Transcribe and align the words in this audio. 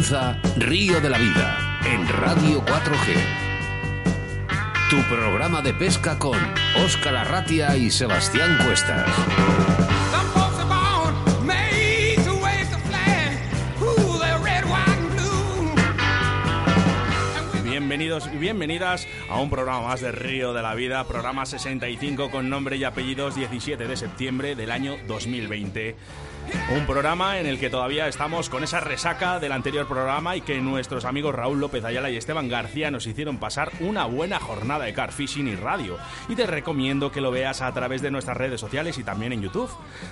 Comienza 0.00 0.40
Río 0.56 0.98
de 1.02 1.10
la 1.10 1.18
Vida 1.18 1.78
en 1.84 2.08
Radio 2.08 2.64
4G. 2.64 3.16
Tu 4.88 4.96
programa 5.14 5.60
de 5.60 5.74
pesca 5.74 6.18
con 6.18 6.38
Óscar 6.82 7.16
Arratia 7.16 7.76
y 7.76 7.90
Sebastián 7.90 8.56
Cuestas. 8.64 9.06
Bienvenidos 17.62 18.30
y 18.32 18.38
bienvenidas 18.38 19.06
a 19.28 19.38
un 19.38 19.50
programa 19.50 19.88
más 19.88 20.00
de 20.00 20.12
Río 20.12 20.54
de 20.54 20.62
la 20.62 20.74
Vida, 20.74 21.04
programa 21.04 21.44
65 21.44 22.30
con 22.30 22.48
nombre 22.48 22.78
y 22.78 22.84
apellidos 22.84 23.34
17 23.34 23.86
de 23.86 23.96
septiembre 23.98 24.54
del 24.54 24.70
año 24.70 24.96
2020. 25.08 25.94
Un 26.74 26.86
programa 26.86 27.38
en 27.38 27.46
el 27.46 27.58
que 27.58 27.70
todavía 27.70 28.06
estamos 28.06 28.48
con 28.48 28.62
esa 28.62 28.80
resaca 28.80 29.40
del 29.40 29.52
anterior 29.52 29.88
programa 29.88 30.36
y 30.36 30.40
que 30.40 30.60
nuestros 30.60 31.04
amigos 31.04 31.34
Raúl 31.34 31.60
López 31.60 31.84
Ayala 31.84 32.10
y 32.10 32.16
Esteban 32.16 32.48
García 32.48 32.90
nos 32.90 33.06
hicieron 33.06 33.38
pasar 33.38 33.72
una 33.80 34.04
buena 34.04 34.38
jornada 34.38 34.84
de 34.84 34.94
car 34.94 35.12
fishing 35.12 35.48
y 35.48 35.56
radio. 35.56 35.96
Y 36.28 36.36
te 36.36 36.46
recomiendo 36.46 37.10
que 37.10 37.20
lo 37.20 37.30
veas 37.30 37.60
a 37.60 37.72
través 37.72 38.02
de 38.02 38.10
nuestras 38.10 38.36
redes 38.36 38.60
sociales 38.60 38.98
y 38.98 39.04
también 39.04 39.32
en 39.32 39.42
YouTube. 39.42 39.70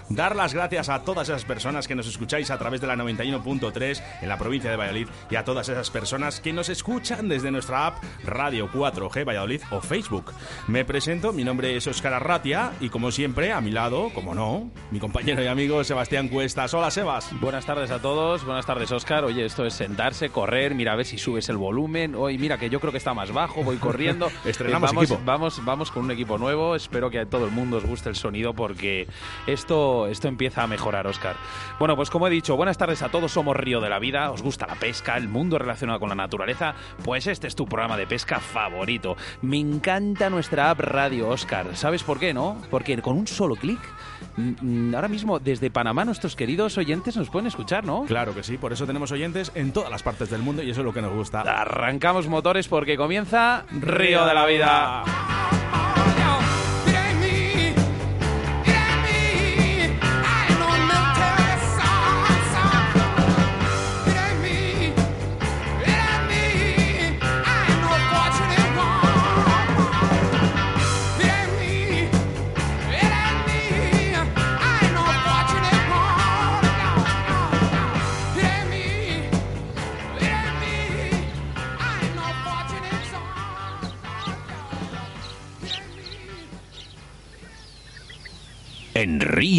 Dar 0.08 0.34
las 0.34 0.54
gracias 0.54 0.88
a 0.88 1.02
todas 1.02 1.28
esas 1.28 1.44
personas 1.44 1.86
que 1.86 1.94
nos 1.94 2.06
escucháis 2.06 2.50
a 2.50 2.58
través 2.58 2.80
de 2.80 2.86
la 2.86 2.96
91.3 2.96 4.02
en 4.22 4.28
la 4.28 4.38
provincia 4.38 4.70
de 4.70 4.76
Valladolid 4.76 5.08
y 5.30 5.36
a 5.36 5.44
todas 5.44 5.68
esas 5.68 5.90
personas 5.90 6.40
que 6.40 6.52
nos 6.52 6.68
escuchan 6.68 7.28
desde 7.28 7.50
nuestra 7.50 7.86
app 7.86 8.02
Radio 8.24 8.70
4G 8.70 9.26
Valladolid 9.26 9.62
o 9.70 9.80
Facebook. 9.80 10.32
Me 10.66 10.84
presento, 10.84 11.32
mi 11.32 11.44
nombre 11.44 11.76
es 11.76 11.86
Óscar 11.86 12.14
Arratia 12.14 12.72
y 12.80 12.88
como 12.88 13.10
siempre, 13.10 13.52
a 13.52 13.60
mi 13.60 13.70
lado, 13.70 14.10
como 14.14 14.34
no, 14.34 14.70
mi 14.90 14.98
compañero 14.98 15.42
y 15.42 15.46
amigo 15.46 15.84
Sebastián 15.84 16.27
Cuestas. 16.30 16.74
Hola, 16.74 16.90
Sebas. 16.90 17.30
Buenas 17.40 17.64
tardes 17.64 17.90
a 17.90 18.00
todos. 18.00 18.44
Buenas 18.44 18.66
tardes, 18.66 18.90
Oscar. 18.92 19.24
Oye, 19.24 19.44
esto 19.44 19.64
es 19.64 19.74
sentarse, 19.74 20.28
correr, 20.30 20.74
mira 20.74 20.92
a 20.92 20.96
ver 20.96 21.06
si 21.06 21.16
subes 21.16 21.48
el 21.48 21.56
volumen. 21.56 22.14
Hoy, 22.14 22.38
mira 22.38 22.58
que 22.58 22.68
yo 22.68 22.80
creo 22.80 22.92
que 22.92 22.98
está 22.98 23.14
más 23.14 23.32
bajo, 23.32 23.62
voy 23.64 23.76
corriendo. 23.76 24.28
Estrenamos 24.44 24.90
Eh, 24.90 24.94
vamos, 24.94 25.10
equipo. 25.10 25.22
Vamos, 25.24 25.64
vamos 25.64 25.90
con 25.90 26.04
un 26.04 26.10
equipo 26.10 26.36
nuevo. 26.36 26.74
Espero 26.74 27.10
que 27.10 27.20
a 27.20 27.26
todo 27.26 27.46
el 27.46 27.50
mundo 27.50 27.78
os 27.78 27.84
guste 27.86 28.08
el 28.08 28.16
sonido 28.16 28.52
porque 28.54 29.06
esto, 29.46 30.06
esto 30.06 30.28
empieza 30.28 30.62
a 30.62 30.66
mejorar, 30.66 31.06
Oscar. 31.06 31.36
Bueno, 31.78 31.96
pues 31.96 32.10
como 32.10 32.26
he 32.26 32.30
dicho, 32.30 32.56
buenas 32.56 32.76
tardes 32.78 33.02
a 33.02 33.08
todos. 33.10 33.32
Somos 33.32 33.56
Río 33.56 33.80
de 33.80 33.88
la 33.88 33.98
Vida. 33.98 34.30
¿Os 34.30 34.42
gusta 34.42 34.66
la 34.66 34.74
pesca, 34.74 35.16
el 35.16 35.28
mundo 35.28 35.58
relacionado 35.58 36.00
con 36.00 36.08
la 36.08 36.14
naturaleza? 36.14 36.74
Pues 37.04 37.26
este 37.26 37.46
es 37.46 37.54
tu 37.54 37.66
programa 37.66 37.96
de 37.96 38.06
pesca 38.06 38.40
favorito. 38.40 39.16
Me 39.42 39.58
encanta 39.58 40.30
nuestra 40.30 40.70
app 40.70 40.80
Radio, 40.80 41.28
Oscar. 41.28 41.74
¿Sabes 41.76 42.02
por 42.02 42.18
qué, 42.18 42.34
no? 42.34 42.60
Porque 42.70 43.00
con 43.00 43.16
un 43.16 43.26
solo 43.26 43.56
clic 43.56 43.80
Ahora 44.94 45.08
mismo, 45.08 45.38
desde 45.38 45.70
Panamá, 45.70 46.04
nuestros 46.04 46.36
queridos 46.36 46.78
oyentes 46.78 47.16
nos 47.16 47.30
pueden 47.30 47.46
escuchar, 47.46 47.84
¿no? 47.84 48.04
Claro 48.04 48.34
que 48.34 48.42
sí, 48.42 48.58
por 48.58 48.72
eso 48.72 48.86
tenemos 48.86 49.12
oyentes 49.12 49.52
en 49.54 49.72
todas 49.72 49.90
las 49.90 50.02
partes 50.02 50.30
del 50.30 50.42
mundo 50.42 50.62
y 50.62 50.70
eso 50.70 50.80
es 50.80 50.84
lo 50.84 50.92
que 50.92 51.02
nos 51.02 51.12
gusta. 51.12 51.40
Arrancamos 51.40 52.28
motores 52.28 52.68
porque 52.68 52.96
comienza 52.96 53.64
Río 53.70 54.24
de 54.26 54.34
la 54.34 54.46
Vida. 54.46 55.04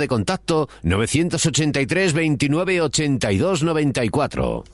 de 0.00 0.08
contacto 0.08 0.68
983 0.82 2.12
29 2.12 2.80
82 2.80 3.62
94. 3.62 4.64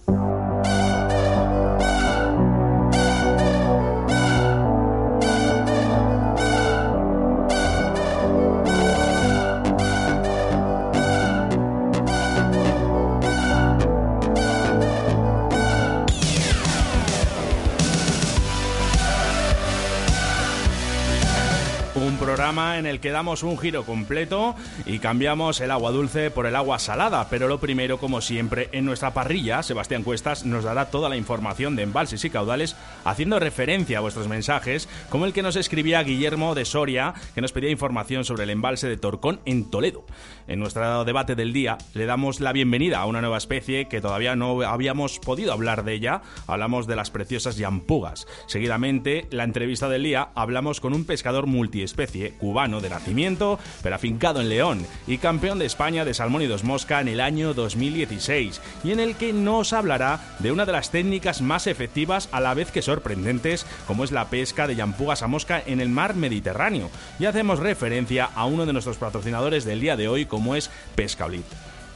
En 22.47 22.87
el 22.87 23.01
que 23.01 23.11
damos 23.11 23.43
un 23.43 23.59
giro 23.59 23.85
completo 23.85 24.55
y 24.85 25.01
cambiamos 25.01 25.61
el 25.61 25.73
agua 25.73 25.91
dulce 25.91 26.31
por 26.31 26.47
el 26.47 26.55
agua 26.55 26.79
salada. 26.79 27.29
Pero 27.29 27.49
lo 27.49 27.59
primero, 27.59 27.99
como 27.99 28.21
siempre, 28.21 28.69
en 28.71 28.85
nuestra 28.85 29.13
parrilla, 29.13 29.65
Sebastián 29.65 30.05
Cuestas 30.05 30.47
nos 30.47 30.63
dará 30.63 30.89
toda 30.89 31.09
la 31.09 31.17
información 31.17 31.75
de 31.75 31.83
embalses 31.83 32.25
y 32.25 32.31
caudales, 32.31 32.77
haciendo 33.05 33.41
referencia 33.41 33.99
a 33.99 34.01
vuestros 34.01 34.29
mensajes, 34.29 34.89
como 35.11 35.27
el 35.27 35.33
que 35.33 35.43
nos 35.43 35.57
escribía 35.57 36.05
Guillermo 36.05 36.55
de 36.55 36.65
Soria, 36.65 37.15
que 37.35 37.41
nos 37.41 37.51
pedía 37.51 37.71
información 37.71 38.25
sobre 38.25 38.45
el 38.45 38.51
embalse 38.51 38.87
de 38.87 38.97
Torcón 38.97 39.41
en 39.45 39.69
Toledo. 39.69 40.05
En 40.49 40.61
nuestro 40.61 41.05
debate 41.05 41.35
del 41.35 41.53
día 41.53 41.77
le 41.95 42.07
damos 42.07 42.39
la 42.39 42.53
bienvenida 42.53 43.01
a 43.01 43.07
una 43.07 43.21
nueva 43.21 43.39
especie 43.39 43.89
que 43.89 44.01
todavía 44.01 44.37
no 44.37 44.63
habíamos 44.63 45.19
podido 45.19 45.53
hablar 45.53 45.85
de 45.85 45.95
ella. 45.95 46.23
Hablamos 46.47 46.87
de 46.87 46.95
las 46.95 47.11
preciosas 47.11 47.57
yampugas. 47.57 48.29
Seguidamente, 48.47 49.27
la 49.31 49.43
entrevista 49.43 49.89
del 49.89 50.05
día, 50.05 50.29
hablamos 50.37 50.81
con 50.81 50.95
un 50.95 51.05
pescador 51.05 51.47
multiespecie, 51.47 52.33
cubano 52.33 52.81
de 52.81 52.91
nacimiento, 52.91 53.59
pero 53.83 53.97
afincado 53.97 54.41
en 54.41 54.49
León, 54.49 54.87
y 55.09 55.19
campeón 55.19 55.59
de 55.59 55.67
España 55.67 56.05
de 56.05 56.15
salmón 56.15 56.43
y 56.43 56.47
dos 56.47 56.63
mosca 56.63 57.01
en 57.01 57.09
el 57.09 57.21
año 57.21 57.53
2016, 57.53 58.61
y 58.85 58.93
en 58.93 59.01
el 59.01 59.17
que 59.17 59.33
nos 59.33 59.73
hablará 59.73 60.21
de 60.39 60.53
una 60.53 60.65
de 60.65 60.73
las 60.73 60.91
técnicas 60.91 61.43
más 61.43 61.67
efectivas 61.67 62.29
a 62.31 62.41
la 62.41 62.55
vez 62.55 62.71
que 62.71 62.83
sorprendentes, 62.83 63.67
como 63.87 64.05
es 64.05 64.13
la 64.13 64.31
pesca 64.31 64.69
de 64.69 64.77
yampugas 64.77 65.23
a 65.23 65.27
mosca 65.27 65.61
en 65.67 65.81
el 65.81 65.89
mar 65.89 66.15
Mediterráneo. 66.15 66.89
Y 67.19 67.25
hacemos 67.25 67.59
referencia 67.59 68.31
a 68.35 68.45
uno 68.45 68.65
de 68.65 68.73
nuestros 68.73 68.99
patrocinadores 68.99 69.65
del 69.65 69.81
día 69.81 69.97
de 69.97 70.07
hoy, 70.07 70.27
como 70.37 70.55
es 70.55 70.71
Pescaolit. 70.95 71.47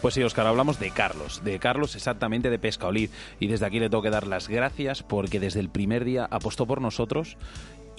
Pues 0.00 0.14
sí, 0.14 0.22
Oscar, 0.22 0.46
hablamos 0.46 0.80
de 0.80 0.90
Carlos, 0.90 1.42
de 1.44 1.58
Carlos 1.58 1.94
exactamente 1.94 2.48
de 2.48 2.58
Pescaolid. 2.58 3.10
Y 3.38 3.48
desde 3.48 3.66
aquí 3.66 3.80
le 3.80 3.90
tengo 3.90 4.02
que 4.02 4.08
dar 4.08 4.26
las 4.26 4.48
gracias 4.48 5.02
porque 5.02 5.38
desde 5.40 5.60
el 5.60 5.68
primer 5.68 6.06
día 6.06 6.26
apostó 6.30 6.64
por 6.64 6.80
nosotros 6.80 7.36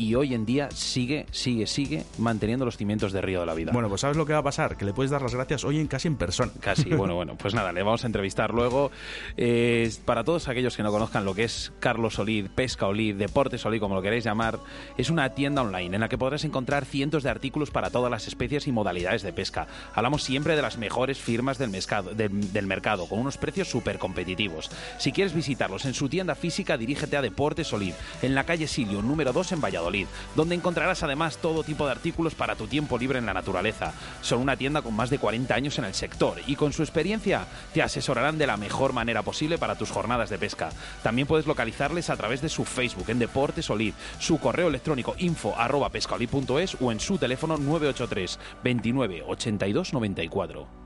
y 0.01 0.15
hoy 0.15 0.33
en 0.33 0.45
día 0.45 0.69
sigue, 0.71 1.25
sigue, 1.31 1.67
sigue 1.67 2.03
manteniendo 2.17 2.65
los 2.65 2.77
cimientos 2.77 3.11
de 3.13 3.21
Río 3.21 3.39
de 3.41 3.45
la 3.45 3.53
Vida. 3.53 3.71
Bueno, 3.71 3.87
pues 3.89 4.01
¿sabes 4.01 4.17
lo 4.17 4.25
que 4.25 4.33
va 4.33 4.39
a 4.39 4.43
pasar? 4.43 4.75
Que 4.77 4.85
le 4.85 4.93
puedes 4.93 5.11
dar 5.11 5.21
las 5.21 5.35
gracias 5.35 5.63
hoy 5.63 5.79
en 5.79 5.87
casi 5.87 6.07
en 6.07 6.15
persona. 6.15 6.51
Casi, 6.59 6.89
bueno, 6.95 7.15
bueno, 7.15 7.35
pues 7.37 7.53
nada, 7.53 7.71
le 7.71 7.83
vamos 7.83 8.03
a 8.03 8.07
entrevistar 8.07 8.53
luego. 8.53 8.89
Eh, 9.37 9.91
para 10.05 10.23
todos 10.23 10.47
aquellos 10.47 10.75
que 10.75 10.83
no 10.83 10.91
conozcan 10.91 11.23
lo 11.25 11.35
que 11.35 11.43
es 11.43 11.71
Carlos 11.79 12.17
Olid, 12.19 12.47
Pesca 12.55 12.87
Olid, 12.87 13.15
Deportes 13.15 13.65
Olid, 13.65 13.79
como 13.79 13.95
lo 13.95 14.01
queréis 14.01 14.23
llamar, 14.23 14.59
es 14.97 15.09
una 15.09 15.29
tienda 15.35 15.61
online 15.61 15.95
en 15.95 16.01
la 16.01 16.09
que 16.09 16.17
podrás 16.17 16.43
encontrar 16.45 16.85
cientos 16.85 17.23
de 17.23 17.29
artículos 17.29 17.69
para 17.71 17.89
todas 17.91 18.09
las 18.09 18.27
especies 18.27 18.67
y 18.67 18.71
modalidades 18.71 19.21
de 19.21 19.33
pesca. 19.33 19.67
Hablamos 19.93 20.23
siempre 20.23 20.55
de 20.55 20.61
las 20.61 20.77
mejores 20.77 21.19
firmas 21.19 21.57
del, 21.57 21.69
mescado- 21.69 22.13
del- 22.15 22.51
del 22.53 22.65
mercado, 22.65 23.07
con 23.07 23.19
unos 23.19 23.37
precios 23.37 23.69
súper 23.69 23.99
competitivos. 23.99 24.71
Si 24.97 25.11
quieres 25.11 25.33
visitarlos 25.33 25.85
en 25.85 25.93
su 25.93 26.09
tienda 26.09 26.35
física, 26.35 26.77
dirígete 26.77 27.17
a 27.17 27.21
Deportes 27.21 27.71
Olid, 27.73 27.93
en 28.21 28.35
la 28.35 28.45
calle 28.45 28.67
Silio, 28.67 29.01
número 29.01 29.33
2 29.33 29.51
en 29.51 29.61
Valladolid, 29.61 29.90
donde 30.35 30.55
encontrarás 30.55 31.03
además 31.03 31.37
todo 31.37 31.63
tipo 31.63 31.85
de 31.85 31.91
artículos 31.91 32.35
para 32.35 32.55
tu 32.55 32.67
tiempo 32.67 32.97
libre 32.97 33.19
en 33.19 33.25
la 33.25 33.33
naturaleza. 33.33 33.93
Son 34.21 34.39
una 34.39 34.57
tienda 34.57 34.81
con 34.81 34.95
más 34.95 35.09
de 35.09 35.19
40 35.19 35.53
años 35.53 35.77
en 35.79 35.85
el 35.85 35.93
sector 35.93 36.39
y 36.47 36.55
con 36.55 36.73
su 36.73 36.83
experiencia 36.83 37.45
te 37.73 37.81
asesorarán 37.81 38.37
de 38.37 38.47
la 38.47 38.57
mejor 38.57 38.93
manera 38.93 39.21
posible 39.21 39.57
para 39.57 39.75
tus 39.75 39.91
jornadas 39.91 40.29
de 40.29 40.37
pesca. 40.37 40.69
También 41.03 41.27
puedes 41.27 41.47
localizarles 41.47 42.09
a 42.09 42.17
través 42.17 42.41
de 42.41 42.49
su 42.49 42.65
Facebook 42.65 43.09
en 43.09 43.19
Deportes 43.19 43.69
Olid, 43.69 43.93
su 44.19 44.39
correo 44.39 44.67
electrónico 44.67 45.15
info 45.17 45.55
arroba 45.57 45.89
pescaolid.es 45.89 46.77
o 46.79 46.91
en 46.91 46.99
su 46.99 47.17
teléfono 47.17 47.57
983 47.57 48.39
29 48.63 49.23
82 49.27 49.93
94. 49.93 50.80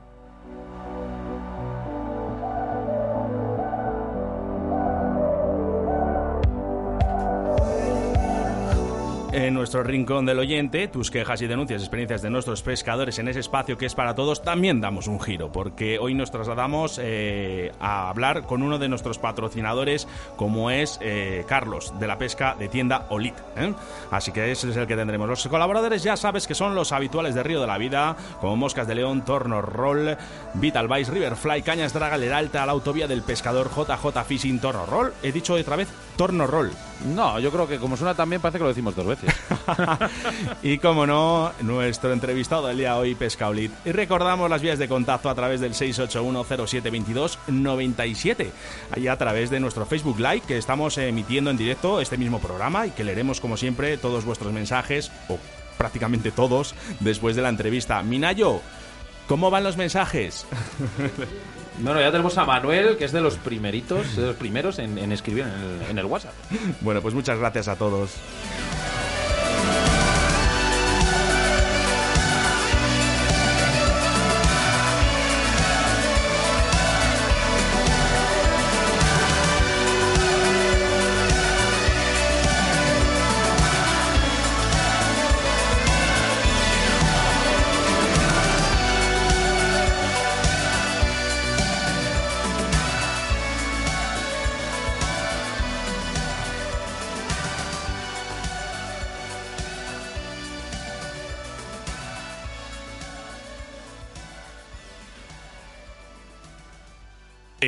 En 9.36 9.52
nuestro 9.52 9.82
rincón 9.82 10.24
del 10.24 10.38
oyente, 10.38 10.88
tus 10.88 11.10
quejas 11.10 11.42
y 11.42 11.46
denuncias, 11.46 11.82
experiencias 11.82 12.22
de 12.22 12.30
nuestros 12.30 12.62
pescadores 12.62 13.18
en 13.18 13.28
ese 13.28 13.40
espacio 13.40 13.76
que 13.76 13.84
es 13.84 13.94
para 13.94 14.14
todos, 14.14 14.42
también 14.42 14.80
damos 14.80 15.08
un 15.08 15.20
giro, 15.20 15.52
porque 15.52 15.98
hoy 15.98 16.14
nos 16.14 16.30
trasladamos 16.30 16.98
eh, 17.02 17.70
a 17.78 18.08
hablar 18.08 18.44
con 18.44 18.62
uno 18.62 18.78
de 18.78 18.88
nuestros 18.88 19.18
patrocinadores, 19.18 20.08
como 20.36 20.70
es 20.70 20.98
eh, 21.02 21.44
Carlos, 21.46 21.92
de 22.00 22.06
la 22.06 22.16
pesca 22.16 22.56
de 22.58 22.68
tienda 22.68 23.08
Olit. 23.10 23.34
¿eh? 23.58 23.74
Así 24.10 24.32
que 24.32 24.50
ese 24.50 24.70
es 24.70 24.76
el 24.78 24.86
que 24.86 24.96
tendremos. 24.96 25.28
Los 25.28 25.46
colaboradores 25.48 26.02
ya 26.02 26.16
sabes 26.16 26.46
que 26.46 26.54
son 26.54 26.74
los 26.74 26.92
habituales 26.92 27.34
de 27.34 27.42
Río 27.42 27.60
de 27.60 27.66
la 27.66 27.76
Vida, 27.76 28.16
como 28.40 28.56
Moscas 28.56 28.88
de 28.88 28.94
León, 28.94 29.22
Torno 29.22 29.60
Roll, 29.60 30.16
Vital 30.54 30.88
Vice, 30.88 31.12
Riverfly, 31.12 31.60
Cañas 31.60 31.92
Draga, 31.92 32.16
Leralta, 32.16 32.64
la 32.64 32.72
autovía 32.72 33.06
del 33.06 33.20
pescador, 33.20 33.68
JJ 33.68 34.24
Fishing, 34.26 34.60
Torno 34.60 34.86
Roll. 34.86 35.12
He 35.22 35.30
dicho 35.30 35.52
otra 35.52 35.76
vez 35.76 35.88
Torno 36.16 36.46
Roll. 36.46 36.72
No, 37.04 37.38
yo 37.38 37.52
creo 37.52 37.68
que 37.68 37.78
como 37.78 37.94
suena 37.96 38.14
también 38.14 38.40
parece 38.40 38.56
que 38.58 38.64
lo 38.64 38.70
decimos 38.70 38.96
dos 38.96 39.06
veces. 39.06 39.34
y 40.62 40.78
como 40.78 41.06
no, 41.06 41.52
nuestro 41.60 42.10
entrevistado 42.12 42.66
del 42.68 42.78
día 42.78 42.96
hoy, 42.96 43.14
Pescaolit. 43.14 43.70
Y 43.84 43.92
recordamos 43.92 44.48
las 44.48 44.62
vías 44.62 44.78
de 44.78 44.88
contacto 44.88 45.28
a 45.28 45.34
través 45.34 45.60
del 45.60 45.74
681072297, 45.74 48.46
ahí 48.92 49.08
a 49.08 49.18
través 49.18 49.50
de 49.50 49.60
nuestro 49.60 49.84
Facebook 49.86 50.18
Live, 50.18 50.42
que 50.46 50.56
estamos 50.56 50.96
emitiendo 50.98 51.50
en 51.50 51.58
directo 51.58 52.00
este 52.00 52.16
mismo 52.16 52.38
programa 52.40 52.86
y 52.86 52.90
que 52.90 53.04
leeremos 53.04 53.40
como 53.40 53.56
siempre 53.56 53.98
todos 53.98 54.24
vuestros 54.24 54.52
mensajes, 54.52 55.10
o 55.28 55.38
prácticamente 55.76 56.30
todos, 56.30 56.76
después 57.00 57.34
de 57.36 57.42
la 57.42 57.50
entrevista. 57.50 58.02
Minayo, 58.02 58.60
¿cómo 59.28 59.50
van 59.50 59.64
los 59.64 59.76
mensajes? 59.76 60.46
Bueno, 61.78 62.00
ya 62.00 62.10
tenemos 62.10 62.36
a 62.38 62.44
Manuel, 62.44 62.96
que 62.96 63.04
es 63.04 63.12
de 63.12 63.20
los 63.20 63.36
primeritos, 63.36 64.16
de 64.16 64.26
los 64.26 64.36
primeros 64.36 64.78
en, 64.78 65.12
escribir 65.12 65.44
en 65.90 65.98
el 65.98 66.06
WhatsApp. 66.06 66.32
Bueno, 66.80 67.02
pues 67.02 67.14
muchas 67.14 67.38
gracias 67.38 67.68
a 67.68 67.76
todos. 67.76 68.10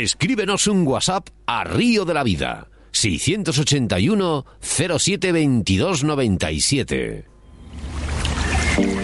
Escríbenos 0.08 0.66
un 0.68 0.86
WhatsApp 0.88 1.28
a 1.44 1.64
Río 1.64 2.06
de 2.06 2.14
la 2.14 2.22
Vida. 2.22 2.68
681 2.92 4.46
07 4.58 5.32
22 5.32 6.02
97. 6.02 7.26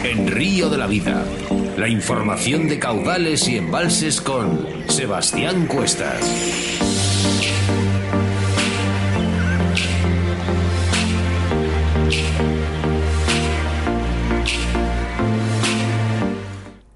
En 0.03 0.29
Río 0.29 0.71
de 0.71 0.79
la 0.79 0.87
Vida, 0.87 1.27
la 1.77 1.89
información 1.89 2.69
de 2.69 2.79
caudales 2.79 3.47
y 3.49 3.59
embalses 3.59 4.23
con 4.23 4.67
Sebastián 4.89 5.67
Cuestas. 5.67 6.25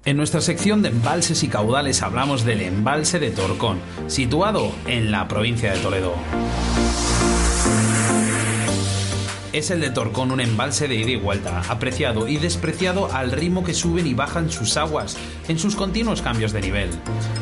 En 0.09 0.17
nuestra 0.17 0.41
sección 0.41 0.81
de 0.81 0.89
embalses 0.89 1.43
y 1.43 1.49
caudales 1.49 2.01
hablamos 2.01 2.43
del 2.43 2.61
embalse 2.61 3.19
de 3.19 3.29
Torcón, 3.29 3.77
situado 4.07 4.71
en 4.87 5.11
la 5.11 5.27
provincia 5.27 5.71
de 5.71 5.77
Toledo. 5.77 6.15
Es 9.53 9.69
el 9.69 9.81
de 9.81 9.91
Torcón 9.91 10.31
un 10.31 10.39
embalse 10.39 10.87
de 10.87 10.95
ida 10.95 11.11
y 11.11 11.15
vuelta, 11.15 11.61
apreciado 11.69 12.27
y 12.27 12.37
despreciado 12.37 13.13
al 13.13 13.31
ritmo 13.31 13.63
que 13.63 13.75
suben 13.75 14.07
y 14.07 14.15
bajan 14.15 14.49
sus 14.49 14.77
aguas 14.77 15.15
en 15.47 15.59
sus 15.59 15.75
continuos 15.75 16.23
cambios 16.23 16.53
de 16.53 16.61
nivel. 16.61 16.89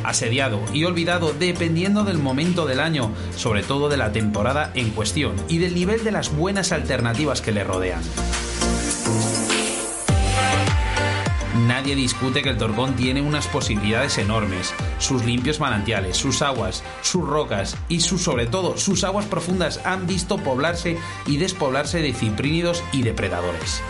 Asediado 0.04 0.60
y 0.74 0.84
olvidado 0.84 1.32
dependiendo 1.32 2.04
del 2.04 2.18
momento 2.18 2.66
del 2.66 2.82
año, 2.82 3.12
sobre 3.38 3.64
todo 3.64 3.88
de 3.88 3.96
la 3.96 4.12
temporada 4.12 4.72
en 4.74 4.90
cuestión 4.90 5.38
y 5.48 5.60
del 5.60 5.74
nivel 5.74 6.04
de 6.04 6.12
las 6.12 6.36
buenas 6.36 6.74
alternativas 6.74 7.40
que 7.40 7.54
le 7.54 7.64
rodean. 7.64 8.02
Nadie 11.68 11.96
discute 11.96 12.42
que 12.42 12.50
el 12.50 12.58
Torcón 12.58 12.96
tiene 12.96 13.22
unas 13.22 13.48
posibilidades 13.48 14.18
enormes. 14.20 14.74
Sus 15.00 15.26
limpios 15.26 15.60
manantiales, 15.60 16.16
sus 16.16 16.42
aguas, 16.42 16.82
sus 17.02 17.28
rocas 17.28 17.76
y 17.90 18.00
sus, 18.00 18.22
sobre 18.22 18.46
todo 18.46 18.78
sus 18.78 19.04
aguas 19.04 19.26
profundas 19.26 19.82
han 19.84 20.08
visto 20.08 20.38
poblarse 20.38 20.98
y 21.26 21.36
despoblarse 21.38 22.02
de 22.02 22.14
ciprínidos 22.14 22.84
y 22.94 23.02
depredadores 23.04 23.82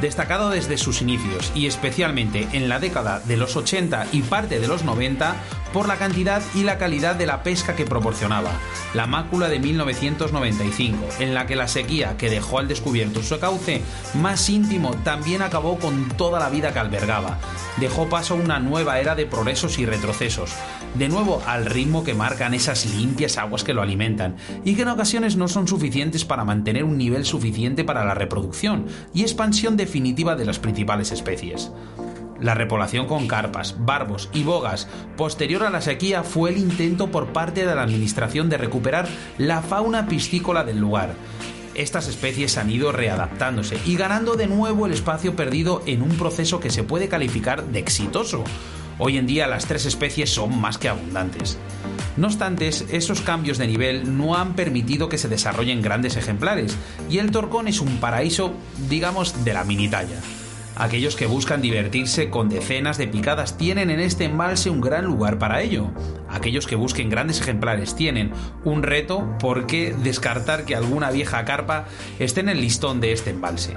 destacado 0.00 0.48
desde 0.48 0.78
sus 0.78 1.02
inicios 1.02 1.52
y 1.54 1.66
especialmente 1.66 2.48
en 2.52 2.68
la 2.68 2.80
década 2.80 3.20
de 3.20 3.36
los 3.36 3.56
80 3.56 4.06
y 4.12 4.22
parte 4.22 4.58
de 4.58 4.66
los 4.66 4.82
90 4.82 5.36
por 5.72 5.88
la 5.88 5.96
cantidad 5.96 6.42
y 6.54 6.64
la 6.64 6.78
calidad 6.78 7.16
de 7.16 7.26
la 7.26 7.42
pesca 7.42 7.76
que 7.76 7.84
proporcionaba. 7.84 8.50
La 8.94 9.06
mácula 9.06 9.48
de 9.48 9.58
1995, 9.58 10.98
en 11.20 11.34
la 11.34 11.46
que 11.46 11.56
la 11.56 11.68
sequía 11.68 12.16
que 12.16 12.30
dejó 12.30 12.58
al 12.58 12.68
descubierto 12.68 13.22
su 13.22 13.38
cauce 13.38 13.82
más 14.14 14.48
íntimo 14.48 14.94
también 15.04 15.42
acabó 15.42 15.78
con 15.78 16.08
toda 16.08 16.40
la 16.40 16.50
vida 16.50 16.72
que 16.72 16.78
albergaba. 16.78 17.38
Dejó 17.78 18.08
paso 18.08 18.34
a 18.34 18.38
una 18.38 18.58
nueva 18.58 18.98
era 18.98 19.14
de 19.14 19.26
progresos 19.26 19.78
y 19.78 19.86
retrocesos, 19.86 20.50
de 20.94 21.08
nuevo 21.08 21.42
al 21.46 21.66
ritmo 21.66 22.04
que 22.04 22.14
marcan 22.14 22.54
esas 22.54 22.86
limpias 22.86 23.38
aguas 23.38 23.64
que 23.64 23.74
lo 23.74 23.82
alimentan, 23.82 24.36
y 24.64 24.74
que 24.74 24.82
en 24.82 24.88
ocasiones 24.88 25.36
no 25.36 25.48
son 25.48 25.68
suficientes 25.68 26.24
para 26.24 26.44
mantener 26.44 26.84
un 26.84 26.98
nivel 26.98 27.24
suficiente 27.24 27.84
para 27.84 28.04
la 28.04 28.14
reproducción 28.14 28.86
y 29.14 29.22
expansión 29.22 29.76
definitiva 29.76 30.34
de 30.34 30.44
las 30.44 30.58
principales 30.58 31.12
especies. 31.12 31.70
La 32.40 32.54
repoblación 32.54 33.06
con 33.06 33.28
carpas, 33.28 33.76
barbos 33.78 34.30
y 34.32 34.44
bogas 34.44 34.88
posterior 35.16 35.64
a 35.64 35.70
la 35.70 35.82
sequía 35.82 36.22
fue 36.22 36.50
el 36.50 36.58
intento 36.58 37.10
por 37.10 37.32
parte 37.32 37.66
de 37.66 37.74
la 37.74 37.82
Administración 37.82 38.48
de 38.48 38.56
recuperar 38.56 39.08
la 39.36 39.62
fauna 39.62 40.06
piscícola 40.06 40.64
del 40.64 40.78
lugar. 40.78 41.14
Estas 41.74 42.08
especies 42.08 42.56
han 42.58 42.70
ido 42.70 42.92
readaptándose 42.92 43.78
y 43.86 43.96
ganando 43.96 44.34
de 44.34 44.46
nuevo 44.46 44.86
el 44.86 44.92
espacio 44.92 45.36
perdido 45.36 45.82
en 45.86 46.02
un 46.02 46.16
proceso 46.16 46.60
que 46.60 46.70
se 46.70 46.82
puede 46.82 47.08
calificar 47.08 47.64
de 47.64 47.78
exitoso. 47.78 48.44
Hoy 48.98 49.18
en 49.18 49.26
día 49.26 49.46
las 49.46 49.66
tres 49.66 49.86
especies 49.86 50.30
son 50.30 50.60
más 50.60 50.78
que 50.78 50.88
abundantes. 50.88 51.58
No 52.16 52.26
obstante, 52.26 52.68
esos 52.68 53.20
cambios 53.20 53.56
de 53.56 53.66
nivel 53.66 54.18
no 54.18 54.36
han 54.36 54.54
permitido 54.54 55.08
que 55.08 55.16
se 55.16 55.28
desarrollen 55.28 55.80
grandes 55.80 56.16
ejemplares, 56.16 56.76
y 57.08 57.18
el 57.18 57.30
torcón 57.30 57.68
es 57.68 57.80
un 57.80 57.98
paraíso, 57.98 58.52
digamos, 58.88 59.44
de 59.44 59.54
la 59.54 59.64
mini 59.64 59.88
talla. 59.88 60.20
Aquellos 60.76 61.16
que 61.16 61.26
buscan 61.26 61.60
divertirse 61.60 62.30
con 62.30 62.48
decenas 62.48 62.96
de 62.96 63.08
picadas 63.08 63.56
tienen 63.56 63.90
en 63.90 64.00
este 64.00 64.24
embalse 64.24 64.70
un 64.70 64.80
gran 64.80 65.04
lugar 65.04 65.38
para 65.38 65.60
ello. 65.60 65.90
Aquellos 66.28 66.66
que 66.66 66.76
busquen 66.76 67.10
grandes 67.10 67.40
ejemplares 67.40 67.94
tienen 67.94 68.32
un 68.64 68.82
reto 68.82 69.36
porque 69.40 69.94
descartar 70.02 70.64
que 70.64 70.76
alguna 70.76 71.10
vieja 71.10 71.44
carpa 71.44 71.86
esté 72.18 72.40
en 72.40 72.48
el 72.48 72.60
listón 72.60 73.00
de 73.00 73.12
este 73.12 73.30
embalse. 73.30 73.76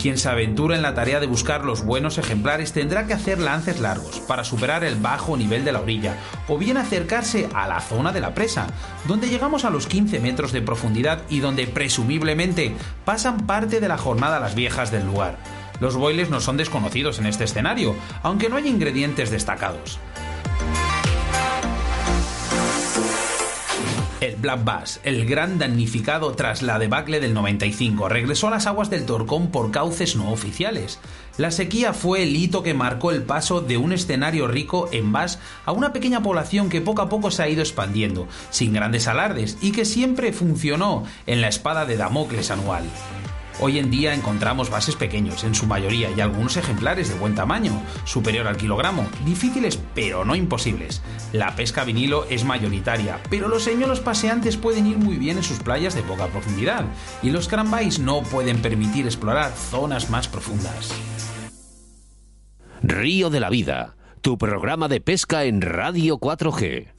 Quien 0.00 0.18
se 0.18 0.28
aventura 0.28 0.74
en 0.74 0.82
la 0.82 0.94
tarea 0.94 1.20
de 1.20 1.28
buscar 1.28 1.64
los 1.64 1.84
buenos 1.84 2.18
ejemplares 2.18 2.72
tendrá 2.72 3.06
que 3.06 3.12
hacer 3.12 3.38
lances 3.38 3.78
largos 3.78 4.18
para 4.20 4.42
superar 4.42 4.82
el 4.82 4.96
bajo 4.96 5.36
nivel 5.36 5.64
de 5.64 5.70
la 5.70 5.80
orilla 5.80 6.16
o 6.48 6.58
bien 6.58 6.76
acercarse 6.76 7.48
a 7.54 7.68
la 7.68 7.80
zona 7.80 8.10
de 8.10 8.20
la 8.20 8.34
presa, 8.34 8.66
donde 9.06 9.28
llegamos 9.28 9.64
a 9.64 9.70
los 9.70 9.86
15 9.86 10.18
metros 10.18 10.50
de 10.50 10.60
profundidad 10.60 11.22
y 11.28 11.38
donde 11.38 11.68
presumiblemente 11.68 12.74
pasan 13.04 13.46
parte 13.46 13.78
de 13.78 13.86
la 13.86 13.96
jornada 13.96 14.40
las 14.40 14.56
viejas 14.56 14.90
del 14.90 15.06
lugar. 15.06 15.38
Los 15.82 15.96
boiles 15.96 16.30
no 16.30 16.40
son 16.40 16.56
desconocidos 16.56 17.18
en 17.18 17.26
este 17.26 17.42
escenario, 17.42 17.96
aunque 18.22 18.48
no 18.48 18.54
hay 18.54 18.68
ingredientes 18.68 19.32
destacados. 19.32 19.98
El 24.20 24.36
Black 24.36 24.62
Bass, 24.62 25.00
el 25.02 25.26
gran 25.26 25.58
damnificado 25.58 26.30
tras 26.36 26.62
la 26.62 26.78
debacle 26.78 27.18
del 27.18 27.34
95, 27.34 28.08
regresó 28.08 28.46
a 28.46 28.52
las 28.52 28.68
aguas 28.68 28.90
del 28.90 29.06
Torcón 29.06 29.50
por 29.50 29.72
cauces 29.72 30.14
no 30.14 30.30
oficiales. 30.30 31.00
La 31.36 31.50
sequía 31.50 31.92
fue 31.92 32.22
el 32.22 32.36
hito 32.36 32.62
que 32.62 32.74
marcó 32.74 33.10
el 33.10 33.24
paso 33.24 33.60
de 33.60 33.76
un 33.76 33.92
escenario 33.92 34.46
rico 34.46 34.88
en 34.92 35.10
bass 35.10 35.40
a 35.64 35.72
una 35.72 35.92
pequeña 35.92 36.22
población 36.22 36.68
que 36.68 36.80
poco 36.80 37.02
a 37.02 37.08
poco 37.08 37.32
se 37.32 37.42
ha 37.42 37.48
ido 37.48 37.60
expandiendo, 37.60 38.28
sin 38.50 38.72
grandes 38.72 39.08
alardes, 39.08 39.58
y 39.60 39.72
que 39.72 39.84
siempre 39.84 40.32
funcionó 40.32 41.02
en 41.26 41.40
la 41.40 41.48
espada 41.48 41.86
de 41.86 41.96
Damocles 41.96 42.52
anual. 42.52 42.84
Hoy 43.64 43.78
en 43.78 43.92
día 43.92 44.12
encontramos 44.12 44.70
bases 44.70 44.96
pequeños, 44.96 45.44
en 45.44 45.54
su 45.54 45.66
mayoría, 45.66 46.10
y 46.10 46.20
algunos 46.20 46.56
ejemplares 46.56 47.08
de 47.08 47.14
buen 47.14 47.36
tamaño, 47.36 47.80
superior 48.04 48.48
al 48.48 48.56
kilogramo, 48.56 49.06
difíciles 49.24 49.78
pero 49.94 50.24
no 50.24 50.34
imposibles. 50.34 51.00
La 51.32 51.54
pesca 51.54 51.84
vinilo 51.84 52.24
es 52.24 52.44
mayoritaria, 52.44 53.20
pero 53.30 53.46
los 53.46 53.62
señuelos 53.62 54.00
paseantes 54.00 54.56
pueden 54.56 54.88
ir 54.88 54.98
muy 54.98 55.14
bien 55.16 55.36
en 55.36 55.44
sus 55.44 55.60
playas 55.60 55.94
de 55.94 56.02
poca 56.02 56.26
profundidad, 56.26 56.86
y 57.22 57.30
los 57.30 57.46
crambais 57.46 58.00
no 58.00 58.24
pueden 58.24 58.60
permitir 58.60 59.04
explorar 59.06 59.52
zonas 59.52 60.10
más 60.10 60.26
profundas. 60.26 60.92
Río 62.82 63.30
de 63.30 63.38
la 63.38 63.48
Vida, 63.48 63.94
tu 64.22 64.38
programa 64.38 64.88
de 64.88 65.00
pesca 65.00 65.44
en 65.44 65.60
Radio 65.60 66.18
4G. 66.18 66.91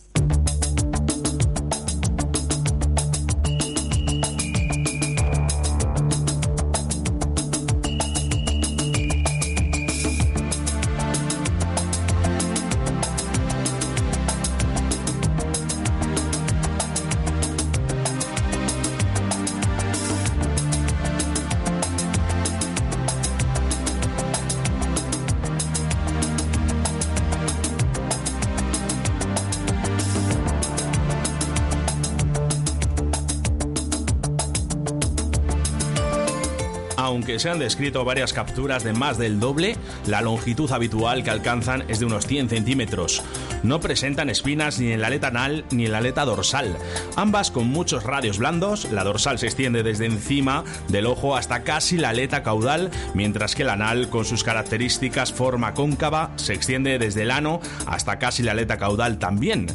Se 37.43 37.49
han 37.49 37.59
descrito 37.59 38.05
varias 38.05 38.31
capturas 38.31 38.85
de 38.85 38.93
más 38.93 39.17
del 39.17 39.37
doble, 39.37 39.75
la 40.07 40.21
longitud 40.21 40.71
habitual 40.71 41.25
que 41.25 41.29
alcanzan 41.29 41.83
es 41.89 41.99
de 41.99 42.05
unos 42.05 42.25
100 42.25 42.47
centímetros. 42.47 43.21
No 43.63 43.81
presentan 43.81 44.29
espinas 44.29 44.79
ni 44.79 44.93
en 44.93 45.01
la 45.01 45.07
aleta 45.07 45.27
anal 45.27 45.65
ni 45.69 45.85
en 45.85 45.91
la 45.91 45.97
aleta 45.97 46.23
dorsal. 46.23 46.77
Ambas 47.15 47.51
con 47.51 47.67
muchos 47.67 48.03
radios 48.03 48.39
blandos, 48.39 48.91
la 48.91 49.03
dorsal 49.03 49.37
se 49.37 49.45
extiende 49.45 49.83
desde 49.83 50.07
encima 50.07 50.63
del 50.87 51.05
ojo 51.05 51.35
hasta 51.35 51.63
casi 51.63 51.97
la 51.97 52.09
aleta 52.09 52.41
caudal, 52.41 52.89
mientras 53.13 53.53
que 53.53 53.61
el 53.61 53.69
anal, 53.69 54.09
con 54.09 54.25
sus 54.25 54.43
características 54.43 55.31
forma 55.31 55.75
cóncava, 55.75 56.31
se 56.37 56.53
extiende 56.53 56.97
desde 56.97 57.21
el 57.21 57.31
ano 57.31 57.59
hasta 57.85 58.17
casi 58.17 58.41
la 58.41 58.53
aleta 58.53 58.77
caudal 58.77 59.19
también. 59.19 59.67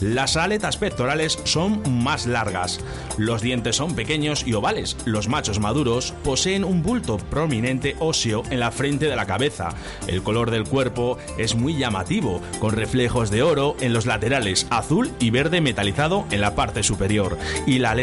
Las 0.00 0.36
aletas 0.36 0.76
pectorales 0.76 1.38
son 1.44 1.82
más 2.04 2.26
largas. 2.26 2.78
Los 3.18 3.42
dientes 3.42 3.74
son 3.74 3.96
pequeños 3.96 4.46
y 4.46 4.54
ovales. 4.54 4.96
Los 5.04 5.28
machos 5.28 5.58
maduros 5.58 6.14
poseen 6.22 6.64
un 6.64 6.82
bulto 6.82 7.16
prominente 7.16 7.96
óseo 7.98 8.44
en 8.50 8.60
la 8.60 8.70
frente 8.70 9.06
de 9.06 9.16
la 9.16 9.26
cabeza. 9.26 9.70
El 10.06 10.22
color 10.22 10.52
del 10.52 10.64
cuerpo 10.64 11.18
es 11.38 11.56
muy 11.56 11.76
llamativo, 11.76 12.40
con 12.60 12.72
reflejos 12.72 13.30
de 13.30 13.42
oro 13.42 13.76
en 13.80 13.92
los 13.92 14.06
laterales, 14.06 14.68
azul 14.70 15.10
y 15.18 15.30
verde 15.30 15.60
metalizado 15.60 16.24
en 16.30 16.40
la 16.40 16.54
parte 16.54 16.83
superior 16.84 17.38
y 17.66 17.78
la, 17.78 17.94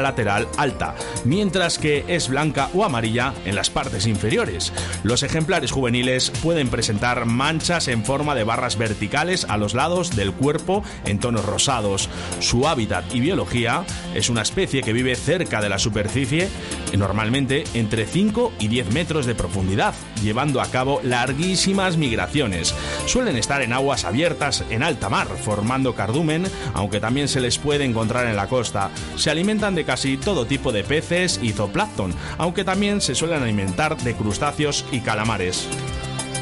lateral 0.00 0.48
alta, 0.56 0.94
mientras 1.24 1.78
que 1.78 2.04
es 2.08 2.28
blanca 2.28 2.68
o 2.74 2.84
amarilla 2.84 3.34
en 3.44 3.54
las 3.54 3.70
partes 3.70 4.06
inferiores. 4.06 4.72
Los 5.02 5.22
ejemplares 5.22 5.70
juveniles 5.70 6.30
pueden 6.42 6.68
presentar 6.68 7.26
manchas 7.26 7.88
en 7.88 8.04
forma 8.04 8.34
de 8.34 8.44
barras 8.44 8.76
verticales 8.76 9.46
a 9.48 9.56
los 9.56 9.74
lados 9.74 10.16
del 10.16 10.32
cuerpo 10.32 10.82
en 11.04 11.18
tonos 11.18 11.44
rosados. 11.44 12.08
Su 12.40 12.66
hábitat 12.66 13.04
y 13.14 13.20
biología 13.20 13.84
es 14.14 14.30
una 14.30 14.42
especie 14.42 14.82
que 14.82 14.92
vive 14.92 15.14
cerca 15.16 15.60
de 15.60 15.68
la 15.68 15.78
superficie, 15.78 16.48
normalmente 16.96 17.64
entre 17.74 18.06
5 18.06 18.52
y 18.58 18.68
10 18.68 18.92
metros 18.92 19.26
de 19.26 19.34
profundidad, 19.34 19.94
llevando 20.22 20.60
a 20.60 20.66
cabo 20.66 21.00
larguísimas 21.02 21.96
migraciones. 21.96 22.74
Suelen 23.06 23.36
estar 23.36 23.62
en 23.62 23.72
aguas 23.72 24.04
abiertas 24.04 24.64
en 24.70 24.82
alta 24.82 25.08
mar, 25.08 25.28
formando 25.42 25.94
cardumen, 25.94 26.46
aunque 26.74 27.00
también 27.00 27.28
se 27.28 27.40
les 27.40 27.58
puede 27.58 27.84
encontrar 27.84 28.26
en 28.26 28.29
la 28.36 28.46
costa. 28.46 28.90
Se 29.16 29.30
alimentan 29.30 29.74
de 29.74 29.84
casi 29.84 30.16
todo 30.16 30.46
tipo 30.46 30.72
de 30.72 30.84
peces 30.84 31.40
y 31.42 31.52
zooplancton, 31.52 32.14
aunque 32.38 32.64
también 32.64 33.00
se 33.00 33.14
suelen 33.14 33.42
alimentar 33.42 33.96
de 33.96 34.14
crustáceos 34.14 34.84
y 34.90 35.00
calamares 35.00 35.68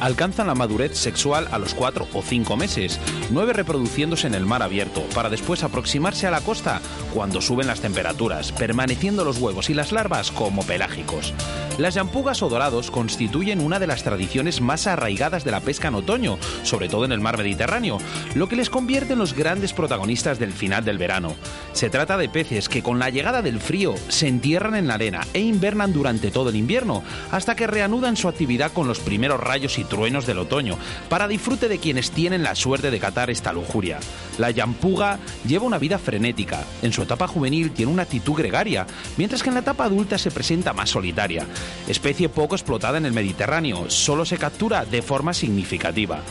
alcanzan 0.00 0.47
la 0.47 0.55
madurez 0.55 0.97
sexual 0.97 1.49
a 1.50 1.59
los 1.59 1.75
4 1.75 2.09
o 2.12 2.23
5 2.23 2.57
meses, 2.57 3.00
9 3.31 3.52
reproduciéndose 3.52 4.26
en 4.26 4.35
el 4.35 4.47
mar 4.47 4.62
abierto, 4.62 5.02
para 5.14 5.31
después 5.31 5.62
aproximarse 5.62 6.26
a 6.26 6.31
la 6.31 6.40
costa 6.40 6.81
cuando 7.14 7.40
suben 7.40 7.67
las 7.67 7.81
temperaturas, 7.81 8.52
permaneciendo 8.52 9.25
los 9.25 9.38
huevos 9.38 9.71
y 9.71 9.75
las 9.75 9.93
larvas 9.93 10.31
como 10.31 10.62
pelágicos. 10.62 11.33
Las 11.78 11.95
yampugas 11.95 12.43
o 12.43 12.49
dorados 12.49 12.90
constituyen 12.90 13.61
una 13.61 13.78
de 13.78 13.87
las 13.87 14.02
tradiciones 14.02 14.61
más 14.61 14.87
arraigadas 14.88 15.45
de 15.45 15.52
la 15.52 15.61
pesca 15.61 15.88
en 15.88 15.95
otoño, 15.95 16.38
sobre 16.64 16.88
todo 16.88 17.05
en 17.05 17.12
el 17.12 17.21
mar 17.21 17.38
Mediterráneo, 17.38 17.99
lo 18.35 18.49
que 18.49 18.57
les 18.57 18.69
convierte 18.69 19.12
en 19.12 19.21
los 19.21 19.35
grandes 19.35 19.73
protagonistas 19.73 20.40
del 20.40 20.52
final 20.52 20.85
del 20.85 20.99
verano. 20.99 21.37
Se 21.73 21.88
trata 21.88 22.17
de 22.17 22.28
peces 22.28 22.69
que 22.69 22.83
con 22.83 22.99
la 22.99 23.11
llegada 23.11 23.43
del 23.43 23.61
frío 23.61 23.95
se 24.09 24.26
entierran 24.26 24.75
en 24.75 24.88
la 24.88 24.95
arena 24.95 25.21
e 25.33 25.40
invernan 25.40 25.93
durante 25.93 26.33
todo 26.33 26.50
el 26.50 26.57
invierno, 26.57 27.05
hasta 27.31 27.55
que 27.55 27.69
reanudan 27.69 28.17
su 28.17 28.28
actividad 28.28 28.73
con 28.73 28.88
los 28.88 28.99
primeros 28.99 29.38
rayos 29.38 29.78
y 29.78 29.85
truenos 29.88 30.26
del 30.26 30.38
otoño, 30.38 30.76
para 31.09 31.28
disfrute 31.28 31.68
de 31.68 31.78
quienes 31.78 32.11
tienen 32.11 32.42
la 32.42 32.54
suerte 32.54 32.90
de 32.90 33.00
catar 33.00 33.30
esta 33.30 33.52
lujuria. 33.52 33.99
La 34.38 34.50
yampuga 34.50 35.18
lleva 35.47 35.66
una 35.66 35.78
vida 35.78 35.99
frenética. 35.99 36.64
En 36.83 36.92
su 36.92 37.02
etapa 37.02 37.26
juvenil 37.26 37.73
tiene 37.73 37.92
una 37.92 38.02
actitud 38.02 38.35
gregaria, 38.35 38.87
mientras 39.16 39.42
que 39.42 39.49
en 39.49 39.54
la 39.54 39.61
etapa 39.61 39.85
adulta 39.85 40.18
se 40.18 40.30
presenta 40.30 40.73
más 40.73 40.90
solitaria. 40.90 41.47
Especie 41.88 42.28
poco 42.28 42.54
explotada 42.54 42.99
en 42.99 43.07
el 43.07 43.12
Mediterráneo, 43.12 43.90
solo 43.90 44.25
se 44.25 44.38
captura 44.38 44.85
de 44.85 45.02
forma 45.02 45.35
significativa 45.35 46.23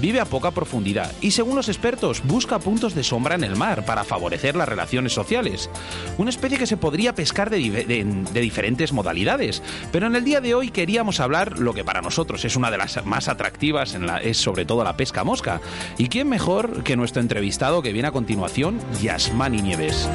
vive 0.00 0.20
a 0.20 0.24
poca 0.24 0.50
profundidad 0.50 1.12
y 1.20 1.32
según 1.32 1.56
los 1.56 1.68
expertos 1.68 2.22
busca 2.24 2.58
puntos 2.58 2.94
de 2.94 3.04
sombra 3.04 3.34
en 3.34 3.44
el 3.44 3.56
mar 3.56 3.84
para 3.84 4.04
favorecer 4.04 4.56
las 4.56 4.68
relaciones 4.68 5.12
sociales. 5.12 5.70
Una 6.16 6.30
especie 6.30 6.58
que 6.58 6.66
se 6.66 6.76
podría 6.76 7.14
pescar 7.14 7.50
de, 7.50 7.58
diferentes 8.32 8.92
modalidades, 8.92 9.62
pero 9.92 10.06
en 10.06 10.16
el 10.16 10.24
día 10.24 10.40
de 10.40 10.54
hoy 10.54 10.70
queríamos 10.70 11.20
hablar 11.20 11.58
lo 11.58 11.74
que 11.74 11.84
para 11.84 12.02
nosotros 12.02 12.44
es 12.44 12.56
una 12.56 12.70
de 12.70 12.78
las 12.78 13.04
más 13.04 13.28
atractivas, 13.28 13.96
es 14.22 14.36
sobre 14.38 14.64
todo 14.64 14.84
la 14.84 14.96
pesca 14.96 15.24
mosca. 15.24 15.60
¿Y 15.96 16.08
quién 16.08 16.28
mejor 16.28 16.82
que 16.82 16.96
nuestro 16.96 17.22
entrevistado 17.22 17.82
que 17.82 17.92
viene 17.92 18.08
a 18.08 18.12
continuación, 18.12 18.80
Yasmani 19.00 19.62
Nieves? 19.62 20.08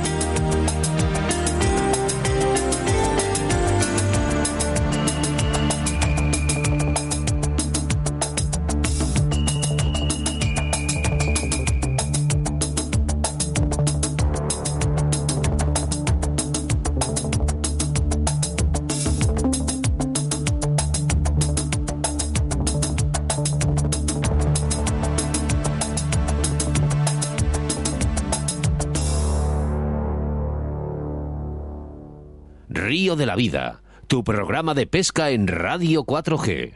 La 33.33 33.37
Vida, 33.37 33.81
tu 34.05 34.23
programa 34.23 34.75
de 34.75 34.85
pesca 34.85 35.31
en 35.31 35.47
Radio 35.47 36.03
4G. 36.03 36.73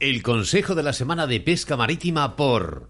El 0.00 0.22
consejo 0.22 0.74
de 0.74 0.82
la 0.82 0.94
semana 0.94 1.26
de 1.26 1.38
pesca 1.38 1.76
marítima 1.76 2.34
por 2.34 2.88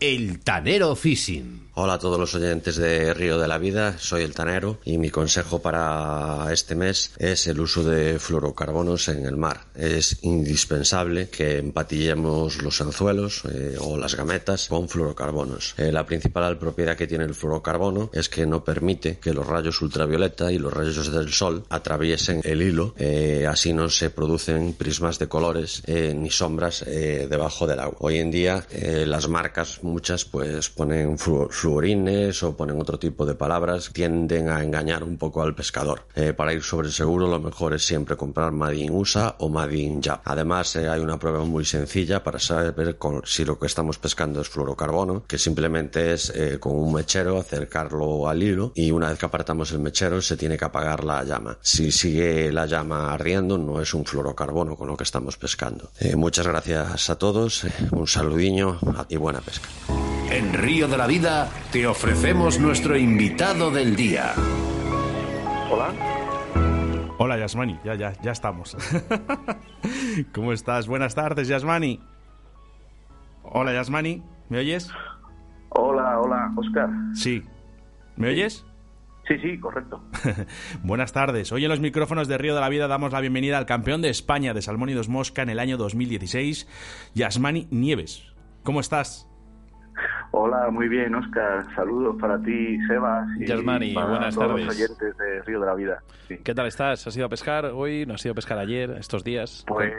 El 0.00 0.40
Tanero 0.40 0.94
Fishing. 0.96 1.65
Hola 1.78 1.92
a 1.92 1.98
todos 1.98 2.18
los 2.18 2.34
oyentes 2.34 2.76
de 2.76 3.12
Río 3.12 3.38
de 3.38 3.46
la 3.46 3.58
Vida, 3.58 3.98
soy 3.98 4.22
el 4.22 4.32
Tanero 4.32 4.78
y 4.86 4.96
mi 4.96 5.10
consejo 5.10 5.60
para 5.60 6.48
este 6.50 6.74
mes 6.74 7.12
es 7.18 7.46
el 7.48 7.60
uso 7.60 7.84
de 7.84 8.18
fluorocarbonos 8.18 9.08
en 9.08 9.26
el 9.26 9.36
mar. 9.36 9.66
Es 9.74 10.20
indispensable 10.22 11.28
que 11.28 11.58
empatillemos 11.58 12.62
los 12.62 12.80
anzuelos 12.80 13.42
eh, 13.52 13.76
o 13.78 13.98
las 13.98 14.14
gametas 14.14 14.68
con 14.68 14.88
fluorocarbonos. 14.88 15.74
Eh, 15.76 15.92
la 15.92 16.06
principal 16.06 16.56
propiedad 16.56 16.96
que 16.96 17.06
tiene 17.06 17.24
el 17.24 17.34
fluorocarbono 17.34 18.08
es 18.14 18.30
que 18.30 18.46
no 18.46 18.64
permite 18.64 19.18
que 19.18 19.34
los 19.34 19.46
rayos 19.46 19.82
ultravioleta 19.82 20.50
y 20.50 20.58
los 20.58 20.72
rayos 20.72 21.12
del 21.12 21.30
sol 21.30 21.64
atraviesen 21.68 22.40
el 22.44 22.62
hilo, 22.62 22.94
eh, 22.96 23.46
así 23.46 23.74
no 23.74 23.90
se 23.90 24.08
producen 24.08 24.72
prismas 24.72 25.18
de 25.18 25.28
colores 25.28 25.82
ni 25.86 26.30
sombras 26.30 26.86
debajo 26.86 27.66
del 27.66 27.80
agua. 27.80 27.98
Hoy 28.00 28.16
en 28.16 28.30
día 28.30 28.66
las 29.04 29.28
marcas 29.28 29.80
muchas 29.82 30.24
pues 30.24 30.70
ponen 30.70 31.18
fluorines 31.66 32.44
o 32.44 32.56
ponen 32.56 32.80
otro 32.80 32.96
tipo 32.96 33.26
de 33.26 33.34
palabras, 33.34 33.90
tienden 33.92 34.48
a 34.48 34.62
engañar 34.62 35.02
un 35.02 35.16
poco 35.16 35.42
al 35.42 35.56
pescador. 35.56 36.02
Eh, 36.14 36.32
para 36.32 36.52
ir 36.52 36.62
sobre 36.62 36.92
seguro 36.92 37.26
lo 37.26 37.40
mejor 37.40 37.74
es 37.74 37.84
siempre 37.84 38.16
comprar 38.16 38.52
Made 38.52 38.88
USA 38.88 39.34
o 39.40 39.48
Made 39.48 39.76
in 39.76 40.00
Además 40.24 40.76
hay 40.76 41.00
una 41.00 41.18
prueba 41.18 41.44
muy 41.44 41.64
sencilla 41.64 42.22
para 42.22 42.38
saber 42.38 42.96
si 43.24 43.44
lo 43.44 43.58
que 43.58 43.66
estamos 43.66 43.98
pescando 43.98 44.40
es 44.40 44.48
fluorocarbono, 44.48 45.24
que 45.26 45.38
simplemente 45.38 46.12
es 46.12 46.32
con 46.60 46.76
un 46.76 46.92
mechero 46.92 47.38
acercarlo 47.38 48.28
al 48.28 48.42
hilo 48.42 48.70
y 48.76 48.92
una 48.92 49.08
vez 49.08 49.18
que 49.18 49.26
apartamos 49.26 49.72
el 49.72 49.80
mechero 49.80 50.22
se 50.22 50.36
tiene 50.36 50.56
que 50.56 50.66
apagar 50.66 51.02
la 51.02 51.24
llama. 51.24 51.58
Si 51.62 51.90
sigue 51.90 52.52
la 52.52 52.66
llama 52.66 53.12
ardiendo 53.12 53.58
no 53.58 53.80
es 53.80 53.92
un 53.92 54.04
fluorocarbono 54.04 54.76
con 54.76 54.86
lo 54.86 54.96
que 54.96 55.04
estamos 55.04 55.36
pescando. 55.36 55.90
muchas 56.14 56.46
gracias 56.46 57.10
a 57.10 57.18
todos, 57.18 57.66
un 57.90 58.06
saludiño 58.06 58.78
y 59.08 59.16
buena 59.16 59.40
pesca. 59.40 59.68
En 60.30 60.52
Río 60.52 60.88
de 60.88 60.96
la 60.96 61.06
Vida 61.06 61.48
te 61.72 61.86
ofrecemos 61.86 62.58
nuestro 62.58 62.96
invitado 62.96 63.70
del 63.70 63.94
día. 63.94 64.32
Hola. 65.70 65.94
Hola 67.18 67.38
Yasmani, 67.38 67.78
ya, 67.84 67.94
ya, 67.94 68.12
ya 68.20 68.32
estamos. 68.32 68.76
¿Cómo 70.34 70.52
estás? 70.52 70.88
Buenas 70.88 71.14
tardes, 71.14 71.48
Yasmani. 71.48 72.00
Hola 73.44 73.72
Yasmani, 73.72 74.22
¿me 74.48 74.58
oyes? 74.58 74.90
Hola, 75.70 76.18
hola, 76.20 76.52
Oscar. 76.56 76.90
Sí. 77.14 77.42
¿Me 78.16 78.28
oyes? 78.30 78.66
Sí, 79.28 79.38
sí, 79.38 79.58
correcto. 79.58 80.02
Buenas 80.82 81.12
tardes. 81.12 81.52
Hoy 81.52 81.64
en 81.64 81.70
los 81.70 81.80
micrófonos 81.80 82.26
de 82.26 82.36
Río 82.36 82.54
de 82.54 82.60
la 82.60 82.68
Vida 82.68 82.88
damos 82.88 83.12
la 83.12 83.20
bienvenida 83.20 83.58
al 83.58 83.66
campeón 83.66 84.02
de 84.02 84.10
España 84.10 84.54
de 84.54 84.62
Salmón 84.62 84.88
y 84.88 84.94
Dos 84.94 85.08
Mosca 85.08 85.42
en 85.42 85.50
el 85.50 85.60
año 85.60 85.76
2016, 85.76 86.68
Yasmani 87.14 87.68
Nieves. 87.70 88.34
¿Cómo 88.64 88.80
estás? 88.80 89.28
Hola, 90.32 90.70
muy 90.70 90.88
bien, 90.88 91.14
Oscar. 91.14 91.64
Saludos 91.74 92.16
para 92.20 92.38
ti, 92.40 92.78
Sebas. 92.86 93.26
Y 93.38 93.46
Yasmani, 93.46 93.94
buenas 93.94 94.34
todos 94.34 94.48
tardes. 94.48 94.66
los 94.66 94.76
oyentes 94.76 95.16
de 95.16 95.42
Río 95.42 95.60
de 95.60 95.66
la 95.66 95.74
Vida. 95.74 96.02
¿Qué 96.44 96.54
tal 96.54 96.66
estás? 96.66 97.06
¿Has 97.06 97.16
ido 97.16 97.26
a 97.26 97.28
pescar 97.28 97.66
hoy? 97.66 98.04
¿No 98.06 98.14
has 98.14 98.24
ido 98.24 98.32
a 98.32 98.34
pescar 98.34 98.58
ayer, 98.58 98.90
estos 98.98 99.24
días? 99.24 99.64
Pues 99.66 99.92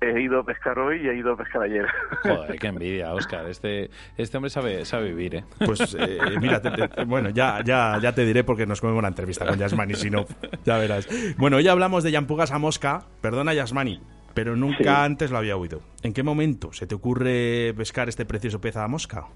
he 0.00 0.20
ido 0.20 0.40
a 0.40 0.44
pescar 0.44 0.78
hoy 0.78 1.00
y 1.04 1.08
he 1.08 1.16
ido 1.16 1.32
a 1.32 1.36
pescar 1.36 1.62
ayer. 1.62 1.86
Joder, 2.22 2.58
qué 2.58 2.66
envidia, 2.66 3.12
Oscar. 3.12 3.46
Este, 3.46 3.90
este 4.16 4.36
hombre 4.36 4.50
sabe, 4.50 4.84
sabe 4.84 5.08
vivir, 5.08 5.36
¿eh? 5.36 5.44
Pues 5.64 5.96
eh, 5.98 6.18
mira, 6.40 6.60
bueno, 7.06 7.30
ya, 7.30 7.62
ya, 7.64 7.98
ya 8.00 8.12
te 8.12 8.24
diré 8.24 8.44
porque 8.44 8.66
nos 8.66 8.80
comemos 8.80 8.98
una 9.00 9.08
entrevista 9.08 9.46
con 9.46 9.58
Yasmani, 9.58 9.94
si 9.94 10.10
no, 10.10 10.24
ya 10.64 10.78
verás. 10.78 11.08
Bueno, 11.36 11.58
hoy 11.58 11.68
hablamos 11.68 12.02
de 12.02 12.10
Yampugas 12.10 12.52
a 12.52 12.58
Mosca. 12.58 13.02
Perdona, 13.20 13.54
Yasmani, 13.54 14.00
pero 14.34 14.56
nunca 14.56 15.04
antes 15.04 15.30
lo 15.30 15.38
había 15.38 15.56
oído. 15.56 15.80
¿En 16.02 16.12
qué 16.12 16.22
momento 16.22 16.72
se 16.72 16.86
te 16.86 16.94
ocurre 16.94 17.74
pescar 17.76 18.08
este 18.08 18.24
precioso 18.24 18.60
pez 18.60 18.76
a 18.76 18.88
mosca? 18.88 19.26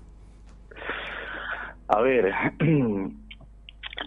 A 1.89 2.01
ver, 2.01 2.33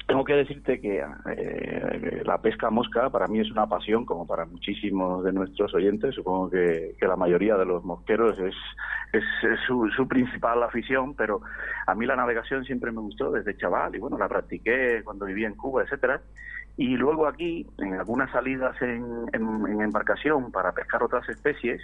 tengo 0.07 0.23
que 0.23 0.33
decirte 0.33 0.81
que 0.81 1.03
eh, 1.37 2.21
la 2.25 2.41
pesca 2.41 2.69
mosca 2.69 3.09
para 3.09 3.27
mí 3.27 3.39
es 3.39 3.51
una 3.51 3.67
pasión, 3.67 4.05
como 4.05 4.27
para 4.27 4.45
muchísimos 4.45 5.23
de 5.23 5.31
nuestros 5.31 5.73
oyentes. 5.73 6.15
Supongo 6.15 6.49
que, 6.49 6.95
la 7.01 7.15
mayoría 7.15 7.55
de 7.55 7.65
los 7.65 7.83
mosqueros 7.83 8.37
es, 8.39 8.55
es, 9.13 9.23
su, 9.65 9.89
su, 9.95 10.07
principal 10.07 10.61
afición, 10.63 11.15
pero 11.15 11.41
a 11.87 11.95
mí 11.95 12.05
la 12.05 12.15
navegación 12.15 12.65
siempre 12.65 12.91
me 12.91 13.01
gustó 13.01 13.31
desde 13.31 13.55
chaval 13.57 13.95
y 13.95 13.99
bueno, 13.99 14.17
la 14.17 14.27
practiqué 14.27 15.01
cuando 15.03 15.25
vivía 15.25 15.47
en 15.47 15.55
Cuba, 15.55 15.83
etcétera. 15.83 16.21
Y 16.79 16.95
luego 16.95 17.27
aquí, 17.27 17.67
en 17.79 17.95
algunas 17.95 18.31
salidas 18.31 18.81
en, 18.81 19.25
en, 19.33 19.81
embarcación 19.81 20.49
para 20.49 20.71
pescar 20.71 21.03
otras 21.03 21.27
especies, 21.27 21.81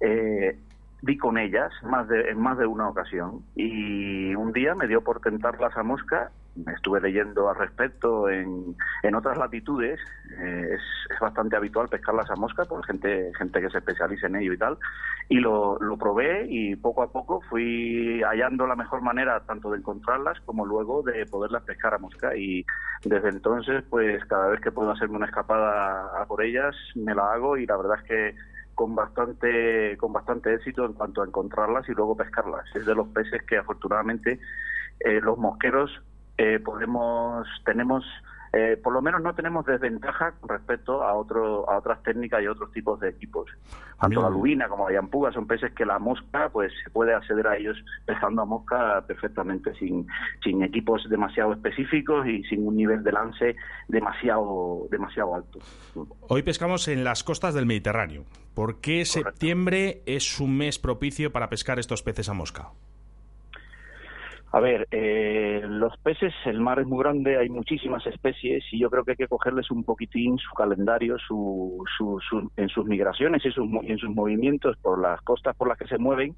eh, 0.00 0.54
vi 1.00 1.16
con 1.16 1.38
ellas 1.38 1.72
más 1.82 2.06
de, 2.08 2.28
en 2.28 2.38
más 2.38 2.58
de 2.58 2.66
una 2.66 2.90
ocasión. 2.90 3.40
Y 3.56 4.34
un 4.34 4.52
día 4.52 4.74
me 4.74 4.86
dio 4.86 5.00
por 5.00 5.20
tentarlas 5.20 5.74
a 5.78 5.82
mosca 5.82 6.30
estuve 6.74 7.00
leyendo 7.00 7.48
al 7.48 7.56
respecto 7.56 8.28
en, 8.28 8.76
en 9.02 9.14
otras 9.14 9.38
latitudes 9.38 10.00
eh, 10.38 10.68
es, 10.74 10.80
es, 11.10 11.20
bastante 11.20 11.56
habitual 11.56 11.88
pescarlas 11.88 12.30
a 12.30 12.36
mosca 12.36 12.64
por 12.64 12.84
gente 12.84 13.32
gente 13.36 13.60
que 13.60 13.70
se 13.70 13.78
especializa 13.78 14.26
en 14.26 14.36
ello 14.36 14.52
y 14.52 14.58
tal 14.58 14.78
y 15.28 15.36
lo, 15.36 15.78
lo 15.80 15.96
probé 15.96 16.46
y 16.48 16.76
poco 16.76 17.02
a 17.02 17.12
poco 17.12 17.40
fui 17.42 18.20
hallando 18.22 18.66
la 18.66 18.76
mejor 18.76 19.02
manera 19.02 19.40
tanto 19.40 19.70
de 19.70 19.78
encontrarlas 19.78 20.40
como 20.40 20.66
luego 20.66 21.02
de 21.02 21.26
poderlas 21.26 21.62
pescar 21.62 21.94
a 21.94 21.98
mosca 21.98 22.34
y 22.36 22.64
desde 23.04 23.28
entonces 23.28 23.84
pues 23.88 24.24
cada 24.26 24.48
vez 24.48 24.60
que 24.60 24.72
puedo 24.72 24.90
hacerme 24.90 25.16
una 25.16 25.26
escapada 25.26 26.20
a 26.20 26.26
por 26.26 26.42
ellas 26.42 26.74
me 26.94 27.14
la 27.14 27.32
hago 27.32 27.56
y 27.56 27.66
la 27.66 27.76
verdad 27.76 27.98
es 28.02 28.08
que 28.08 28.34
con 28.78 28.94
bastante 28.94 29.96
con 29.96 30.12
bastante 30.12 30.54
éxito 30.54 30.84
en 30.84 30.92
cuanto 30.92 31.20
a 31.20 31.26
encontrarlas 31.26 31.88
y 31.88 31.92
luego 31.94 32.16
pescarlas. 32.16 32.64
Es 32.76 32.86
de 32.86 32.94
los 32.94 33.08
peces 33.08 33.42
que 33.42 33.58
afortunadamente 33.58 34.38
eh, 35.00 35.20
los 35.20 35.36
mosqueros 35.36 35.90
eh, 36.38 36.60
podemos 36.60 37.46
tenemos 37.64 38.04
eh, 38.52 38.78
por 38.82 38.92
lo 38.92 39.02
menos 39.02 39.20
no 39.22 39.34
tenemos 39.34 39.66
desventaja 39.66 40.32
con 40.40 40.48
respecto 40.48 41.02
a 41.02 41.14
otro, 41.14 41.68
a 41.68 41.76
otras 41.76 42.02
técnicas 42.02 42.42
y 42.42 42.46
otros 42.46 42.72
tipos 42.72 42.98
de 43.00 43.10
equipos. 43.10 43.50
Tanto 44.00 44.22
la 44.22 44.30
lubina 44.30 44.68
como 44.68 44.88
la 44.88 44.94
yampuga 44.94 45.32
son 45.32 45.46
peces 45.46 45.72
que 45.74 45.84
la 45.84 45.98
mosca, 45.98 46.48
pues 46.50 46.72
se 46.82 46.90
puede 46.90 47.12
acceder 47.12 47.46
a 47.46 47.56
ellos 47.56 47.76
pescando 48.06 48.42
a 48.42 48.44
mosca 48.46 49.04
perfectamente 49.06 49.74
sin, 49.74 50.06
sin 50.42 50.62
equipos 50.62 51.08
demasiado 51.10 51.52
específicos 51.52 52.26
y 52.26 52.42
sin 52.44 52.66
un 52.66 52.76
nivel 52.76 53.02
de 53.02 53.12
lance 53.12 53.56
demasiado, 53.88 54.86
demasiado 54.90 55.34
alto. 55.34 55.58
Hoy 56.28 56.42
pescamos 56.42 56.88
en 56.88 57.04
las 57.04 57.24
costas 57.24 57.54
del 57.54 57.66
Mediterráneo. 57.66 58.24
¿Por 58.54 58.80
qué 58.80 59.04
septiembre 59.04 60.02
es 60.06 60.40
un 60.40 60.56
mes 60.56 60.78
propicio 60.78 61.32
para 61.32 61.50
pescar 61.50 61.78
estos 61.78 62.02
peces 62.02 62.28
a 62.28 62.34
mosca? 62.34 62.70
A 64.50 64.60
ver, 64.60 64.88
eh, 64.90 65.60
los 65.68 65.94
peces, 65.98 66.32
el 66.46 66.58
mar 66.60 66.80
es 66.80 66.86
muy 66.86 67.02
grande, 67.02 67.36
hay 67.36 67.50
muchísimas 67.50 68.06
especies 68.06 68.64
y 68.72 68.80
yo 68.80 68.88
creo 68.88 69.04
que 69.04 69.10
hay 69.10 69.16
que 69.18 69.28
cogerles 69.28 69.70
un 69.70 69.84
poquitín 69.84 70.38
su 70.38 70.54
calendario 70.54 71.18
su, 71.18 71.84
su, 71.98 72.50
en 72.56 72.68
sus 72.70 72.86
migraciones 72.86 73.44
y 73.44 73.48
en 73.48 73.98
sus 73.98 74.10
movimientos 74.10 74.76
por 74.78 75.00
las 75.00 75.20
costas 75.20 75.54
por 75.54 75.68
las 75.68 75.76
que 75.76 75.86
se 75.86 75.98
mueven. 75.98 76.34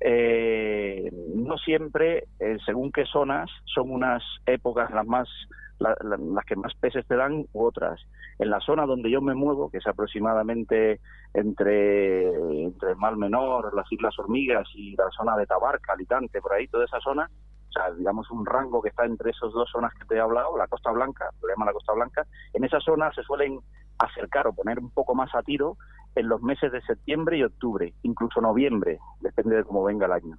Eh, 0.00 1.10
no 1.34 1.56
siempre, 1.58 2.24
eh, 2.38 2.56
según 2.64 2.92
qué 2.92 3.04
zonas, 3.06 3.50
son 3.64 3.90
unas 3.90 4.22
épocas 4.46 4.90
las 4.92 5.06
más 5.06 5.28
las 5.78 6.44
que 6.46 6.56
más 6.56 6.74
peces 6.74 7.06
te 7.06 7.16
dan 7.16 7.46
u 7.52 7.64
otras. 7.64 8.00
En 8.38 8.50
la 8.50 8.60
zona 8.60 8.86
donde 8.86 9.10
yo 9.10 9.20
me 9.20 9.34
muevo, 9.34 9.70
que 9.70 9.78
es 9.78 9.86
aproximadamente 9.86 11.00
entre, 11.32 12.28
entre 12.62 12.90
el 12.90 12.96
Mar 12.96 13.16
Menor, 13.16 13.74
las 13.74 13.90
Islas 13.90 14.18
Hormigas 14.18 14.68
y 14.74 14.96
la 14.96 15.10
zona 15.16 15.36
de 15.36 15.46
Tabarca, 15.46 15.92
Alicante, 15.92 16.40
por 16.40 16.52
ahí, 16.52 16.68
toda 16.68 16.84
esa 16.84 17.00
zona, 17.00 17.28
o 17.68 17.72
sea, 17.72 17.92
digamos 17.92 18.30
un 18.30 18.46
rango 18.46 18.80
que 18.82 18.90
está 18.90 19.04
entre 19.04 19.30
esas 19.30 19.52
dos 19.52 19.68
zonas 19.70 19.92
que 19.94 20.06
te 20.06 20.16
he 20.16 20.20
hablado, 20.20 20.56
la 20.56 20.68
Costa 20.68 20.90
Blanca, 20.92 21.30
lo 21.42 21.48
llama 21.48 21.66
la 21.66 21.72
Costa 21.72 21.92
Blanca, 21.92 22.26
en 22.52 22.64
esa 22.64 22.80
zona 22.80 23.12
se 23.12 23.22
suelen 23.22 23.58
acercar 23.98 24.46
o 24.46 24.52
poner 24.52 24.78
un 24.78 24.90
poco 24.90 25.14
más 25.14 25.34
a 25.34 25.42
tiro 25.42 25.76
en 26.14 26.28
los 26.28 26.42
meses 26.42 26.70
de 26.70 26.80
septiembre 26.82 27.38
y 27.38 27.42
octubre, 27.42 27.94
incluso 28.02 28.40
noviembre, 28.40 28.98
depende 29.20 29.56
de 29.56 29.64
cómo 29.64 29.84
venga 29.84 30.06
el 30.06 30.12
año 30.12 30.38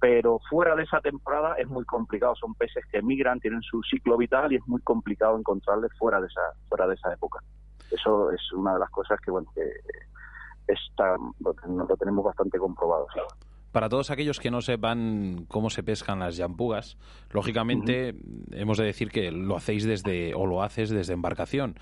pero 0.00 0.38
fuera 0.48 0.76
de 0.76 0.84
esa 0.84 1.00
temporada 1.00 1.54
es 1.54 1.66
muy 1.68 1.84
complicado. 1.84 2.34
Son 2.36 2.54
peces 2.54 2.84
que 2.90 3.02
migran, 3.02 3.40
tienen 3.40 3.62
su 3.62 3.82
ciclo 3.82 4.16
vital 4.16 4.52
y 4.52 4.56
es 4.56 4.66
muy 4.66 4.80
complicado 4.82 5.38
encontrarles 5.38 5.90
fuera 5.98 6.20
de 6.20 6.28
esa 6.28 6.40
fuera 6.68 6.86
de 6.86 6.94
esa 6.94 7.12
época. 7.12 7.42
Eso 7.90 8.30
es 8.30 8.52
una 8.52 8.74
de 8.74 8.80
las 8.80 8.90
cosas 8.90 9.18
que 9.20 9.30
bueno 9.30 9.50
que 9.54 9.62
está, 10.72 11.16
lo, 11.40 11.96
tenemos 11.96 12.24
bastante 12.24 12.58
comprobado. 12.58 13.06
Para 13.72 13.88
todos 13.88 14.10
aquellos 14.10 14.40
que 14.40 14.50
no 14.50 14.60
sepan 14.60 15.46
cómo 15.48 15.70
se 15.70 15.82
pescan 15.82 16.20
las 16.20 16.36
yampugas, 16.36 16.96
lógicamente 17.30 18.14
hemos 18.52 18.78
de 18.78 18.84
decir 18.84 19.10
que 19.10 19.30
lo 19.30 19.56
hacéis 19.56 19.84
desde 19.84 20.34
o 20.34 20.46
lo 20.46 20.62
haces 20.62 20.90
desde 20.90 21.14
embarcación. 21.14 21.76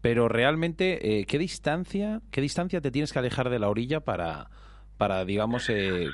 Pero 0.00 0.28
realmente, 0.28 1.20
eh, 1.20 1.26
¿qué 1.26 1.38
distancia 1.38 2.20
qué 2.30 2.40
distancia 2.40 2.80
te 2.80 2.90
tienes 2.90 3.12
que 3.12 3.18
alejar 3.18 3.50
de 3.50 3.58
la 3.58 3.68
orilla 3.68 4.00
para 4.00 4.50
para 4.98 5.24
digamos 5.24 5.68
eh, 5.68 6.06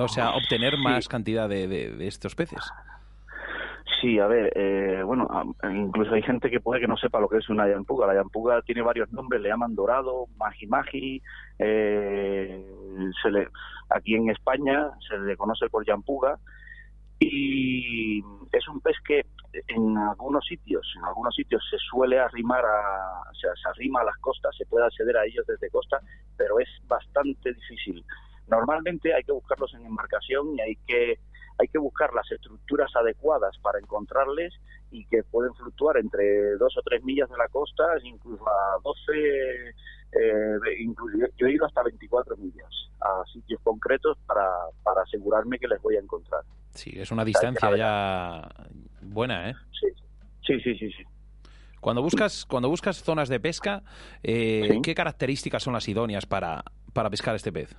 o 0.00 0.08
sea, 0.08 0.30
obtener 0.30 0.76
más 0.78 1.08
cantidad 1.08 1.48
de, 1.48 2.06
estos 2.06 2.34
peces. 2.34 2.60
Sí, 4.00 4.18
a 4.18 4.26
ver, 4.26 4.52
eh, 4.54 5.02
bueno, 5.04 5.28
incluso 5.72 6.12
hay 6.12 6.22
gente 6.22 6.50
que 6.50 6.60
puede 6.60 6.80
que 6.80 6.86
no 6.86 6.96
sepa 6.96 7.20
lo 7.20 7.28
que 7.28 7.38
es 7.38 7.48
una 7.48 7.66
yampuga. 7.68 8.06
La 8.06 8.14
yampuga 8.14 8.60
tiene 8.62 8.82
varios 8.82 9.10
nombres, 9.10 9.40
le 9.40 9.48
llaman 9.48 9.74
dorado, 9.74 10.26
magi 10.36 10.66
magi. 10.66 11.22
Eh, 11.58 12.66
se 13.22 13.30
le, 13.30 13.48
aquí 13.88 14.14
en 14.14 14.30
España 14.30 14.90
se 15.08 15.18
le 15.18 15.36
conoce 15.36 15.68
por 15.70 15.86
yampuga 15.86 16.38
y 17.18 18.18
es 18.52 18.68
un 18.68 18.80
pez 18.80 18.96
que 19.06 19.24
en 19.68 19.96
algunos 19.96 20.44
sitios, 20.44 20.86
en 20.98 21.04
algunos 21.04 21.34
sitios 21.34 21.62
se 21.70 21.78
suele 21.78 22.18
arrimar 22.18 22.64
a, 22.64 23.30
o 23.30 23.34
sea, 23.34 23.50
se 23.62 23.68
arrima 23.70 24.00
a 24.00 24.04
las 24.04 24.16
costas, 24.18 24.54
se 24.56 24.66
puede 24.66 24.84
acceder 24.84 25.16
a 25.16 25.24
ellos 25.24 25.46
desde 25.46 25.70
costa, 25.70 26.00
pero 26.36 26.60
es 26.60 26.68
bastante 26.86 27.54
difícil. 27.54 28.04
Normalmente 28.48 29.14
hay 29.14 29.24
que 29.24 29.32
buscarlos 29.32 29.72
en 29.74 29.86
embarcación 29.86 30.54
y 30.56 30.60
hay 30.60 30.76
que 30.86 31.18
hay 31.58 31.68
que 31.68 31.78
buscar 31.78 32.12
las 32.12 32.30
estructuras 32.30 32.94
adecuadas 32.94 33.56
para 33.62 33.78
encontrarles 33.78 34.52
y 34.90 35.06
que 35.06 35.22
pueden 35.22 35.54
fluctuar 35.54 35.96
entre 35.96 36.56
dos 36.58 36.76
o 36.76 36.82
tres 36.82 37.02
millas 37.02 37.30
de 37.30 37.36
la 37.38 37.48
costa, 37.48 37.84
incluso 38.02 38.46
a 38.46 38.78
12, 38.84 39.68
eh, 39.68 40.58
incluso, 40.80 41.16
yo 41.36 41.46
he 41.46 41.52
ido 41.52 41.64
hasta 41.64 41.82
24 41.82 42.36
millas. 42.36 42.70
a 43.00 43.24
sitios 43.32 43.60
concretos 43.62 44.18
para, 44.26 44.48
para 44.82 45.02
asegurarme 45.02 45.58
que 45.58 45.68
les 45.68 45.80
voy 45.80 45.96
a 45.96 46.00
encontrar. 46.00 46.42
Sí, 46.70 46.92
es 46.94 47.10
una 47.10 47.24
distancia 47.24 47.74
ya 47.76 48.48
buena, 49.00 49.50
¿eh? 49.50 49.54
Sí, 49.80 49.88
sí, 50.46 50.60
sí, 50.60 50.74
sí. 50.78 50.92
sí. 50.92 51.04
Cuando 51.80 52.02
buscas, 52.02 52.46
cuando 52.46 52.68
buscas 52.68 53.02
zonas 53.02 53.28
de 53.28 53.38
pesca, 53.38 53.82
eh, 54.22 54.80
¿qué 54.82 54.94
características 54.94 55.62
son 55.62 55.72
las 55.74 55.88
idóneas 55.88 56.26
para, 56.26 56.64
para 56.92 57.10
pescar 57.10 57.36
este 57.36 57.52
pez? 57.52 57.76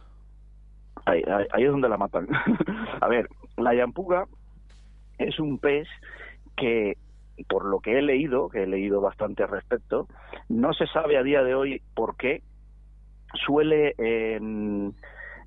Ahí, 1.08 1.24
es 1.64 1.72
donde 1.72 1.88
la 1.88 1.98
matan. 1.98 2.28
a 3.02 3.08
ver, 3.08 3.30
la 3.56 3.74
yampuga 3.74 4.26
es 5.18 5.40
un 5.40 5.58
pez 5.58 5.88
que 6.56 6.98
por 7.48 7.66
lo 7.66 7.80
que 7.80 7.98
he 7.98 8.02
leído, 8.02 8.50
que 8.50 8.64
he 8.64 8.68
leído 8.68 9.00
bastante 9.00 9.44
al 9.44 9.50
respecto, 9.50 10.08
no 10.50 10.74
se 10.74 10.86
sabe 10.88 11.18
a 11.18 11.24
día 11.24 11.44
de 11.44 11.56
hoy 11.56 11.82
por 11.96 12.18
qué 12.18 12.42
suele 13.46 13.96
eh, 13.98 14.40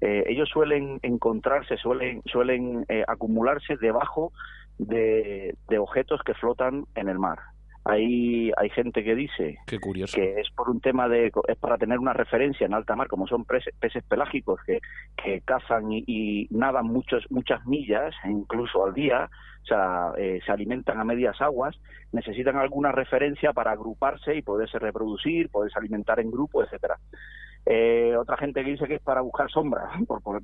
ellos 0.01 0.49
suelen 0.49 0.99
encontrarse, 1.03 1.77
suelen 1.77 2.23
suelen 2.25 2.87
eh, 2.89 3.05
acumularse 3.07 3.77
debajo 3.77 4.33
de, 4.79 5.55
objetos 5.79 6.23
que 6.25 6.35
flotan 6.35 6.85
en 6.95 7.09
el 7.09 7.19
mar. 7.19 7.39
Hay, 7.91 8.53
hay 8.57 8.71
gente 8.71 9.03
que 9.03 9.15
dice 9.15 9.59
que 10.15 10.41
es 10.41 10.51
por 10.51 10.71
un 10.71 10.81
tema 10.81 11.09
de 11.09 11.33
es 11.49 11.59
para 11.59 11.77
tener 11.77 11.99
una 11.99 12.13
referencia 12.13 12.65
en 12.65 12.75
alta 12.75 12.95
mar 12.95 13.09
como 13.09 13.27
son 13.27 13.45
peces, 13.45 14.05
pelágicos 14.09 14.61
que, 14.65 14.79
que 15.23 15.41
cazan 15.41 15.91
y, 15.91 16.05
y, 16.07 16.49
nadan 16.51 16.87
muchos 16.87 17.25
muchas 17.31 17.67
millas 17.67 18.15
incluso 18.25 18.85
al 18.85 18.95
día 18.95 19.29
o 19.63 19.67
sea, 19.67 20.13
eh, 20.17 20.41
se 20.45 20.53
alimentan 20.53 20.99
a 20.99 21.05
medias 21.05 21.41
aguas, 21.41 21.77
necesitan 22.13 22.57
alguna 22.57 22.93
referencia 22.93 23.53
para 23.53 23.73
agruparse 23.73 24.35
y 24.35 24.43
poderse 24.43 24.79
reproducir, 24.79 25.51
poderse 25.51 25.79
alimentar 25.79 26.19
en 26.21 26.31
grupo, 26.31 26.63
etcétera. 26.63 26.99
Eh, 27.67 28.17
otra 28.17 28.39
gente 28.39 28.65
que 28.65 28.71
dice 28.71 28.89
que 28.89 28.95
es 28.95 29.03
para 29.03 29.21
buscar 29.21 29.51
sombra, 29.51 29.91
por, 30.07 30.23
por 30.23 30.43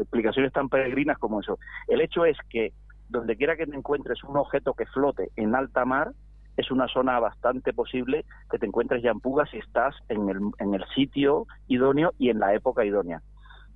explicaciones 0.00 0.52
tan 0.52 0.68
peregrinas 0.68 1.18
como 1.18 1.40
eso. 1.40 1.58
El 1.86 2.00
hecho 2.00 2.24
es 2.24 2.38
que 2.48 2.72
donde 3.08 3.36
quiera 3.36 3.56
que 3.56 3.66
te 3.66 3.76
encuentres 3.76 4.22
un 4.24 4.36
objeto 4.36 4.74
que 4.74 4.86
flote 4.86 5.30
en 5.36 5.54
alta 5.54 5.84
mar, 5.84 6.12
es 6.58 6.72
una 6.72 6.88
zona 6.88 7.20
bastante 7.20 7.72
posible 7.72 8.24
que 8.50 8.58
te 8.58 8.66
encuentres 8.66 9.00
yampuga 9.00 9.46
si 9.46 9.58
estás 9.58 9.94
en 10.08 10.28
el, 10.28 10.38
en 10.58 10.74
el 10.74 10.84
sitio 10.94 11.46
idóneo 11.68 12.12
y 12.18 12.30
en 12.30 12.40
la 12.40 12.52
época 12.52 12.84
idónea. 12.84 13.22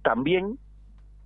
También 0.02 0.58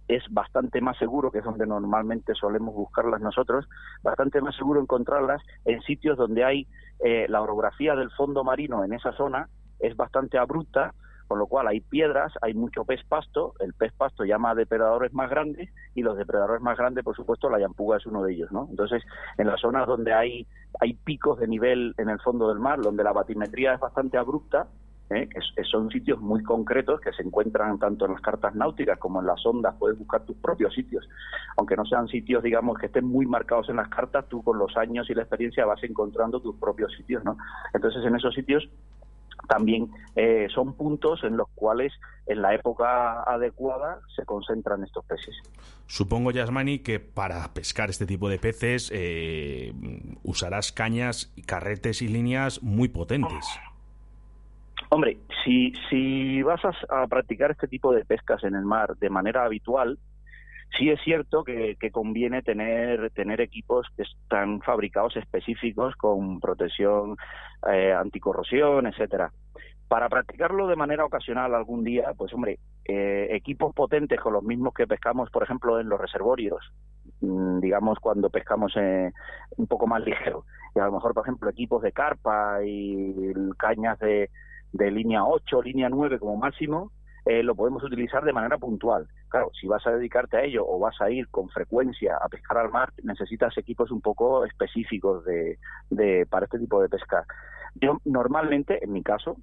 es 0.06 0.22
bastante 0.30 0.82
más 0.82 0.98
seguro, 0.98 1.30
que 1.30 1.38
es 1.38 1.44
donde 1.44 1.66
normalmente 1.66 2.34
solemos 2.34 2.74
buscarlas 2.74 3.22
nosotros, 3.22 3.66
bastante 4.02 4.42
más 4.42 4.54
seguro 4.54 4.82
encontrarlas 4.82 5.42
en 5.64 5.80
sitios 5.80 6.18
donde 6.18 6.44
hay 6.44 6.68
eh, 7.02 7.24
la 7.30 7.40
orografía 7.40 7.96
del 7.96 8.10
fondo 8.10 8.44
marino 8.44 8.84
en 8.84 8.92
esa 8.92 9.12
zona 9.12 9.48
es 9.78 9.96
bastante 9.96 10.36
abrupta, 10.36 10.92
con 11.26 11.38
lo 11.38 11.46
cual 11.46 11.66
hay 11.68 11.80
piedras, 11.80 12.32
hay 12.42 12.54
mucho 12.54 12.84
pez 12.84 13.00
pasto, 13.04 13.54
el 13.60 13.74
pez 13.74 13.92
pasto 13.92 14.24
llama 14.24 14.50
a 14.50 14.54
depredadores 14.54 15.12
más 15.12 15.30
grandes 15.30 15.70
y 15.94 16.02
los 16.02 16.16
depredadores 16.16 16.62
más 16.62 16.76
grandes, 16.78 17.04
por 17.04 17.16
supuesto, 17.16 17.50
la 17.50 17.60
yampuga 17.60 17.96
es 17.96 18.06
uno 18.06 18.22
de 18.22 18.34
ellos, 18.34 18.52
¿no? 18.52 18.66
Entonces, 18.70 19.02
en 19.38 19.46
las 19.46 19.60
zonas 19.60 19.86
donde 19.86 20.12
hay, 20.12 20.46
hay 20.80 20.94
picos 20.94 21.38
de 21.38 21.48
nivel 21.48 21.94
en 21.98 22.08
el 22.08 22.20
fondo 22.20 22.48
del 22.48 22.58
mar, 22.58 22.80
donde 22.80 23.04
la 23.04 23.12
batimetría 23.12 23.74
es 23.74 23.80
bastante 23.80 24.18
abrupta, 24.18 24.68
¿eh? 25.10 25.28
son 25.70 25.90
sitios 25.90 26.20
muy 26.20 26.42
concretos 26.42 27.00
que 27.00 27.12
se 27.12 27.22
encuentran 27.22 27.78
tanto 27.78 28.06
en 28.06 28.12
las 28.12 28.20
cartas 28.20 28.54
náuticas 28.54 28.98
como 28.98 29.20
en 29.20 29.26
las 29.26 29.44
ondas, 29.44 29.74
puedes 29.78 29.98
buscar 29.98 30.22
tus 30.24 30.36
propios 30.36 30.74
sitios. 30.74 31.08
Aunque 31.56 31.76
no 31.76 31.84
sean 31.84 32.08
sitios, 32.08 32.42
digamos, 32.42 32.78
que 32.78 32.86
estén 32.86 33.06
muy 33.06 33.26
marcados 33.26 33.68
en 33.68 33.76
las 33.76 33.88
cartas, 33.88 34.26
tú 34.28 34.42
con 34.42 34.58
los 34.58 34.76
años 34.76 35.08
y 35.10 35.14
la 35.14 35.22
experiencia 35.22 35.64
vas 35.64 35.82
encontrando 35.84 36.40
tus 36.40 36.56
propios 36.56 36.92
sitios, 36.92 37.24
¿no? 37.24 37.36
Entonces, 37.72 38.04
en 38.04 38.16
esos 38.16 38.34
sitios 38.34 38.68
también 39.46 39.88
eh, 40.14 40.46
son 40.54 40.74
puntos 40.74 41.24
en 41.24 41.36
los 41.36 41.48
cuales 41.54 41.92
en 42.26 42.42
la 42.42 42.54
época 42.54 43.22
adecuada 43.22 44.00
se 44.14 44.24
concentran 44.24 44.82
estos 44.82 45.04
peces. 45.04 45.34
Supongo, 45.86 46.32
Yasmani, 46.32 46.80
que 46.80 46.98
para 46.98 47.54
pescar 47.54 47.90
este 47.90 48.06
tipo 48.06 48.28
de 48.28 48.38
peces 48.38 48.90
eh, 48.92 49.72
usarás 50.24 50.72
cañas, 50.72 51.32
carretes 51.46 52.02
y 52.02 52.08
líneas 52.08 52.62
muy 52.62 52.88
potentes. 52.88 53.46
Hombre, 54.88 55.18
si, 55.44 55.72
si 55.90 56.42
vas 56.42 56.60
a, 56.64 57.06
practicar 57.06 57.50
este 57.50 57.68
tipo 57.68 57.92
de 57.92 58.04
pescas 58.04 58.42
en 58.44 58.54
el 58.54 58.64
mar 58.64 58.96
de 58.98 59.10
manera 59.10 59.44
habitual, 59.44 59.98
sí 60.76 60.90
es 60.90 61.00
cierto 61.02 61.44
que, 61.44 61.76
conviene 61.92 62.42
tener, 62.42 63.10
tener 63.10 63.40
equipos 63.40 63.86
que 63.96 64.02
están 64.02 64.60
fabricados 64.60 65.16
específicos 65.16 65.94
con 65.96 66.40
protección 66.40 67.16
eh, 67.70 67.92
anticorrosión, 67.92 68.86
etcétera. 68.86 69.30
Para 69.88 70.08
practicarlo 70.08 70.66
de 70.66 70.76
manera 70.76 71.04
ocasional 71.04 71.54
algún 71.54 71.84
día, 71.84 72.12
pues 72.16 72.32
hombre, 72.34 72.58
eh, 72.84 73.28
equipos 73.30 73.72
potentes 73.72 74.20
con 74.20 74.32
los 74.32 74.42
mismos 74.42 74.74
que 74.74 74.86
pescamos, 74.86 75.30
por 75.30 75.44
ejemplo, 75.44 75.78
en 75.78 75.88
los 75.88 76.00
reservorios, 76.00 76.60
mm, 77.20 77.60
digamos 77.60 77.98
cuando 78.00 78.28
pescamos 78.28 78.72
eh, 78.76 79.12
un 79.56 79.66
poco 79.66 79.86
más 79.86 80.04
ligero. 80.04 80.44
Y 80.74 80.80
a 80.80 80.86
lo 80.86 80.92
mejor, 80.92 81.14
por 81.14 81.24
ejemplo, 81.24 81.48
equipos 81.48 81.82
de 81.82 81.92
carpa 81.92 82.58
y 82.64 83.32
cañas 83.56 83.98
de, 84.00 84.30
de 84.72 84.90
línea 84.90 85.24
8, 85.24 85.62
línea 85.62 85.88
9 85.88 86.18
como 86.18 86.36
máximo, 86.36 86.90
eh, 87.26 87.42
lo 87.42 87.56
podemos 87.56 87.82
utilizar 87.82 88.24
de 88.24 88.32
manera 88.32 88.56
puntual. 88.56 89.08
Claro, 89.28 89.50
si 89.60 89.66
vas 89.66 89.84
a 89.84 89.90
dedicarte 89.90 90.36
a 90.36 90.44
ello 90.44 90.64
o 90.64 90.78
vas 90.78 91.00
a 91.00 91.10
ir 91.10 91.26
con 91.28 91.48
frecuencia 91.48 92.16
a 92.22 92.28
pescar 92.28 92.58
al 92.58 92.70
mar, 92.70 92.92
necesitas 93.02 93.58
equipos 93.58 93.90
un 93.90 94.00
poco 94.00 94.44
específicos 94.44 95.24
de, 95.24 95.58
de, 95.90 96.24
para 96.30 96.44
este 96.44 96.60
tipo 96.60 96.80
de 96.80 96.88
pesca. 96.88 97.24
Yo 97.74 97.98
normalmente, 98.04 98.82
en 98.82 98.92
mi 98.92 99.02
caso, 99.02 99.36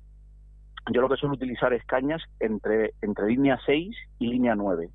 yo 0.93 1.02
lo 1.02 1.10
que 1.10 1.17
suelo 1.17 1.36
utilizar 1.36 1.74
es 1.74 1.84
cañas 1.86 2.22
entre, 2.39 2.93
entre 3.02 3.28
línea 3.28 3.60
6 3.65 3.93
y 4.19 4.28
línea 4.28 4.56
9. 4.56 4.89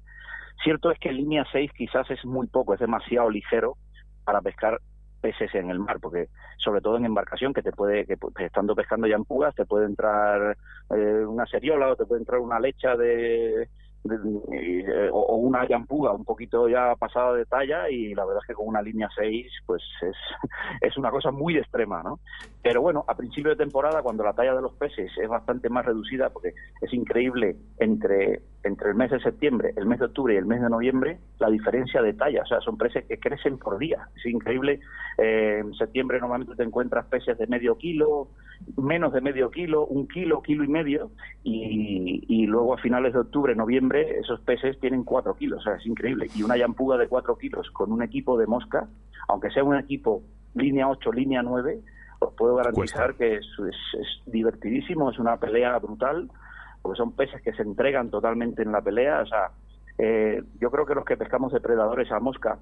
Cierto 0.65 0.91
es 0.91 0.99
que 0.99 1.13
línea 1.13 1.45
6 1.53 1.71
quizás 1.77 2.11
es 2.11 2.25
muy 2.25 2.47
poco, 2.47 2.73
es 2.73 2.81
demasiado 2.81 3.29
ligero 3.29 3.77
para 4.25 4.41
pescar 4.41 4.81
peces 5.21 5.55
en 5.55 5.71
el 5.71 5.79
mar, 5.79 5.99
porque 6.01 6.29
sobre 6.59 6.81
todo 6.81 6.97
en 6.97 7.05
embarcación, 7.05 7.53
que 7.53 7.63
te 7.63 7.73
puede, 7.73 8.07
que, 8.07 8.17
estando 8.39 8.75
pescando 8.75 9.07
ya 9.07 9.17
en 9.17 9.25
pugas, 9.25 9.55
te 9.55 9.65
puede 9.65 9.87
entrar 9.87 10.57
eh, 10.91 11.25
una 11.27 11.47
seriola 11.47 11.89
o 11.89 11.97
te 11.97 12.07
puede 12.07 12.21
entrar 12.21 12.41
una 12.41 12.61
lecha 12.61 12.97
de, 12.97 13.69
eh, 14.11 15.11
o, 15.13 15.37
una 15.37 15.67
yampuga 15.67 16.13
un 16.13 16.25
poquito 16.25 16.69
ya 16.69 16.95
pasada 16.95 17.35
de 17.35 17.45
talla 17.45 17.91
y 17.91 18.15
la 18.15 18.25
verdad 18.25 18.43
es 18.43 18.49
que 18.49 18.55
con 18.55 18.69
una 18.69 18.81
línea 18.81 19.09
6 19.15 19.47
pues 19.67 19.83
es, 20.01 20.17
es 20.81 20.97
una 20.97 21.11
cosa 21.11 21.31
muy 21.31 21.59
extrema, 21.59 22.03
¿no? 22.03 22.21
Pero 22.63 22.81
bueno, 22.81 23.05
a 23.07 23.15
principio 23.15 23.51
de 23.51 23.57
temporada 23.57 24.03
cuando 24.03 24.25
la 24.25 24.33
talla 24.33 24.55
de 24.55 24.63
los 24.63 24.75
peces 24.75 25.11
es 25.21 25.29
bastante 25.29 25.69
más 25.69 25.85
reducida 25.85 26.31
porque 26.31 26.55
es 26.81 26.93
increíble 26.95 27.57
entre, 27.79 28.41
entre 28.65 28.91
el 28.91 28.97
mes 28.97 29.11
de 29.11 29.21
septiembre, 29.21 29.73
el 29.77 29.87
mes 29.87 30.01
de 30.01 30.07
octubre 30.07 30.35
y 30.35 30.37
el 30.37 30.47
mes 30.47 30.61
de 30.61 30.69
noviembre 30.69 31.19
la 31.39 31.49
diferencia 31.49 32.03
de 32.03 32.13
talla, 32.13 32.43
o 32.43 32.47
sea, 32.47 32.61
son 32.61 32.77
peces 32.77 33.05
que 33.07 33.19
crecen 33.19 33.59
por 33.59 33.79
día, 33.79 34.09
es 34.17 34.27
increíble. 34.27 34.81
Eh, 35.17 35.59
en 35.61 35.75
septiembre 35.75 36.21
normalmente 36.21 36.55
te 36.57 36.65
encuentras 36.65 37.07
peces 37.07 37.39
de 37.39 37.47
medio 37.47 37.79
kilo, 37.79 38.29
menos 38.77 39.13
de 39.13 39.21
medio 39.21 39.51
kilo, 39.51 39.87
un 39.87 40.09
kilo, 40.09 40.43
kilo 40.43 40.65
y 40.65 40.69
medio. 40.69 41.11
Y, 41.45 42.25
y 42.29 42.47
luego 42.47 42.75
a 42.75 42.79
finales 42.79 43.13
de 43.13 43.21
octubre, 43.21 43.55
noviembre 43.55 44.19
esos 44.19 44.41
peces 44.41 44.79
tienen 44.81 45.05
4 45.05 45.35
kilos, 45.37 45.61
o 45.61 45.63
sea, 45.63 45.75
es 45.77 45.87
increíble. 45.87 46.29
Y 46.35 46.43
una 46.43 46.57
yampuga 46.57 46.97
de 46.97 47.09
4 47.09 47.37
kilos 47.39 47.71
con 47.71 47.93
un 47.93 48.03
equipo 48.03 48.37
de 48.37 48.47
mosca, 48.47 48.89
aunque 49.29 49.51
sea 49.51 49.65
un 49.65 49.77
equipo 49.77 50.23
línea 50.55 50.89
8, 50.89 51.13
línea 51.13 51.43
9, 51.43 51.81
os 52.21 52.35
puedo 52.35 52.57
garantizar 52.57 53.15
que 53.15 53.37
es, 53.37 53.47
divertidísimo, 54.27 55.11
es 55.11 55.19
una 55.19 55.37
pelea 55.37 55.79
brutal, 55.79 56.29
porque 56.83 56.99
son 56.99 57.13
peces 57.13 57.43
que 57.43 57.53
se 57.53 57.63
entregan 57.63 58.11
totalmente 58.11 58.63
en 58.63 58.73
la 58.73 58.81
pelea. 58.81 59.23
O 59.23 59.27
sea, 59.27 59.51
eh, 59.99 60.43
yo 60.61 60.71
creo 60.71 60.87
que 60.87 60.95
los 60.95 61.05
que 61.05 61.17
pescamos 61.17 61.53
depredadores 61.53 62.11
a 62.13 62.21
mosca, 62.21 62.59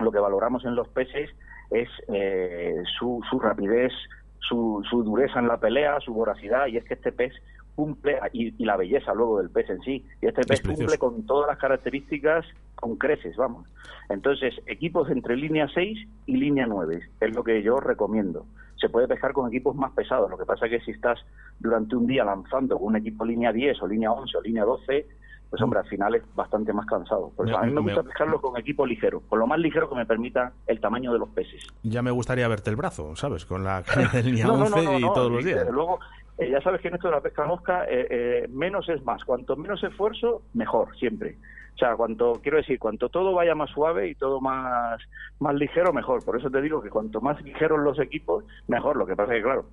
lo 0.00 0.12
que 0.12 0.18
valoramos 0.18 0.64
en 0.64 0.74
los 0.74 0.88
peces 0.88 1.30
es 1.70 1.88
eh, 2.08 2.82
su, 2.98 3.20
su 3.28 3.38
rapidez, 3.38 3.92
su, 4.40 4.82
su 4.88 5.02
dureza 5.02 5.38
en 5.38 5.48
la 5.48 5.58
pelea, 5.58 6.00
su 6.00 6.12
voracidad, 6.12 6.66
y 6.66 6.76
es 6.76 6.84
que 6.84 6.94
este 6.94 7.12
pez 7.12 7.32
cumple, 7.74 8.18
y, 8.32 8.64
la 8.64 8.76
belleza 8.76 9.14
luego 9.14 9.38
del 9.38 9.50
pez 9.50 9.68
en 9.70 9.80
sí, 9.82 10.04
y 10.20 10.26
este 10.26 10.42
pez 10.42 10.62
cumple 10.62 10.98
con 10.98 11.26
todas 11.26 11.48
las 11.48 11.58
características 11.58 12.46
con 12.74 12.96
creces, 12.96 13.36
vamos. 13.36 13.66
Entonces, 14.08 14.54
equipos 14.66 15.10
entre 15.10 15.36
línea 15.36 15.68
6 15.72 15.98
y 16.26 16.36
línea 16.36 16.66
9 16.66 17.00
es 17.20 17.34
lo 17.34 17.44
que 17.44 17.62
yo 17.62 17.80
recomiendo. 17.80 18.46
Se 18.80 18.88
puede 18.88 19.08
pescar 19.08 19.32
con 19.32 19.48
equipos 19.48 19.74
más 19.74 19.92
pesados, 19.92 20.30
lo 20.30 20.36
que 20.36 20.44
pasa 20.44 20.66
es 20.66 20.72
que 20.72 20.80
si 20.80 20.90
estás 20.90 21.18
durante 21.58 21.96
un 21.96 22.06
día 22.06 22.24
lanzando 22.24 22.78
con 22.78 22.88
un 22.88 22.96
equipo 22.96 23.24
línea 23.24 23.52
10 23.52 23.82
o 23.82 23.86
línea 23.86 24.12
11 24.12 24.36
o 24.36 24.42
línea 24.42 24.64
12, 24.64 25.06
pues 25.50 25.62
hombre, 25.62 25.80
al 25.80 25.86
final 25.86 26.14
es 26.14 26.22
bastante 26.34 26.72
más 26.72 26.86
cansado. 26.86 27.30
Por 27.36 27.48
eso 27.48 27.56
a 27.56 27.62
mí 27.62 27.72
me 27.72 27.80
gusta 27.80 28.02
pescarlo 28.02 28.40
con 28.40 28.58
equipo 28.58 28.84
ligero, 28.84 29.20
con 29.28 29.38
lo 29.38 29.46
más 29.46 29.58
ligero 29.58 29.88
que 29.88 29.94
me 29.94 30.04
permita 30.04 30.52
el 30.66 30.80
tamaño 30.80 31.12
de 31.12 31.18
los 31.18 31.28
peces. 31.30 31.66
Ya 31.82 32.02
me 32.02 32.10
gustaría 32.10 32.48
verte 32.48 32.70
el 32.70 32.76
brazo, 32.76 33.14
¿sabes? 33.16 33.46
Con 33.46 33.64
la 33.64 33.82
de 34.12 34.22
línea 34.22 34.50
11 34.50 34.98
y 34.98 35.02
todos 35.02 35.30
los 35.30 35.44
días. 35.44 35.66
Luego, 35.70 36.00
eh, 36.38 36.50
ya 36.50 36.60
sabes 36.60 36.80
que 36.80 36.88
en 36.88 36.94
esto 36.94 37.08
de 37.08 37.14
la 37.14 37.20
pesca 37.20 37.44
mosca, 37.46 37.84
eh, 37.84 38.06
eh, 38.10 38.48
menos 38.50 38.88
es 38.88 39.02
más. 39.04 39.24
Cuanto 39.24 39.56
menos 39.56 39.82
esfuerzo, 39.84 40.42
mejor, 40.54 40.96
siempre. 40.98 41.36
O 41.76 41.78
sea, 41.78 41.94
cuanto, 41.94 42.40
quiero 42.42 42.56
decir, 42.56 42.78
cuanto 42.78 43.10
todo 43.10 43.34
vaya 43.34 43.54
más 43.54 43.68
suave 43.68 44.08
y 44.08 44.14
todo 44.14 44.40
más, 44.40 44.98
más 45.40 45.54
ligero, 45.54 45.92
mejor. 45.92 46.24
Por 46.24 46.38
eso 46.38 46.50
te 46.50 46.62
digo 46.62 46.80
que 46.80 46.88
cuanto 46.88 47.20
más 47.20 47.40
ligeros 47.42 47.78
los 47.80 47.98
equipos, 47.98 48.44
mejor. 48.66 48.96
Lo 48.96 49.06
que 49.06 49.14
pasa 49.14 49.34
es 49.34 49.38
que, 49.38 49.44
claro, 49.44 49.66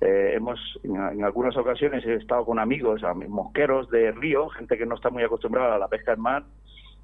Eh, 0.00 0.34
hemos 0.36 0.60
en, 0.84 1.24
algunas 1.24 1.56
ocasiones 1.56 2.06
he 2.06 2.14
estado 2.14 2.44
con 2.44 2.60
amigos, 2.60 3.02
mosqueros 3.28 3.90
de 3.90 4.12
río, 4.12 4.48
gente 4.50 4.78
que 4.78 4.86
no 4.86 4.94
está 4.94 5.10
muy 5.10 5.24
acostumbrada 5.24 5.74
a 5.74 5.78
la 5.78 5.88
pesca 5.88 6.12
en 6.12 6.20
mar, 6.20 6.44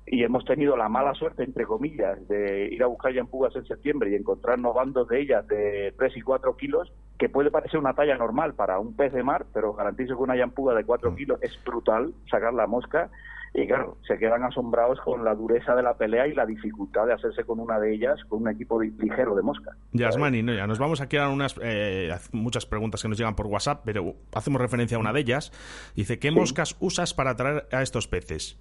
y 0.07 0.23
hemos 0.23 0.45
tenido 0.45 0.77
la 0.77 0.89
mala 0.89 1.15
suerte, 1.15 1.43
entre 1.43 1.65
comillas, 1.65 2.29
de 2.29 2.69
ir 2.71 2.83
a 2.83 2.87
buscar 2.87 3.13
yampugas 3.13 3.57
en 3.57 3.65
septiembre 3.67 4.11
y 4.11 4.15
encontrarnos 4.15 4.75
bandos 4.75 5.09
de 5.09 5.21
ellas 5.21 5.47
de 5.49 5.93
3 5.97 6.17
y 6.17 6.21
4 6.21 6.57
kilos, 6.57 6.93
que 7.19 7.29
puede 7.29 7.51
parecer 7.51 7.81
una 7.81 7.95
talla 7.95 8.17
normal 8.17 8.55
para 8.55 8.79
un 8.79 8.95
pez 8.95 9.13
de 9.13 9.23
mar, 9.23 9.47
pero 9.53 9.73
garantizo 9.73 10.17
que 10.17 10.23
una 10.23 10.37
yampuga 10.37 10.75
de 10.75 10.85
4 10.85 11.11
mm. 11.11 11.17
kilos 11.17 11.43
es 11.43 11.59
brutal 11.65 12.13
sacar 12.31 12.53
la 12.53 12.67
mosca. 12.67 13.11
Y 13.57 13.69
claro, 13.69 13.99
se 14.05 14.19
quedan 14.19 14.43
asombrados 14.43 15.01
con 15.01 15.25
la 15.25 15.33
dureza 15.37 15.77
de 15.77 15.83
la 15.85 15.95
pelea 15.95 16.27
y 16.27 16.35
la 16.35 16.45
dificultad 16.45 17.07
de 17.07 17.13
hacerse 17.13 17.45
con 17.45 17.61
una 17.61 17.79
de 17.79 17.95
ellas 17.95 18.19
con 18.29 18.43
un 18.43 18.49
equipo 18.49 18.83
ligero 18.83 19.37
de 19.37 19.43
mosca. 19.43 19.71
Yasmani, 19.93 20.43
no, 20.43 20.53
ya 20.53 20.67
nos 20.67 20.81
vamos 20.81 21.01
a 21.01 21.09
quedar 21.09 21.31
unas 21.31 21.55
eh, 21.63 22.13
muchas 22.33 22.67
preguntas 22.67 23.01
que 23.01 23.09
nos 23.09 23.17
llegan 23.17 23.37
por 23.37 23.47
WhatsApp, 23.47 23.83
pero 23.85 24.15
hacemos 24.35 24.61
referencia 24.61 24.97
a 24.97 25.01
una 25.01 25.13
de 25.13 25.21
ellas. 25.21 25.53
Dice, 25.95 26.19
¿qué 26.19 26.33
moscas 26.33 26.77
usas 26.81 27.15
para 27.15 27.31
atraer 27.31 27.69
a 27.71 27.83
estos 27.83 28.09
peces? 28.09 28.59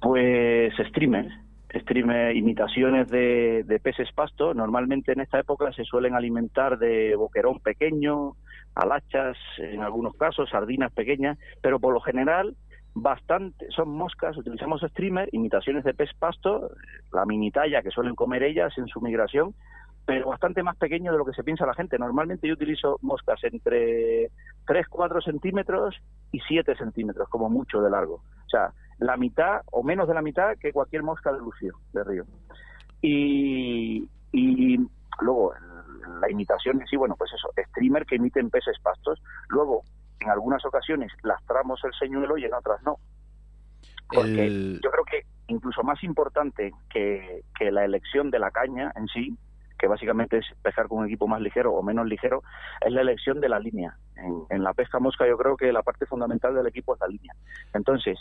Pues 0.00 0.74
streamers, 0.88 1.32
streamer, 1.80 2.36
imitaciones 2.36 3.08
de, 3.08 3.80
peces 3.82 4.10
pasto. 4.12 4.52
Normalmente 4.54 5.12
en 5.12 5.20
esta 5.20 5.38
época 5.38 5.72
se 5.72 5.84
suelen 5.84 6.14
alimentar 6.14 6.78
de 6.78 7.14
boquerón 7.16 7.60
pequeño, 7.60 8.32
alachas, 8.74 9.36
en 9.58 9.82
algunos 9.82 10.16
casos, 10.16 10.50
sardinas 10.50 10.92
pequeñas, 10.92 11.38
pero 11.62 11.78
por 11.78 11.94
lo 11.94 12.00
general 12.00 12.56
bastante 12.94 13.66
son 13.70 13.90
moscas, 13.90 14.36
utilizamos 14.36 14.80
streamer, 14.80 15.28
imitaciones 15.32 15.84
de 15.84 15.94
pez 15.94 16.10
pasto, 16.18 16.70
la 17.12 17.26
mini 17.26 17.50
talla 17.50 17.82
que 17.82 17.90
suelen 17.90 18.14
comer 18.14 18.44
ellas 18.44 18.72
en 18.78 18.86
su 18.86 19.00
migración, 19.00 19.54
pero 20.06 20.28
bastante 20.28 20.62
más 20.62 20.76
pequeño 20.76 21.12
de 21.12 21.18
lo 21.18 21.24
que 21.24 21.32
se 21.32 21.42
piensa 21.42 21.66
la 21.66 21.74
gente. 21.74 21.98
Normalmente 21.98 22.46
yo 22.46 22.54
utilizo 22.54 22.98
moscas 23.02 23.42
entre 23.44 24.30
3, 24.66 24.88
4 24.88 25.20
centímetros 25.22 25.96
y 26.30 26.40
7 26.40 26.76
centímetros, 26.76 27.28
como 27.28 27.48
mucho 27.48 27.80
de 27.80 27.90
largo. 27.90 28.16
O 28.46 28.48
sea, 28.48 28.72
la 28.98 29.16
mitad 29.16 29.62
o 29.72 29.82
menos 29.82 30.06
de 30.06 30.14
la 30.14 30.22
mitad 30.22 30.56
que 30.58 30.72
cualquier 30.72 31.02
mosca 31.02 31.32
de 31.32 31.38
lucio 31.38 31.78
de 31.92 32.04
río. 32.04 32.24
Y, 33.00 34.08
y 34.32 34.78
luego 35.20 35.54
la 36.20 36.30
imitación 36.30 36.82
sí, 36.88 36.96
bueno, 36.96 37.16
pues 37.16 37.32
eso, 37.32 37.48
streamer 37.70 38.04
que 38.06 38.16
emiten 38.16 38.50
peces 38.50 38.78
pastos. 38.82 39.22
Luego, 39.48 39.82
en 40.24 40.30
algunas 40.30 40.64
ocasiones 40.64 41.12
lastramos 41.22 41.80
el 41.84 41.92
señuelo 41.94 42.36
y 42.38 42.44
en 42.44 42.54
otras 42.54 42.82
no. 42.82 42.98
Porque 44.08 44.78
yo 44.82 44.90
creo 44.90 45.04
que 45.04 45.26
incluso 45.48 45.82
más 45.82 46.02
importante 46.02 46.72
que, 46.90 47.42
que 47.58 47.70
la 47.70 47.84
elección 47.84 48.30
de 48.30 48.38
la 48.38 48.50
caña 48.50 48.92
en 48.96 49.06
sí, 49.08 49.36
que 49.78 49.88
básicamente 49.88 50.38
es 50.38 50.46
pescar 50.62 50.88
con 50.88 50.98
un 50.98 51.06
equipo 51.06 51.26
más 51.26 51.40
ligero 51.40 51.72
o 51.72 51.82
menos 51.82 52.06
ligero, 52.06 52.42
es 52.80 52.92
la 52.92 53.02
elección 53.02 53.40
de 53.40 53.48
la 53.48 53.58
línea. 53.58 53.96
En, 54.16 54.44
en, 54.48 54.62
la 54.62 54.72
pesca 54.72 54.98
mosca 54.98 55.26
yo 55.26 55.36
creo 55.36 55.56
que 55.56 55.72
la 55.72 55.82
parte 55.82 56.06
fundamental 56.06 56.54
del 56.54 56.66
equipo 56.66 56.94
es 56.94 57.00
la 57.00 57.08
línea. 57.08 57.34
Entonces, 57.74 58.18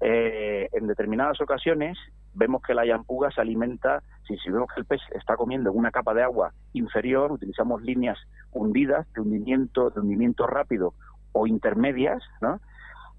eh, 0.00 0.68
en 0.72 0.86
determinadas 0.86 1.40
ocasiones 1.40 1.98
vemos 2.34 2.62
que 2.62 2.74
la 2.74 2.86
yampuga 2.86 3.30
se 3.30 3.40
alimenta, 3.40 4.02
si, 4.26 4.36
si 4.38 4.50
vemos 4.50 4.68
que 4.72 4.80
el 4.80 4.86
pez 4.86 5.00
está 5.12 5.36
comiendo 5.36 5.70
en 5.70 5.76
una 5.76 5.90
capa 5.90 6.14
de 6.14 6.22
agua 6.22 6.52
inferior, 6.72 7.32
utilizamos 7.32 7.82
líneas 7.82 8.18
hundidas, 8.52 9.06
de 9.12 9.20
hundimiento, 9.20 9.90
de 9.90 10.00
hundimiento 10.00 10.46
rápido 10.46 10.94
o 11.32 11.46
intermedias, 11.46 12.22
¿no? 12.40 12.60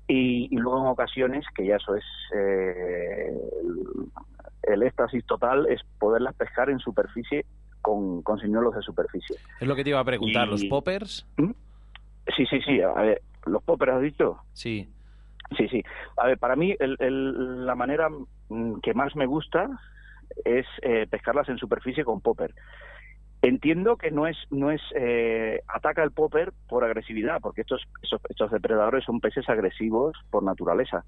Y, 0.08 0.56
luego 0.56 0.82
en 0.82 0.88
ocasiones, 0.88 1.46
que 1.56 1.66
ya 1.66 1.78
eso 1.78 1.96
es 1.96 2.04
eh, 2.36 3.34
el, 4.64 4.84
éxtasis 4.84 5.26
total, 5.26 5.66
es 5.68 5.82
poderlas 5.98 6.36
pescar 6.36 6.70
en 6.70 6.80
superficie 6.80 7.46
con, 7.82 8.22
con 8.22 8.40
señuelos 8.40 8.76
de 8.76 8.82
superficie. 8.82 9.38
Es 9.60 9.68
lo 9.68 9.76
que 9.76 9.84
te 9.84 9.92
iba 9.92 10.00
a 10.00 10.04
preguntar, 10.04 10.48
¿los 10.48 10.66
poppers? 10.66 11.26
¿Mm? 11.38 11.52
Sí, 12.36 12.46
sí, 12.46 12.62
sí, 12.62 12.82
a 12.82 12.94
ver, 12.94 13.22
¿los 13.46 13.64
poppers 13.64 13.94
has 13.94 14.02
dicho? 14.02 14.38
Sí. 14.54 14.90
Sí, 15.58 15.68
sí. 15.70 15.84
A 16.18 16.28
ver, 16.28 16.38
para 16.38 16.56
mí 16.56 16.76
el, 16.80 17.66
la 17.66 17.76
manera 17.76 18.10
mm, 18.50 18.80
que 18.82 18.94
más 18.94 19.16
me 19.16 19.26
gusta 19.26 19.70
es 20.44 20.66
eh, 20.82 21.08
pescarlas 21.10 21.48
en 21.50 21.58
superficie 21.58 22.04
con 22.04 22.22
popper. 22.22 22.54
Entiendo 23.44 23.98
que 23.98 24.10
no 24.10 24.26
es 24.26 24.38
no 24.52 24.72
es 24.72 24.82
eh, 24.96 25.62
ataca 25.68 26.02
el 26.02 26.12
popper 26.12 26.54
por 26.70 26.86
agresividad, 26.86 27.42
porque 27.42 27.60
estos, 27.60 27.84
estos, 28.02 28.50
depredadores 28.52 29.04
son 29.04 29.20
peces 29.20 29.50
agresivos 29.50 30.16
por 30.32 30.44
naturaleza. 30.44 31.04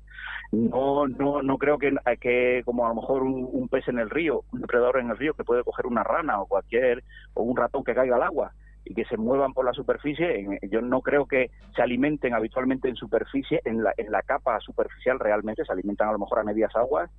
No 0.51 1.07
no 1.07 1.41
no 1.41 1.57
creo 1.57 1.77
que, 1.77 1.95
que 2.19 2.61
como 2.65 2.85
a 2.85 2.89
lo 2.89 2.95
mejor 2.95 3.23
un, 3.23 3.47
un, 3.49 3.69
pez 3.69 3.87
en 3.87 3.99
el 3.99 4.09
río, 4.09 4.43
un 4.51 4.59
depredador 4.59 4.99
en 4.99 5.11
el 5.11 5.17
río 5.17 5.33
que 5.33 5.45
puede 5.45 5.63
coger 5.63 5.85
una 5.85 6.03
rana 6.03 6.41
o 6.41 6.45
cualquier 6.45 7.05
o 7.35 7.43
un 7.43 7.55
ratón 7.55 7.85
que 7.85 7.95
caiga 7.95 8.17
al 8.17 8.23
agua 8.23 8.51
y 8.83 8.93
que 8.93 9.05
se 9.05 9.15
muevan 9.15 9.53
por 9.53 9.63
la 9.63 9.73
superficie, 9.73 10.59
yo 10.69 10.81
no 10.81 11.01
creo 11.01 11.25
que 11.25 11.51
se 11.73 11.81
alimenten 11.81 12.33
habitualmente 12.33 12.89
en 12.89 12.95
superficie, 12.95 13.61
en 13.63 13.81
la, 13.81 13.93
en 13.97 14.11
la 14.11 14.21
capa 14.21 14.59
superficial 14.59 15.19
realmente, 15.19 15.65
se 15.65 15.71
alimentan 15.71 16.09
a 16.09 16.11
lo 16.11 16.19
mejor 16.19 16.39
a 16.39 16.43
medias 16.43 16.75
aguas, 16.75 17.09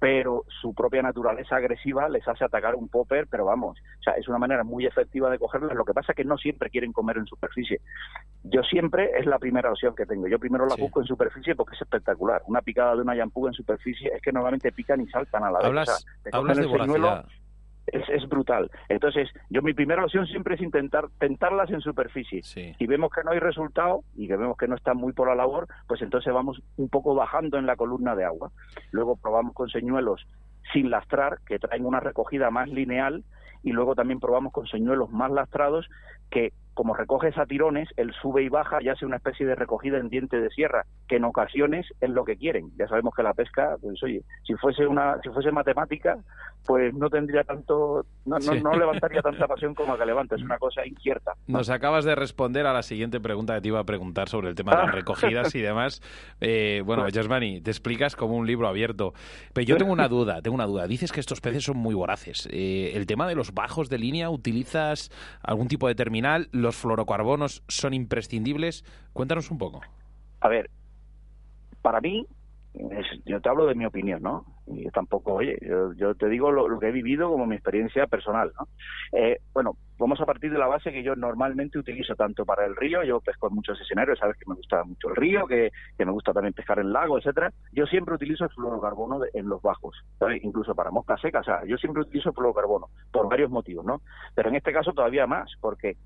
pero 0.00 0.44
su 0.60 0.72
propia 0.74 1.02
naturaleza 1.02 1.56
agresiva 1.56 2.08
les 2.08 2.26
hace 2.26 2.42
atacar 2.42 2.74
un 2.74 2.88
popper, 2.88 3.26
pero 3.28 3.44
vamos, 3.44 3.78
o 3.78 4.02
sea, 4.02 4.14
es 4.14 4.26
una 4.28 4.38
manera 4.38 4.64
muy 4.64 4.86
efectiva 4.86 5.30
de 5.30 5.38
cogerlos, 5.38 5.74
lo 5.74 5.84
que 5.84 5.92
pasa 5.92 6.12
es 6.12 6.16
que 6.16 6.24
no 6.24 6.38
siempre 6.38 6.70
quieren 6.70 6.92
comer 6.92 7.18
en 7.18 7.26
superficie. 7.26 7.82
Yo 8.42 8.62
siempre 8.62 9.10
es 9.18 9.26
la 9.26 9.38
primera 9.38 9.70
opción 9.70 9.94
que 9.94 10.06
tengo, 10.06 10.26
yo 10.26 10.38
primero 10.38 10.66
la 10.66 10.74
busco 10.76 11.00
en 11.00 11.06
superficie 11.06 11.54
porque 11.54 11.76
es 11.76 11.82
espectacular, 11.82 12.42
una 12.46 12.62
picada 12.62 12.96
de 12.96 13.02
una 13.02 13.14
yampuga 13.14 13.50
en 13.50 13.54
superficie 13.54 14.10
es 14.14 14.22
que 14.22 14.32
normalmente 14.32 14.72
pican 14.72 15.02
y 15.02 15.06
saltan 15.08 15.44
a 15.44 15.50
la 15.50 15.58
vez. 15.58 15.66
Hablas, 16.32 16.56
de 16.56 16.66
voracidad 16.66 17.26
es, 17.92 18.28
brutal. 18.28 18.70
Entonces, 18.88 19.28
yo 19.48 19.62
mi 19.62 19.74
primera 19.74 20.04
opción 20.04 20.26
siempre 20.26 20.54
es 20.54 20.60
intentar 20.60 21.08
tentarlas 21.18 21.70
en 21.70 21.80
superficie. 21.80 22.42
Si 22.42 22.86
vemos 22.86 23.10
que 23.10 23.22
no 23.24 23.32
hay 23.32 23.38
resultado 23.38 24.02
y 24.14 24.28
que 24.28 24.36
vemos 24.36 24.56
que 24.56 24.68
no 24.68 24.76
están 24.76 24.96
muy 24.96 25.12
por 25.12 25.28
la 25.28 25.34
labor, 25.34 25.66
pues 25.86 26.02
entonces 26.02 26.32
vamos 26.32 26.62
un 26.76 26.88
poco 26.88 27.14
bajando 27.14 27.58
en 27.58 27.66
la 27.66 27.76
columna 27.76 28.14
de 28.14 28.24
agua. 28.24 28.52
Luego 28.92 29.16
probamos 29.16 29.54
con 29.54 29.68
señuelos 29.68 30.26
sin 30.72 30.90
lastrar, 30.90 31.38
que 31.46 31.58
traen 31.58 31.84
una 31.84 32.00
recogida 32.00 32.50
más 32.50 32.68
lineal, 32.68 33.24
y 33.62 33.72
luego 33.72 33.94
también 33.94 34.20
probamos 34.20 34.52
con 34.52 34.66
señuelos 34.66 35.10
más 35.10 35.30
lastrados 35.30 35.88
que 36.30 36.52
como 36.74 36.94
recoges 36.94 37.36
a 37.38 37.46
tirones, 37.46 37.88
el 37.96 38.12
sube 38.14 38.42
y 38.42 38.48
baja 38.48 38.78
y 38.80 38.88
hace 38.88 39.06
una 39.06 39.16
especie 39.16 39.46
de 39.46 39.54
recogida 39.54 39.98
en 39.98 40.08
diente 40.08 40.40
de 40.40 40.50
sierra, 40.50 40.86
que 41.08 41.16
en 41.16 41.24
ocasiones 41.24 41.86
es 42.00 42.10
lo 42.10 42.24
que 42.24 42.36
quieren. 42.36 42.70
Ya 42.78 42.88
sabemos 42.88 43.14
que 43.14 43.22
la 43.22 43.34
pesca, 43.34 43.76
pues 43.80 44.02
oye, 44.02 44.22
si 44.46 44.54
fuese 44.54 44.86
una, 44.86 45.20
si 45.22 45.28
fuese 45.30 45.50
matemática, 45.50 46.18
pues 46.66 46.94
no 46.94 47.08
tendría 47.08 47.44
tanto, 47.44 48.04
no, 48.24 48.38
no, 48.38 48.72
levantaría 48.78 49.22
tanta 49.22 49.46
pasión 49.46 49.74
como 49.74 49.94
la 49.94 49.98
que 50.00 50.06
levanta, 50.06 50.36
es 50.36 50.42
una 50.42 50.58
cosa 50.58 50.86
incierta. 50.86 51.32
Nos 51.46 51.70
acabas 51.70 52.04
de 52.04 52.14
responder 52.14 52.66
a 52.66 52.72
la 52.72 52.82
siguiente 52.82 53.20
pregunta 53.20 53.54
que 53.54 53.60
te 53.62 53.68
iba 53.68 53.80
a 53.80 53.84
preguntar 53.84 54.28
sobre 54.28 54.48
el 54.48 54.54
tema 54.54 54.72
de 54.72 54.82
las 54.84 54.94
recogidas 54.94 55.54
y 55.54 55.60
demás. 55.60 56.02
Eh, 56.40 56.82
bueno, 56.84 57.06
Jasmani, 57.12 57.60
te 57.60 57.70
explicas 57.70 58.16
como 58.16 58.36
un 58.36 58.46
libro 58.46 58.68
abierto. 58.68 59.14
Pero 59.52 59.66
yo 59.66 59.76
tengo 59.76 59.92
una 59.92 60.08
duda, 60.08 60.42
tengo 60.42 60.54
una 60.54 60.66
duda. 60.66 60.86
Dices 60.86 61.12
que 61.12 61.20
estos 61.20 61.40
peces 61.40 61.64
son 61.64 61.76
muy 61.76 61.94
voraces. 61.94 62.48
Eh, 62.50 62.92
el 62.94 63.06
tema 63.06 63.26
de 63.28 63.34
los 63.34 63.52
bajos 63.52 63.88
de 63.88 63.98
línea, 63.98 64.30
¿utilizas 64.30 65.10
algún 65.42 65.68
tipo 65.68 65.88
de 65.88 65.94
terminal? 65.94 66.48
¿Los 66.60 66.76
fluorocarbonos 66.76 67.64
son 67.68 67.94
imprescindibles? 67.94 68.84
Cuéntanos 69.12 69.50
un 69.50 69.58
poco. 69.58 69.80
A 70.40 70.48
ver, 70.48 70.70
para 71.80 72.00
mí, 72.00 72.26
yo 73.24 73.40
te 73.40 73.48
hablo 73.48 73.66
de 73.66 73.74
mi 73.74 73.86
opinión, 73.86 74.22
¿no? 74.22 74.44
Y 74.72 74.88
tampoco, 74.90 75.34
oye, 75.34 75.58
yo, 75.96 76.14
te 76.14 76.28
digo 76.28 76.50
lo, 76.50 76.78
que 76.78 76.88
he 76.88 76.92
vivido 76.92 77.30
como 77.30 77.46
mi 77.46 77.56
experiencia 77.56 78.06
personal, 78.06 78.52
¿no? 78.58 78.68
Eh, 79.12 79.38
bueno, 79.52 79.76
vamos 79.98 80.20
a 80.20 80.26
partir 80.26 80.50
de 80.52 80.58
la 80.58 80.66
base 80.66 80.92
que 80.92 81.02
yo 81.02 81.16
normalmente 81.16 81.78
utilizo 81.78 82.14
tanto 82.14 82.44
para 82.44 82.64
el 82.64 82.76
río, 82.76 83.02
yo 83.02 83.20
pesco 83.20 83.48
en 83.48 83.54
muchos 83.54 83.80
escenarios, 83.80 84.18
sabes 84.18 84.36
que 84.36 84.48
me 84.48 84.54
gusta 84.54 84.82
mucho 84.84 85.08
el 85.08 85.16
río, 85.16 85.46
que, 85.46 85.70
me 85.98 86.12
gusta 86.12 86.32
también 86.32 86.54
pescar 86.54 86.78
en 86.78 86.92
lago, 86.92 87.18
etcétera. 87.18 87.52
Yo 87.72 87.86
siempre 87.86 88.14
utilizo 88.14 88.44
el 88.44 88.50
fluorocarbono 88.50 89.20
en 89.32 89.48
los 89.48 89.60
bajos, 89.60 89.96
¿sabes? 90.18 90.42
incluso 90.42 90.74
para 90.74 90.90
moscas 90.90 91.20
secas, 91.20 91.42
o 91.42 91.44
sea, 91.44 91.64
yo 91.66 91.76
siempre 91.76 92.02
utilizo 92.02 92.30
el 92.30 92.34
fluorocarbono 92.34 92.88
por 93.12 93.28
varios 93.28 93.50
motivos, 93.50 93.84
¿no? 93.84 94.00
Pero 94.34 94.48
en 94.48 94.56
este 94.56 94.72
caso 94.72 94.92
todavía 94.92 95.26
más, 95.26 95.52
porque 95.60 95.96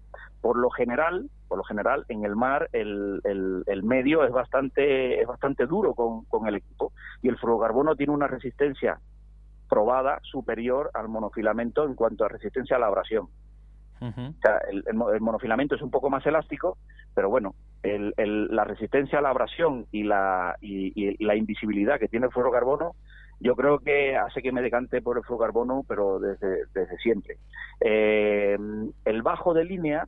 por 0.40 0.58
lo 0.58 0.68
general, 0.70 1.30
por 1.48 1.58
lo 1.58 1.64
general 1.64 2.04
en 2.08 2.24
el 2.24 2.36
mar 2.36 2.68
el, 2.72 3.20
el, 3.24 3.82
medio 3.82 4.24
es 4.24 4.30
bastante 4.30 5.20
es 5.20 5.26
bastante 5.26 5.66
duro 5.66 5.94
con, 5.94 6.24
con 6.26 6.46
el 6.46 6.56
equipo 6.56 6.92
y 7.22 7.28
el 7.28 7.38
fluorocarbono 7.38 7.96
tiene 7.96 8.12
una 8.12 8.26
resistencia 8.26 8.53
probada 9.68 10.20
superior 10.22 10.90
al 10.94 11.08
monofilamento 11.08 11.84
en 11.84 11.94
cuanto 11.94 12.24
a 12.24 12.28
resistencia 12.28 12.76
a 12.76 12.78
la 12.78 12.86
abrasión 12.86 13.28
el, 14.70 15.20
monofilamento 15.20 15.74
es 15.74 15.82
un 15.82 15.90
poco 15.90 16.10
más 16.10 16.24
elástico, 16.26 16.78
pero 17.14 17.30
bueno, 17.30 17.54
la 17.82 18.64
resistencia 18.64 19.18
a 19.18 19.22
la 19.22 19.30
abrasión 19.30 19.86
y 19.92 20.02
la, 20.04 20.56
y, 20.60 21.24
la 21.24 21.36
invisibilidad 21.36 21.98
que 21.98 22.08
tiene 22.08 22.26
el 22.26 22.32
fluorocarbono, 22.32 22.94
yo 23.40 23.56
creo 23.56 23.78
que 23.78 24.16
hace 24.16 24.42
que 24.42 24.52
me 24.52 24.62
decante 24.62 25.02
por 25.02 25.18
el 25.18 25.24
fluorocarbono, 25.24 25.84
pero 25.88 26.18
desde, 26.18 26.66
desde 26.72 26.96
siempre. 26.98 27.38
Eh, 27.80 28.56
el 29.04 29.22
bajo 29.22 29.54
de 29.54 29.64
línea, 29.64 30.06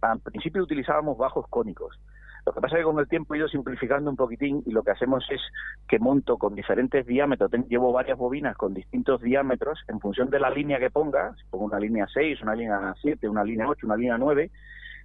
al 0.00 0.20
principio 0.20 0.62
utilizábamos 0.62 1.18
bajos 1.18 1.46
cónicos. 1.48 1.98
Lo 2.46 2.52
que 2.52 2.60
pasa 2.60 2.76
es 2.76 2.80
que 2.80 2.84
con 2.84 2.98
el 2.98 3.08
tiempo 3.08 3.34
he 3.34 3.38
ido 3.38 3.48
simplificando 3.48 4.10
un 4.10 4.16
poquitín 4.16 4.62
y 4.66 4.72
lo 4.72 4.82
que 4.82 4.92
hacemos 4.92 5.24
es 5.30 5.40
que 5.88 5.98
monto 5.98 6.38
con 6.38 6.54
diferentes 6.54 7.06
diámetros, 7.06 7.50
llevo 7.68 7.92
varias 7.92 8.18
bobinas 8.18 8.56
con 8.56 8.74
distintos 8.74 9.20
diámetros 9.20 9.80
en 9.88 10.00
función 10.00 10.30
de 10.30 10.40
la 10.40 10.50
línea 10.50 10.78
que 10.78 10.90
ponga, 10.90 11.34
si 11.36 11.44
pongo 11.50 11.66
una 11.66 11.78
línea 11.78 12.06
6, 12.12 12.42
una 12.42 12.54
línea 12.54 12.94
7, 13.00 13.28
una 13.28 13.44
línea 13.44 13.68
8, 13.68 13.86
una 13.86 13.96
línea 13.96 14.18
9, 14.18 14.50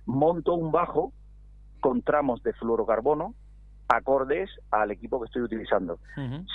monto 0.06 0.54
un 0.54 0.72
bajo 0.72 1.12
con 1.80 2.02
tramos 2.02 2.42
de 2.44 2.54
fluorocarbono 2.54 3.36
acordes 3.88 4.50
al 4.72 4.92
equipo 4.92 5.20
que 5.20 5.26
estoy 5.26 5.44
utilizando. 5.44 6.00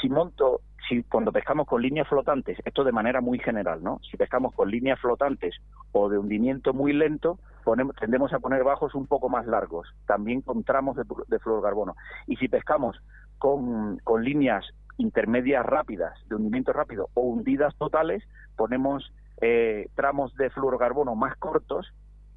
Si 0.00 0.08
monto, 0.08 0.62
si 0.88 1.02
cuando 1.04 1.32
pescamos 1.32 1.66
con 1.66 1.82
líneas 1.82 2.08
flotantes, 2.08 2.58
esto 2.64 2.84
de 2.84 2.92
manera 2.92 3.20
muy 3.20 3.38
general, 3.38 3.82
¿no? 3.82 4.00
Si 4.10 4.16
pescamos 4.16 4.54
con 4.54 4.70
líneas 4.70 4.98
flotantes 5.00 5.54
o 5.92 6.08
de 6.08 6.18
hundimiento 6.18 6.72
muy 6.72 6.92
lento, 6.92 7.38
ponemos, 7.70 7.94
tendemos 7.94 8.32
a 8.32 8.40
poner 8.40 8.64
bajos 8.64 8.96
un 8.96 9.06
poco 9.06 9.28
más 9.28 9.46
largos, 9.46 9.86
también 10.04 10.40
con 10.40 10.64
tramos 10.64 10.96
de, 10.96 11.04
de 11.28 11.38
fluorocarbono. 11.38 11.94
Y 12.26 12.34
si 12.34 12.48
pescamos 12.48 13.00
con, 13.38 13.98
con 13.98 14.24
líneas 14.24 14.64
intermedias 14.96 15.64
rápidas, 15.64 16.18
de 16.28 16.34
hundimiento 16.34 16.72
rápido 16.72 17.10
o 17.14 17.20
hundidas 17.20 17.72
totales, 17.76 18.24
ponemos 18.56 19.12
eh, 19.40 19.88
tramos 19.94 20.34
de 20.34 20.50
fluorocarbono 20.50 21.14
más 21.14 21.36
cortos 21.36 21.94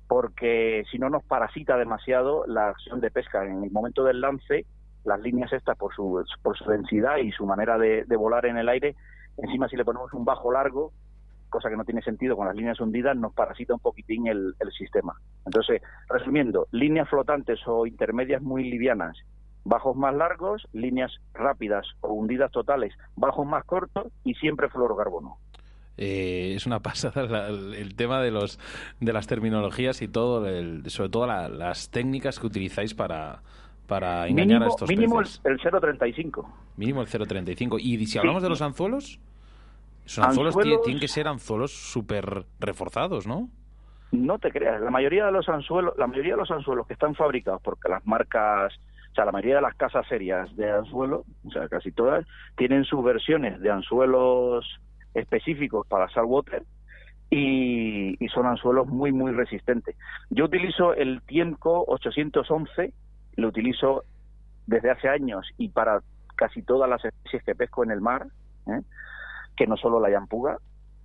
porque 0.07 0.83
si 0.91 0.99
no 0.99 1.09
nos 1.09 1.23
parasita 1.23 1.77
demasiado 1.77 2.45
la 2.45 2.69
acción 2.69 3.01
de 3.01 3.09
pesca. 3.09 3.43
En 3.43 3.63
el 3.63 3.71
momento 3.71 4.03
del 4.03 4.21
lance, 4.21 4.67
las 5.03 5.19
líneas 5.19 5.51
estas, 5.51 5.75
por 5.79 5.95
su, 5.95 6.23
por 6.43 6.55
su 6.55 6.65
densidad 6.65 7.17
y 7.17 7.31
su 7.31 7.47
manera 7.47 7.79
de, 7.79 8.05
volar 8.15 8.45
en 8.45 8.57
el 8.57 8.69
aire, 8.69 8.95
encima 9.37 9.67
si 9.67 9.77
le 9.77 9.83
ponemos 9.83 10.13
un 10.13 10.25
bajo 10.25 10.51
largo, 10.51 10.93
cosa 11.53 11.69
que 11.69 11.77
no 11.77 11.85
tiene 11.85 12.01
sentido 12.01 12.35
con 12.35 12.47
las 12.47 12.55
líneas 12.55 12.79
hundidas, 12.79 13.15
nos 13.15 13.33
parasita 13.33 13.75
un 13.75 13.79
poquitín 13.79 14.27
el, 14.27 14.55
el 14.59 14.71
sistema. 14.71 15.13
Entonces, 15.45 15.81
resumiendo, 16.09 16.67
líneas 16.71 17.07
flotantes 17.07 17.59
o 17.67 17.85
intermedias 17.85 18.41
muy 18.41 18.63
livianas 18.69 19.15
bajos 19.65 19.95
más 19.95 20.13
largos, 20.13 20.67
líneas 20.73 21.11
rápidas 21.33 21.85
o 22.01 22.13
hundidas 22.13 22.51
totales, 22.51 22.93
bajos 23.15 23.45
más 23.45 23.63
cortos 23.65 24.07
y 24.23 24.33
siempre 24.35 24.69
fluorocarbono. 24.69 25.37
Eh, 25.95 26.53
es 26.55 26.65
una 26.65 26.79
pasada 26.81 27.47
el, 27.49 27.95
tema 27.95 28.21
de 28.21 28.31
los 28.31 28.59
de 28.99 29.13
las 29.13 29.27
terminologías 29.27 30.01
y 30.01 30.07
todo, 30.07 30.43
sobre 30.87 31.09
todo 31.09 31.27
las 31.27 31.91
técnicas 31.91 32.39
que 32.39 32.47
utilizáis 32.47 32.95
para, 32.95 33.43
para 33.87 34.27
engañar 34.27 34.63
a 34.63 34.67
estos 34.67 34.89
mínimo 34.89 35.19
peces. 35.19 35.39
el 35.45 35.59
0,35. 35.59 36.45
Mínimo 36.77 37.01
el 37.01 37.07
0,35. 37.07 37.77
Y 37.79 38.05
si 38.07 38.17
hablamos 38.17 38.41
de 38.41 38.49
los 38.49 38.61
anzuelos, 38.61 39.19
esos 40.05 40.25
anzuelos, 40.25 40.55
tienen 40.83 40.99
que 40.99 41.07
ser 41.07 41.27
anzuelos 41.27 41.71
súper 41.71 42.45
reforzados, 42.59 43.27
¿no? 43.27 43.49
No 44.11 44.37
te 44.37 44.51
creas, 44.51 44.79
la 44.81 44.91
mayoría 44.91 45.25
de 45.25 45.31
los 45.31 45.49
anzuelos, 45.49 45.95
la 45.97 46.07
mayoría 46.07 46.33
de 46.33 46.39
los 46.39 46.51
anzuelos 46.51 46.85
que 46.85 46.93
están 46.93 47.15
fabricados 47.15 47.61
porque 47.63 47.89
las 47.89 48.05
marcas 48.05 48.73
o 49.13 49.15
sea, 49.15 49.25
la 49.25 49.31
mayoría 49.31 49.57
de 49.57 49.61
las 49.61 49.75
casas 49.75 50.07
serias 50.07 50.55
de 50.55 50.71
anzuelo, 50.71 51.23
o 51.45 51.51
sea, 51.51 51.69
casi 51.69 51.91
todas, 51.91 52.25
tienen 52.57 52.83
sus 52.83 53.03
versiones 53.03 53.61
de 53.61 53.69
anzuelos 53.69 54.65
específicos 55.13 55.85
para 55.85 56.09
saltwater 56.09 56.63
y, 57.29 58.17
y 58.19 58.27
son 58.29 58.47
anzuelos 58.47 58.87
muy, 58.87 59.11
muy 59.11 59.31
resistentes. 59.31 59.95
Yo 60.31 60.45
utilizo 60.45 60.95
el 60.95 61.21
Tiemco 61.21 61.85
811, 61.87 62.91
lo 63.35 63.47
utilizo 63.47 64.03
desde 64.65 64.89
hace 64.89 65.09
años 65.09 65.45
y 65.59 65.69
para 65.69 66.01
casi 66.35 66.63
todas 66.63 66.89
las 66.89 67.05
especies 67.05 67.43
que 67.43 67.53
pesco 67.53 67.83
en 67.83 67.91
el 67.91 68.01
mar, 68.01 68.25
¿eh? 68.65 68.81
Que 69.55 69.67
no 69.67 69.77
solo 69.77 69.99
la 69.99 70.09
yampuga, 70.09 70.57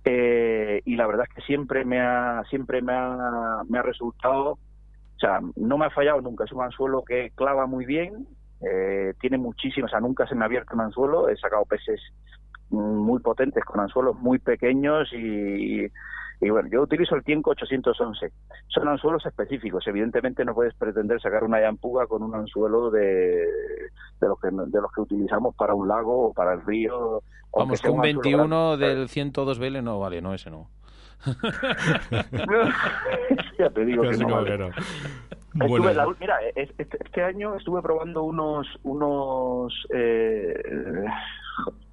eh, 0.05 0.81
y 0.85 0.95
la 0.95 1.07
verdad 1.07 1.25
es 1.29 1.35
que 1.35 1.41
siempre 1.41 1.85
me 1.85 1.99
ha, 1.99 2.43
siempre 2.49 2.81
me 2.81 2.93
ha, 2.93 3.61
me 3.67 3.79
ha 3.79 3.81
resultado 3.81 4.57
o 5.19 5.21
sea, 5.21 5.41
no 5.57 5.77
me 5.77 5.85
ha 5.85 5.89
fallado 5.89 6.21
nunca. 6.21 6.45
Es 6.45 6.51
un 6.53 6.63
anzuelo 6.63 7.03
que 7.03 7.31
clava 7.35 7.65
muy 7.65 7.85
bien, 7.85 8.25
eh, 8.61 9.13
tiene 9.19 9.37
muchísimas, 9.37 9.89
o 9.89 9.91
sea, 9.91 9.99
nunca 9.99 10.25
se 10.25 10.33
me 10.33 10.43
ha 10.43 10.45
abierto 10.45 10.75
un 10.75 10.81
anzuelo. 10.81 11.27
He 11.27 11.35
sacado 11.35 11.65
peces 11.65 11.99
muy 12.69 13.19
potentes 13.19 13.65
con 13.65 13.81
anzuelos 13.81 14.17
muy 14.17 14.39
pequeños 14.39 15.11
y, 15.11 15.87
y 16.41 16.49
bueno, 16.49 16.69
yo 16.71 16.83
utilizo 16.83 17.15
el 17.15 17.23
Tienco 17.23 17.51
811. 17.51 18.31
Son 18.67 18.87
anzuelos 18.87 19.25
específicos. 19.25 19.85
Evidentemente 19.87 20.45
no 20.45 20.53
puedes 20.53 20.73
pretender 20.73 21.21
sacar 21.21 21.43
una 21.43 21.59
yampuga 21.59 22.07
con 22.07 22.23
un 22.23 22.33
anzuelo 22.33 22.89
de, 22.89 23.45
de, 24.21 24.27
los, 24.27 24.39
que, 24.39 24.47
de 24.49 24.81
los 24.81 24.91
que 24.93 25.01
utilizamos 25.01 25.53
para 25.55 25.73
un 25.73 25.89
lago 25.89 26.27
o 26.27 26.33
para 26.33 26.53
el 26.53 26.65
río. 26.65 27.23
Vamos, 27.51 27.81
que 27.81 27.89
un 27.89 27.99
21 27.99 28.77
del 28.77 29.09
102 29.09 29.59
BL 29.59 29.83
no 29.83 29.99
vale, 29.99 30.21
no, 30.21 30.33
ese 30.33 30.49
no. 30.49 30.69
ya 33.59 33.69
te 33.71 33.83
digo 33.83 34.03
que 34.03 34.17
no. 34.17 34.41
mira, 36.17 36.39
este, 36.55 36.87
este, 37.03 37.21
año 37.21 37.55
estuve 37.55 37.81
probando 37.81 38.23
unos 38.23 38.65
unos 38.83 39.73
eh, 39.93 40.63
bueno, 41.65 41.88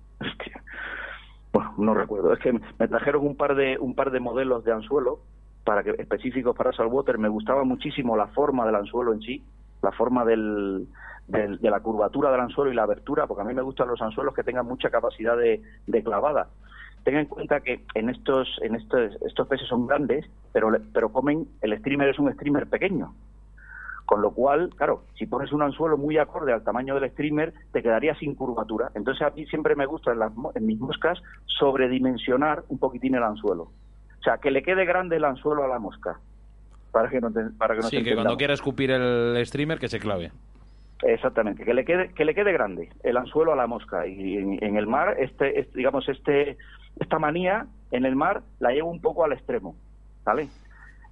no 1.78 1.94
recuerdo, 1.94 2.32
es 2.32 2.38
que 2.40 2.52
me 2.52 2.88
trajeron 2.88 3.26
un 3.26 3.36
par 3.36 3.54
de 3.54 3.78
un 3.78 3.94
par 3.94 4.10
de 4.10 4.20
modelos 4.20 4.64
de 4.64 4.72
anzuelo 4.72 5.20
para 5.64 5.82
que 5.82 5.90
específicos 5.90 6.56
para 6.56 6.72
saltwater, 6.72 7.18
me 7.18 7.28
gustaba 7.28 7.64
muchísimo 7.64 8.16
la 8.16 8.28
forma 8.28 8.64
del 8.64 8.76
anzuelo 8.76 9.12
en 9.12 9.20
sí, 9.20 9.42
la 9.82 9.90
forma 9.92 10.24
del, 10.24 10.86
de 11.26 11.70
la 11.70 11.80
curvatura 11.80 12.30
del 12.30 12.40
anzuelo 12.40 12.70
y 12.70 12.74
la 12.74 12.84
abertura, 12.84 13.26
porque 13.26 13.42
a 13.42 13.44
mí 13.44 13.52
me 13.52 13.62
gustan 13.62 13.88
los 13.88 14.00
anzuelos 14.00 14.32
que 14.32 14.44
tengan 14.44 14.66
mucha 14.66 14.90
capacidad 14.90 15.36
de, 15.36 15.60
clavada. 16.04 16.48
Tenga 17.02 17.20
en 17.20 17.26
cuenta 17.26 17.60
que 17.60 17.84
en 17.94 18.08
estos 18.08 18.48
en 18.62 18.74
estos, 18.74 19.16
estos 19.22 19.46
peces 19.48 19.68
son 19.68 19.86
grandes, 19.86 20.24
pero 20.52 20.70
pero 20.92 21.08
comen 21.10 21.46
el 21.62 21.78
streamer 21.78 22.08
es 22.08 22.18
un 22.18 22.32
streamer 22.32 22.66
pequeño. 22.66 23.12
Con 24.06 24.22
lo 24.22 24.30
cual, 24.30 24.70
claro, 24.76 25.02
si 25.18 25.26
pones 25.26 25.52
un 25.52 25.62
anzuelo 25.62 25.98
muy 25.98 26.16
acorde 26.16 26.52
al 26.52 26.62
tamaño 26.62 26.94
del 26.94 27.10
streamer, 27.10 27.52
te 27.72 27.82
quedaría 27.82 28.14
sin 28.14 28.36
curvatura. 28.36 28.92
Entonces 28.94 29.26
a 29.26 29.30
mí 29.30 29.44
siempre 29.46 29.74
me 29.74 29.84
gusta 29.84 30.12
en, 30.12 30.20
las, 30.20 30.32
en 30.54 30.64
mis 30.64 30.78
moscas 30.78 31.20
sobredimensionar 31.46 32.62
un 32.68 32.78
poquitín 32.78 33.16
el 33.16 33.24
anzuelo. 33.24 33.64
O 33.64 34.22
sea, 34.22 34.38
que 34.38 34.52
le 34.52 34.62
quede 34.62 34.84
grande 34.84 35.16
el 35.16 35.24
anzuelo 35.24 35.64
a 35.64 35.68
la 35.68 35.80
mosca. 35.80 36.20
Para 36.92 37.10
que 37.10 37.20
no, 37.20 37.30
para 37.58 37.74
que 37.74 37.80
no 37.80 37.88
sí, 37.88 38.02
que 38.02 38.14
cuando 38.14 38.36
quiera 38.36 38.54
escupir 38.54 38.92
el 38.92 39.44
streamer, 39.44 39.78
que 39.78 39.88
se 39.88 39.98
clave. 39.98 40.30
Exactamente, 41.02 41.64
que 41.64 41.74
le 41.74 41.84
quede 41.84 42.08
que 42.14 42.24
le 42.24 42.34
quede 42.34 42.52
grande 42.52 42.88
el 43.02 43.18
anzuelo 43.18 43.52
a 43.52 43.56
la 43.56 43.66
mosca 43.66 44.06
y 44.06 44.38
en, 44.38 44.76
el 44.76 44.86
mar 44.86 45.16
este, 45.18 45.68
digamos 45.74 46.08
este 46.08 46.56
esta 46.98 47.18
manía 47.18 47.66
en 47.90 48.06
el 48.06 48.16
mar 48.16 48.42
la 48.60 48.70
llevo 48.70 48.90
un 48.90 49.02
poco 49.02 49.22
al 49.22 49.32
extremo, 49.32 49.76
¿vale? 50.24 50.48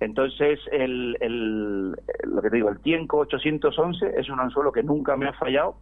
Entonces 0.01 0.61
el, 0.73 1.17
el 1.21 1.91
lo 1.91 2.43
que 2.43 2.51
te 2.51 2.57
digo 2.57 2.69
el 2.69 2.81
Tienco 2.81 3.19
811 3.19 4.15
es 4.19 4.29
un 4.29 4.41
anzuelo 4.41 4.73
que 4.73 4.83
nunca 4.83 5.17
me 5.17 5.29
ha 5.29 5.33
fallado 5.33 5.77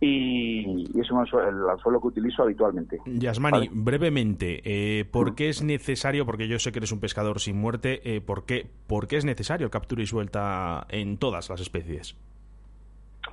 y, 0.00 1.00
es 1.00 1.10
un 1.10 1.20
anzuelo, 1.20 1.48
el 1.48 1.70
anzuelo 1.70 2.00
que 2.00 2.06
utilizo 2.08 2.42
habitualmente. 2.42 3.00
Yasmani, 3.06 3.68
brevemente, 3.72 4.60
eh, 4.64 5.04
¿por 5.04 5.34
qué 5.34 5.48
es 5.48 5.62
necesario, 5.62 6.24
porque 6.24 6.46
yo 6.46 6.58
sé 6.58 6.70
que 6.70 6.78
eres 6.78 6.92
un 6.92 7.00
pescador 7.00 7.40
sin 7.40 7.56
muerte, 7.56 8.00
eh, 8.04 8.20
¿por, 8.20 8.46
qué, 8.46 8.66
¿por 8.86 9.08
qué 9.08 9.16
es 9.16 9.24
necesario 9.24 9.70
captura 9.70 10.02
y 10.02 10.06
suelta 10.06 10.86
en 10.88 11.18
todas 11.18 11.50
las 11.50 11.60
especies? 11.60 12.16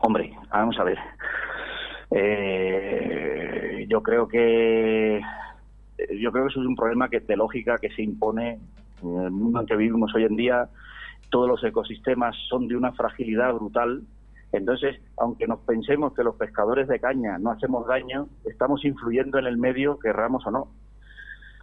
Hombre, 0.02 0.34
vamos 0.50 0.78
a 0.80 0.84
ver. 0.84 0.98
Eh, 2.12 3.86
yo 3.88 4.02
creo 4.02 4.28
que 4.28 5.22
yo 6.20 6.32
creo 6.32 6.46
que 6.46 6.52
eso 6.52 6.62
es 6.62 6.68
un 6.68 6.76
problema 6.76 7.10
que 7.10 7.20
de 7.20 7.36
lógica 7.38 7.78
que 7.78 7.90
se 7.92 8.02
impone 8.02 8.60
en 9.02 9.22
el 9.22 9.32
mundo 9.32 9.62
en 9.62 9.66
que 9.66 9.76
vivimos 9.76 10.14
hoy 10.16 10.24
en 10.24 10.36
día. 10.36 10.70
Todos 11.30 11.48
los 11.48 11.64
ecosistemas 11.64 12.36
son 12.50 12.68
de 12.68 12.76
una 12.76 12.92
fragilidad 12.94 13.54
brutal. 13.54 14.04
Entonces, 14.52 15.02
aunque 15.18 15.48
nos 15.48 15.60
pensemos 15.62 16.14
que 16.14 16.24
los 16.24 16.36
pescadores 16.36 16.88
de 16.88 17.00
caña 17.00 17.38
no 17.38 17.52
hacemos 17.52 17.88
daño, 17.88 18.28
estamos 18.46 18.86
influyendo 18.86 19.38
en 19.40 19.48
el 19.48 19.58
medio, 19.58 20.00
querramos 20.00 20.46
o 20.48 20.52
no. 20.52 20.68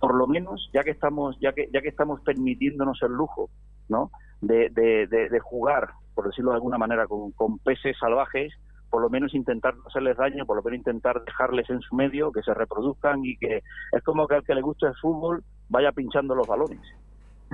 Por 0.00 0.14
lo 0.14 0.26
menos, 0.26 0.68
ya 0.74 0.82
que 0.82 0.90
estamos, 0.90 1.38
ya 1.40 1.52
que, 1.52 1.68
ya 1.72 1.80
que 1.80 1.88
estamos 1.88 2.20
permitiéndonos 2.22 3.00
el 3.02 3.12
lujo, 3.12 3.48
¿no? 3.88 4.10
De, 4.40 4.68
de, 4.70 5.06
de 5.06 5.40
jugar 5.40 5.90
por 6.14 6.26
decirlo 6.26 6.50
de 6.50 6.56
alguna 6.56 6.78
manera, 6.78 7.06
con, 7.06 7.58
peces 7.58 7.96
salvajes, 7.98 8.52
por 8.90 9.02
lo 9.02 9.08
menos 9.08 9.34
intentar 9.34 9.74
no 9.76 9.84
hacerles 9.86 10.16
daño, 10.16 10.44
por 10.44 10.56
lo 10.56 10.62
menos 10.62 10.78
intentar 10.78 11.22
dejarles 11.24 11.68
en 11.70 11.80
su 11.80 11.94
medio, 11.94 12.32
que 12.32 12.42
se 12.42 12.52
reproduzcan 12.52 13.24
y 13.24 13.36
que 13.36 13.62
es 13.92 14.02
como 14.04 14.26
que 14.26 14.36
al 14.36 14.44
que 14.44 14.54
le 14.54 14.60
gusta 14.60 14.88
el 14.88 14.94
fútbol 14.96 15.42
vaya 15.68 15.92
pinchando 15.92 16.34
los 16.34 16.46
balones. 16.46 16.80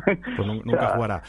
Pues 0.04 0.46
nunca 0.64 0.94
jugará. 0.94 1.22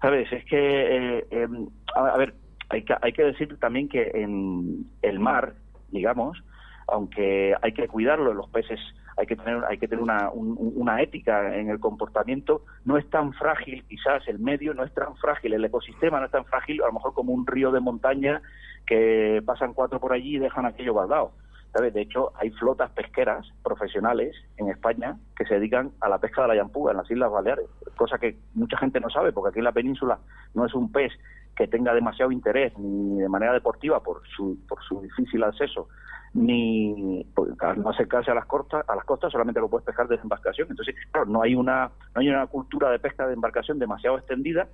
¿Sabes? 0.00 0.32
Es 0.32 0.44
que, 0.46 1.18
eh, 1.18 1.26
em, 1.30 1.68
a, 1.94 2.16
ver, 2.16 2.34
hay 2.70 2.82
que, 2.84 2.94
hay 3.00 3.12
que 3.12 3.24
decir 3.24 3.58
también 3.58 3.88
que 3.88 4.10
en 4.14 4.86
el 5.02 5.20
mar, 5.20 5.54
digamos, 5.90 6.42
aunque 6.88 7.54
hay 7.62 7.72
que 7.72 7.88
cuidarlo, 7.88 8.34
los 8.34 8.48
peces 8.48 8.80
hay 9.16 9.26
que 9.26 9.36
tener, 9.36 9.62
hay 9.68 9.78
que 9.78 9.88
tener 9.88 10.02
una, 10.02 10.30
una 10.32 11.02
ética 11.02 11.54
en 11.56 11.68
el 11.68 11.78
comportamiento, 11.78 12.64
no 12.84 12.96
es 12.96 13.08
tan 13.10 13.32
frágil, 13.34 13.84
quizás 13.88 14.26
el 14.26 14.38
medio 14.38 14.74
no 14.74 14.84
es 14.84 14.94
tan 14.94 15.14
frágil, 15.16 15.52
el 15.52 15.64
ecosistema 15.64 16.18
no 16.18 16.26
es 16.26 16.32
tan 16.32 16.46
frágil, 16.46 16.82
a 16.82 16.86
lo 16.86 16.94
mejor 16.94 17.12
como 17.12 17.32
un 17.32 17.46
río 17.46 17.70
de 17.70 17.80
montaña 17.80 18.40
que 18.86 19.42
pasan 19.44 19.74
cuatro 19.74 20.00
por 20.00 20.12
allí 20.12 20.36
y 20.36 20.38
dejan 20.38 20.66
aquello 20.66 20.94
baldado. 20.94 21.32
¿Sabes? 21.72 21.94
De 21.94 22.02
hecho, 22.02 22.32
hay 22.36 22.50
flotas 22.50 22.90
pesqueras 22.90 23.46
profesionales 23.62 24.36
en 24.58 24.68
España 24.68 25.16
que 25.36 25.46
se 25.46 25.54
dedican 25.54 25.92
a 26.00 26.08
la 26.08 26.18
pesca 26.18 26.42
de 26.42 26.48
la 26.48 26.56
yampuga 26.56 26.92
en 26.92 26.98
las 26.98 27.10
Islas 27.10 27.30
Baleares, 27.30 27.66
cosa 27.96 28.18
que 28.18 28.36
mucha 28.54 28.76
gente 28.76 29.00
no 29.00 29.08
sabe, 29.08 29.32
porque 29.32 29.50
aquí 29.50 29.58
en 29.60 29.64
la 29.64 29.72
península 29.72 30.18
no 30.54 30.66
es 30.66 30.74
un 30.74 30.92
pez 30.92 31.12
que 31.56 31.68
tenga 31.68 31.94
demasiado 31.94 32.30
interés 32.30 32.76
ni 32.78 33.20
de 33.20 33.28
manera 33.28 33.52
deportiva 33.52 34.02
por 34.02 34.22
su, 34.36 34.58
por 34.68 34.82
su 34.82 35.00
difícil 35.00 35.42
acceso 35.44 35.88
ni 36.34 37.26
pues, 37.34 37.50
no 37.76 37.90
acercarse 37.90 38.30
a 38.30 38.34
las 38.34 38.46
costas, 38.46 38.88
a 38.88 38.96
las 38.96 39.04
costas 39.04 39.30
solamente 39.30 39.60
lo 39.60 39.68
puedes 39.68 39.84
pescar 39.84 40.08
desde 40.08 40.22
embarcación. 40.22 40.68
Entonces, 40.70 40.94
claro, 41.10 41.26
no 41.26 41.42
hay 41.42 41.54
una 41.54 41.90
no 42.14 42.20
hay 42.20 42.28
una 42.28 42.46
cultura 42.46 42.90
de 42.90 42.98
pesca 42.98 43.26
de 43.26 43.34
embarcación 43.34 43.78
demasiado 43.78 44.16
extendida 44.18 44.68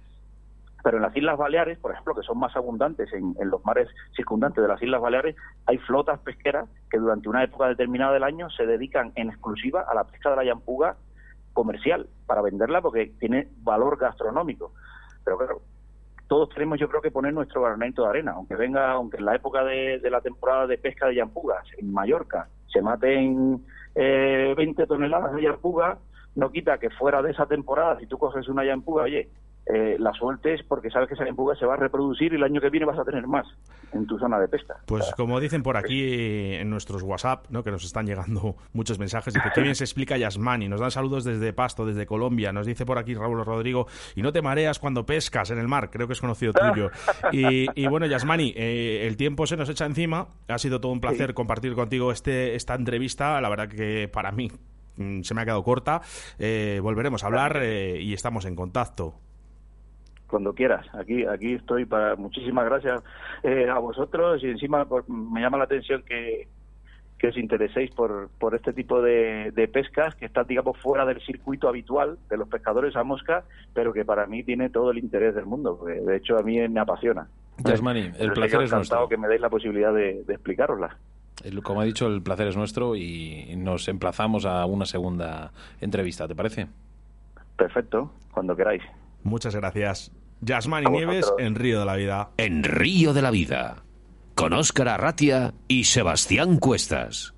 Pero 0.89 0.97
en 0.97 1.03
las 1.03 1.15
Islas 1.15 1.37
Baleares, 1.37 1.79
por 1.79 1.93
ejemplo, 1.93 2.15
que 2.15 2.23
son 2.23 2.39
más 2.39 2.57
abundantes 2.57 3.13
en, 3.13 3.35
los 3.41 3.63
mares 3.63 3.91
circundantes 4.17 4.63
de 4.63 4.69
las 4.69 4.81
Islas 4.81 5.03
Baleares, 5.03 5.37
hay 5.67 5.77
flotas 5.77 6.19
pesqueras 6.21 6.67
que 6.91 6.97
durante 6.97 7.29
una 7.29 7.45
época 7.45 7.69
determinada 7.69 8.15
del 8.15 8.23
año 8.23 8.49
se 8.49 8.65
dedican 8.65 9.13
en 9.15 9.29
exclusiva 9.29 9.85
a 9.87 9.95
la 9.95 10.05
pesca 10.05 10.31
de 10.31 10.37
la 10.37 10.45
yampuga 10.47 10.97
comercial, 11.53 12.09
para 12.25 12.41
venderla 12.41 12.81
porque 12.81 13.13
tiene 13.21 13.49
valor 13.59 13.99
gastronómico. 13.99 14.73
Pero 15.27 15.37
claro, 15.37 15.61
todos 16.27 16.49
tenemos 16.55 16.81
yo 16.81 16.89
creo 16.89 17.03
que 17.03 17.11
poner 17.11 17.35
nuestro 17.35 17.61
granito 17.61 18.05
de 18.05 18.09
arena, 18.09 18.33
aunque 18.33 18.57
venga, 18.57 18.93
aunque 18.93 19.19
en 19.19 19.27
la 19.27 19.35
época 19.35 19.65
de, 19.65 20.01
la 20.11 20.23
temporada 20.23 20.67
de 20.67 20.79
pesca 20.79 21.07
de 21.07 21.17
yampugas 21.17 21.67
en 21.77 21.93
Mallorca 21.93 22.49
se 22.73 22.81
maten 22.81 23.63
eh, 23.95 24.55
20 24.57 24.87
toneladas 24.87 25.35
de 25.35 25.43
yampuga, 25.43 25.99
no 26.35 26.51
quita 26.51 26.79
que 26.79 26.89
fuera 26.89 27.21
de 27.21 27.33
esa 27.33 27.45
temporada, 27.45 28.01
si 28.01 28.07
tú 28.07 28.17
coges 28.17 28.49
una 28.49 28.65
yampuga, 28.65 29.03
oye, 29.03 29.29
eh, 29.69 29.97
la 29.99 30.13
sueltes 30.15 30.63
porque 30.67 30.91
sabes 30.91 31.09
que 31.09 31.15
esa 31.15 31.27
yampuga 31.27 31.55
se 31.55 31.67
va 31.67 31.75
a 31.75 31.77
reproducir 31.77 32.33
y 32.33 32.37
el 32.37 32.43
año 32.43 32.61
que 32.61 32.71
viene 32.71 32.87
vas 32.87 32.99
a 32.99 33.05
tener 33.05 33.27
más 33.27 33.47
en 33.93 34.07
tu 34.07 34.19
zona 34.19 34.39
de 34.39 34.49
pesca. 34.49 34.77
Pues 34.87 35.13
como 35.15 35.41
dicen 35.41 35.63
por 35.63 35.77
aquí 35.77 36.55
en 36.55 36.71
nuestros 36.71 37.03
WhatsApp, 37.03 37.47
¿no? 37.51 37.63
que 37.63 37.71
nos 37.71 37.85
están 37.85 38.07
llegando 38.07 38.57
muchos 38.73 38.99
mensajes, 38.99 39.35
dice 39.35 39.51
que 39.55 39.61
bien 39.61 39.75
se 39.75 39.85
explica 39.85 40.17
Yasmani, 40.17 40.69
nos 40.69 40.81
dan 40.81 40.91
saludos 40.91 41.25
desde 41.25 41.53
Pasto, 41.53 41.85
desde 41.85 42.07
Colombia, 42.07 42.51
nos 42.51 42.67
dice 42.67 42.87
por 42.87 42.99
aquí 42.99 43.15
Raúl 43.15 43.45
Rodrigo, 43.45 43.87
y 44.15 44.23
no 44.23 44.33
te 44.33 44.41
mareas 44.41 44.79
cuando 44.79 45.05
pescas 45.05 45.51
en 45.51 45.59
el 45.59 45.69
mar, 45.69 45.91
creo 45.91 46.07
que 46.07 46.15
es 46.15 46.21
conocido 46.21 46.53
tuyo. 46.53 46.91
Y, 47.31 47.87
bueno, 47.87 48.07
Yasmani, 48.07 48.53
eh, 48.57 49.07
el 49.07 49.17
tiempo 49.17 49.47
se 49.47 49.57
nos 49.57 49.69
echa 49.69 49.85
encima, 49.85 50.29
ha 50.49 50.59
sido 50.59 50.81
todo 50.81 50.93
un 50.93 51.01
placer 51.01 51.35
compartir 51.35 51.75
contigo 51.75 52.11
este, 52.11 52.55
esta 52.55 52.75
entrevista, 52.75 53.41
la 53.41 53.49
verdad 53.49 53.69
que 53.69 54.09
para 54.09 54.33
mí 54.33 54.51
mm, 54.97 55.23
se 55.23 55.35
me 55.35 55.43
ha 55.43 55.45
quedado 55.45 55.63
corta, 55.63 56.01
eh, 56.39 56.81
volveremos 56.83 57.23
a 57.23 57.27
hablar 57.27 57.63
y 57.63 58.13
estamos 58.13 58.45
en 58.45 58.57
contacto 58.57 59.15
cuando 60.29 60.55
quieras. 60.55 60.87
Aquí 60.95 61.25
aquí 61.25 61.55
estoy 61.55 61.85
para 61.85 62.17
muchísimas 62.17 62.65
gracias 62.65 63.03
eh, 63.43 63.69
a 63.69 63.79
vosotros 63.79 64.43
y 64.43 64.47
encima 64.47 64.87
me 65.09 65.41
llama 65.41 65.59
la 65.59 65.65
atención 65.65 66.03
que, 66.03 66.47
que 67.19 67.29
os 67.29 67.37
intereséis 67.37 67.91
por, 67.91 68.29
por 68.39 68.55
este 68.55 68.73
tipo 68.73 69.03
de, 69.03 69.71
pescas 69.73 70.15
que 70.15 70.27
están, 70.27 70.47
digamos, 70.47 70.79
fuera 70.79 71.05
del 71.05 71.21
circuito 71.21 71.69
habitual 71.69 72.19
de 72.31 72.37
los 72.37 72.49
pescadores 72.49 72.95
a 72.97 73.03
mosca, 73.03 73.45
pero 73.75 73.93
que 73.93 74.05
para 74.05 74.27
mí 74.27 74.45
tiene 74.45 74.71
todo 74.71 74.93
el 74.93 74.99
interés 74.99 75.35
del 75.35 75.47
mundo. 75.47 75.85
de 75.85 76.17
hecho, 76.17 76.39
a 76.39 76.43
mí 76.43 76.57
me 76.69 76.81
apasiona. 76.81 77.27
Yasmani, 77.59 78.13
el 78.19 78.33
placer 78.33 78.63
es 78.63 78.73
nuestro. 78.73 79.09
que 79.09 79.17
me 79.17 79.27
deis 79.27 79.41
la 79.41 79.51
posibilidad 79.51 79.93
de, 79.93 80.23
de 80.25 80.35
explicarosla. 80.35 80.97
Como 81.63 81.81
ha 81.81 81.85
dicho, 81.85 82.07
el 82.07 82.23
placer 82.23 82.49
es 82.49 82.57
nuestro 82.57 82.97
y 82.97 83.55
nos 83.57 83.89
emplazamos 83.89 84.45
a 84.45 84.65
una 84.67 84.87
segunda 84.87 85.53
entrevista, 85.81 86.27
¿te 86.27 86.35
parece? 86.35 86.67
Perfecto, 87.57 88.13
cuando 88.33 88.57
queráis. 88.57 88.83
Muchas 89.25 89.55
gracias. 89.55 90.13
Yasmani 90.41 90.87
Nieves 90.91 91.33
en 91.39 91.55
Río 91.55 91.81
de 91.81 91.87
la 91.87 91.97
Vida. 91.97 92.31
En 92.37 92.63
Río 92.63 93.13
de 93.13 93.23
la 93.23 93.31
Vida. 93.31 93.85
Con 94.35 94.53
Óscar 94.53 94.89
Arratia 94.89 95.55
y 95.67 95.85
Sebastián 95.85 96.59
Cuestas. 96.59 97.35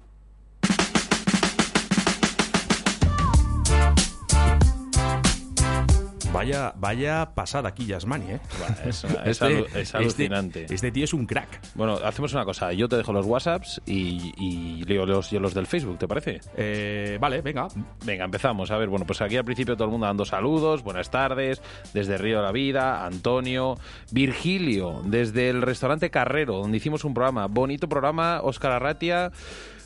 Vaya, 6.32 6.72
vaya 6.76 7.32
pasada 7.34 7.70
aquí 7.70 7.86
Yasmani, 7.86 8.32
¿eh? 8.32 8.40
es, 8.86 9.04
este, 9.24 9.80
este, 9.80 9.96
alucinante. 9.96 10.66
Este, 10.70 10.92
tío 10.92 11.04
es 11.04 11.12
un 11.12 11.26
crack. 11.26 11.60
Bueno, 11.74 11.94
hacemos 12.04 12.32
una 12.32 12.44
cosa. 12.44 12.72
Yo 12.72 12.88
te 12.88 12.96
dejo 12.96 13.12
los 13.12 13.26
WhatsApps 13.26 13.82
y, 13.84 14.84
leo 14.84 15.06
los, 15.06 15.30
yo 15.30 15.40
los 15.40 15.54
del 15.54 15.66
Facebook, 15.66 15.98
¿te 15.98 16.06
parece? 16.06 16.40
Eh, 16.56 17.18
vale, 17.20 17.42
venga. 17.42 17.66
Venga, 18.04 18.24
empezamos. 18.24 18.70
A 18.70 18.78
ver, 18.78 18.88
bueno, 18.88 19.06
pues 19.06 19.20
aquí 19.20 19.36
al 19.36 19.44
principio 19.44 19.74
todo 19.74 19.86
el 19.86 19.90
mundo 19.90 20.06
dando 20.06 20.24
saludos, 20.24 20.84
buenas 20.84 21.10
tardes, 21.10 21.60
desde 21.94 22.16
Río 22.16 22.38
de 22.38 22.44
la 22.44 22.52
Vida, 22.52 23.04
Antonio, 23.04 23.76
Virgilio, 24.12 25.02
desde 25.04 25.50
el 25.50 25.62
restaurante 25.62 26.10
Carrero, 26.10 26.58
donde 26.58 26.76
hicimos 26.76 27.04
un 27.04 27.12
programa, 27.12 27.46
bonito 27.46 27.88
programa, 27.88 28.40
Oscar 28.42 28.72
Arratia. 28.72 29.32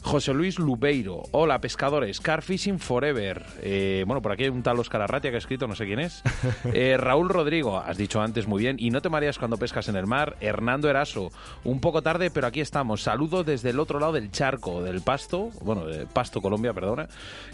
José 0.05 0.35
Luis 0.35 0.59
Lubeiro. 0.59 1.23
Hola, 1.31 1.63
pescadores. 1.63 2.21
Car 2.21 2.43
Fishing 2.43 2.79
Forever. 2.79 3.43
Eh, 3.63 4.05
bueno, 4.07 4.21
por 4.21 4.33
aquí 4.33 4.45
hay 4.45 4.51
un 4.51 4.63
tal 4.63 4.79
Oscar 4.79 5.01
Arratia 5.01 5.31
que 5.31 5.37
ha 5.37 5.39
escrito, 5.39 5.67
no 5.67 5.75
sé 5.75 5.87
quién 5.87 5.99
es. 5.99 6.23
Eh, 6.73 6.97
Raúl 6.99 7.29
Rodrigo, 7.29 7.79
has 7.79 7.97
dicho 7.97 8.21
antes 8.21 8.47
muy 8.47 8.63
bien. 8.63 8.77
Y 8.79 8.91
no 8.91 9.01
te 9.01 9.09
mareas 9.09 9.39
cuando 9.39 9.57
pescas 9.57 9.89
en 9.89 9.97
el 9.97 10.07
mar. 10.07 10.37
Hernando 10.41 10.91
Eraso. 10.91 11.31
Un 11.63 11.81
poco 11.81 12.03
tarde, 12.03 12.31
pero 12.31 12.47
aquí 12.47 12.61
estamos. 12.61 13.03
Saludos 13.03 13.47
desde 13.47 13.71
el 13.71 13.81
otro 13.81 13.99
lado 13.99 14.13
del 14.13 14.31
charco, 14.31 14.83
del 14.83 15.01
Pasto. 15.01 15.51
Bueno, 15.63 15.87
de 15.87 16.07
Pasto, 16.07 16.41
Colombia, 16.43 16.73
perdona. 16.73 17.09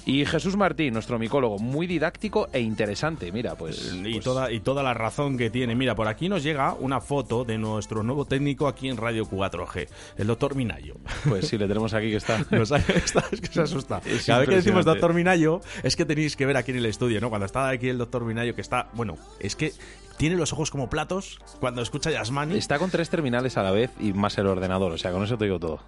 Y 0.06 0.24
Jesús 0.24 0.56
Martín, 0.56 0.94
nuestro 0.94 1.18
micólogo. 1.18 1.58
Muy 1.58 1.86
didáctico 1.86 2.48
e 2.52 2.60
interesante. 2.60 3.30
Mira, 3.30 3.54
pues. 3.54 3.92
Y, 3.94 4.12
pues 4.14 4.24
Toda, 4.24 4.50
y 4.50 4.60
toda 4.60 4.82
la 4.82 4.94
razón 4.94 5.38
que 5.38 5.50
tiene. 5.50 5.74
Mira, 5.74 5.94
por 5.94 6.08
aquí 6.08 6.28
nos 6.28 6.42
llega 6.42 6.74
una 6.74 7.00
foto 7.00 7.44
de 7.44 7.58
nuestro 7.58 8.02
nuevo 8.02 8.24
técnico 8.24 8.66
aquí 8.66 8.88
en 8.88 8.96
Radio 8.96 9.24
4G, 9.26 9.88
el 10.18 10.26
doctor 10.26 10.56
Minayo. 10.56 10.96
Pues 11.28 11.46
sí, 11.46 11.58
le 11.58 11.68
tenemos 11.68 11.94
aquí 11.94 12.10
que 12.10 12.16
está 12.16 12.39
es 13.32 13.40
que 13.40 13.46
se 13.48 13.62
asusta. 13.62 14.00
Cada 14.26 14.40
vez 14.40 14.48
que 14.48 14.56
decimos 14.56 14.84
doctor 14.84 15.14
Minayo, 15.14 15.60
es 15.82 15.96
que 15.96 16.04
tenéis 16.04 16.36
que 16.36 16.46
ver 16.46 16.56
aquí 16.56 16.70
en 16.70 16.78
el 16.78 16.86
estudio, 16.86 17.20
¿no? 17.20 17.28
Cuando 17.28 17.46
está 17.46 17.68
aquí 17.68 17.88
el 17.88 17.98
doctor 17.98 18.24
Minayo, 18.24 18.54
que 18.54 18.60
está, 18.60 18.88
bueno, 18.94 19.16
es 19.38 19.56
que 19.56 19.72
tiene 20.16 20.36
los 20.36 20.52
ojos 20.52 20.70
como 20.70 20.90
platos 20.90 21.38
cuando 21.60 21.82
escucha 21.82 22.10
Yasmani. 22.10 22.58
Está 22.58 22.78
con 22.78 22.90
tres 22.90 23.08
terminales 23.08 23.56
a 23.56 23.62
la 23.62 23.70
vez 23.70 23.90
y 23.98 24.12
más 24.12 24.36
el 24.38 24.46
ordenador, 24.46 24.92
o 24.92 24.98
sea, 24.98 25.12
con 25.12 25.24
eso 25.24 25.38
te 25.38 25.44
digo 25.44 25.58
todo. 25.58 25.80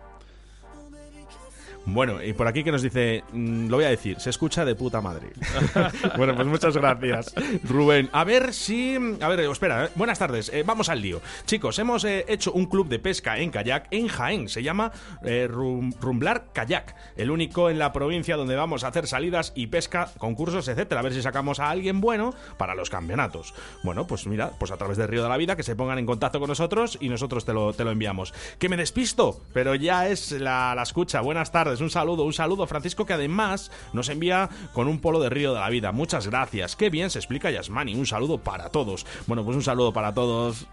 Bueno, 1.85 2.22
y 2.22 2.33
por 2.33 2.47
aquí 2.47 2.62
que 2.62 2.70
nos 2.70 2.83
dice, 2.83 3.24
mm, 3.33 3.68
lo 3.68 3.76
voy 3.76 3.85
a 3.85 3.91
decir, 3.91 4.20
se 4.20 4.30
escucha 4.30 4.64
de 4.64 4.74
puta 4.74 5.01
madre. 5.01 5.33
bueno, 6.16 6.35
pues 6.37 6.47
muchas 6.47 6.76
gracias, 6.76 7.35
Rubén. 7.64 8.09
A 8.12 8.24
ver 8.24 8.55
si... 8.55 8.97
A 9.20 9.28
ver, 9.28 9.41
espera, 9.41 9.87
eh. 9.87 9.89
buenas 9.97 10.18
tardes, 10.18 10.51
eh, 10.53 10.62
vamos 10.64 10.89
al 10.89 11.01
lío. 11.01 11.20
Chicos, 11.45 11.78
hemos 11.78 12.05
eh, 12.05 12.24
hecho 12.28 12.53
un 12.53 12.66
club 12.66 12.89
de 12.89 12.99
pesca 12.99 13.39
en 13.39 13.51
kayak 13.51 13.89
en 13.91 14.09
Jaén, 14.09 14.49
se 14.49 14.62
llama 14.62 14.93
Rumblar 15.22 16.53
Kayak, 16.53 16.95
el 17.16 17.30
único 17.30 17.68
en 17.68 17.78
la 17.78 17.93
provincia 17.93 18.37
donde 18.37 18.55
vamos 18.55 18.85
a 18.85 18.89
hacer 18.89 19.07
salidas 19.07 19.53
y 19.57 19.66
pesca, 19.66 20.11
concursos, 20.18 20.68
etcétera, 20.68 21.01
a 21.01 21.05
ver 21.05 21.14
si 21.14 21.22
sacamos 21.22 21.59
a 21.59 21.70
alguien 21.70 22.01
bueno 22.01 22.35
para 22.59 22.74
los 22.74 22.91
campeonatos. 22.91 23.55
Bueno, 23.83 24.07
pues 24.07 24.26
mira, 24.26 24.53
pues 24.59 24.70
a 24.70 24.76
través 24.76 24.99
del 24.99 25.09
Río 25.09 25.22
de 25.22 25.28
la 25.28 25.37
Vida, 25.37 25.57
que 25.57 25.62
se 25.62 25.74
pongan 25.74 25.99
en 25.99 26.07
contacto 26.07 26.39
con 26.39 26.49
nosotros 26.49 26.97
y 27.01 27.09
nosotros 27.09 27.45
te 27.45 27.53
lo, 27.53 27.72
te 27.72 27.85
lo 27.85 27.91
enviamos. 27.91 28.33
Que 28.59 28.68
me 28.68 28.76
despisto, 28.76 29.41
pero 29.53 29.74
ya 29.74 30.09
es 30.09 30.33
la, 30.33 30.74
la 30.74 30.83
escucha. 30.83 31.20
Buenas 31.20 31.51
tardes. 31.51 31.72
Un 31.81 31.91
saludo, 31.91 32.25
un 32.25 32.33
saludo, 32.33 32.66
Francisco, 32.66 33.07
que 33.07 33.12
además 33.12 33.70
nos 33.93 34.09
envía 34.09 34.49
con 34.73 34.89
un 34.89 35.01
polo 35.01 35.20
de 35.20 35.31
Río 35.31 35.55
de 35.55 35.61
la 35.61 35.70
Vida. 35.70 35.93
Muchas 35.93 36.27
gracias. 36.27 36.77
Qué 36.77 36.91
bien 36.91 37.11
se 37.11 37.18
explica 37.18 37.51
Yasmani. 37.51 37.95
Un 37.95 38.07
saludo 38.07 38.39
para 38.39 38.68
todos. 38.68 39.07
Bueno, 39.27 39.45
pues 39.45 39.57
un 39.57 39.62
saludo 39.62 39.93
para 39.93 40.12
todos. 40.12 40.66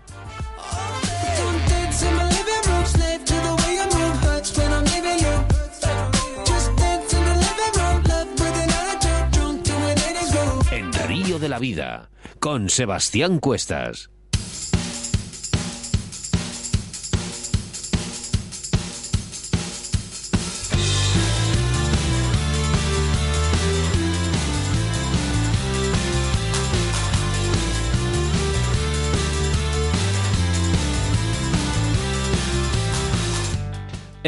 En 10.72 10.94
Río 10.94 11.40
de 11.40 11.50
la 11.50 11.60
Vida, 11.60 12.10
con 12.40 12.70
Sebastián 12.70 13.40
Cuestas. 13.40 14.10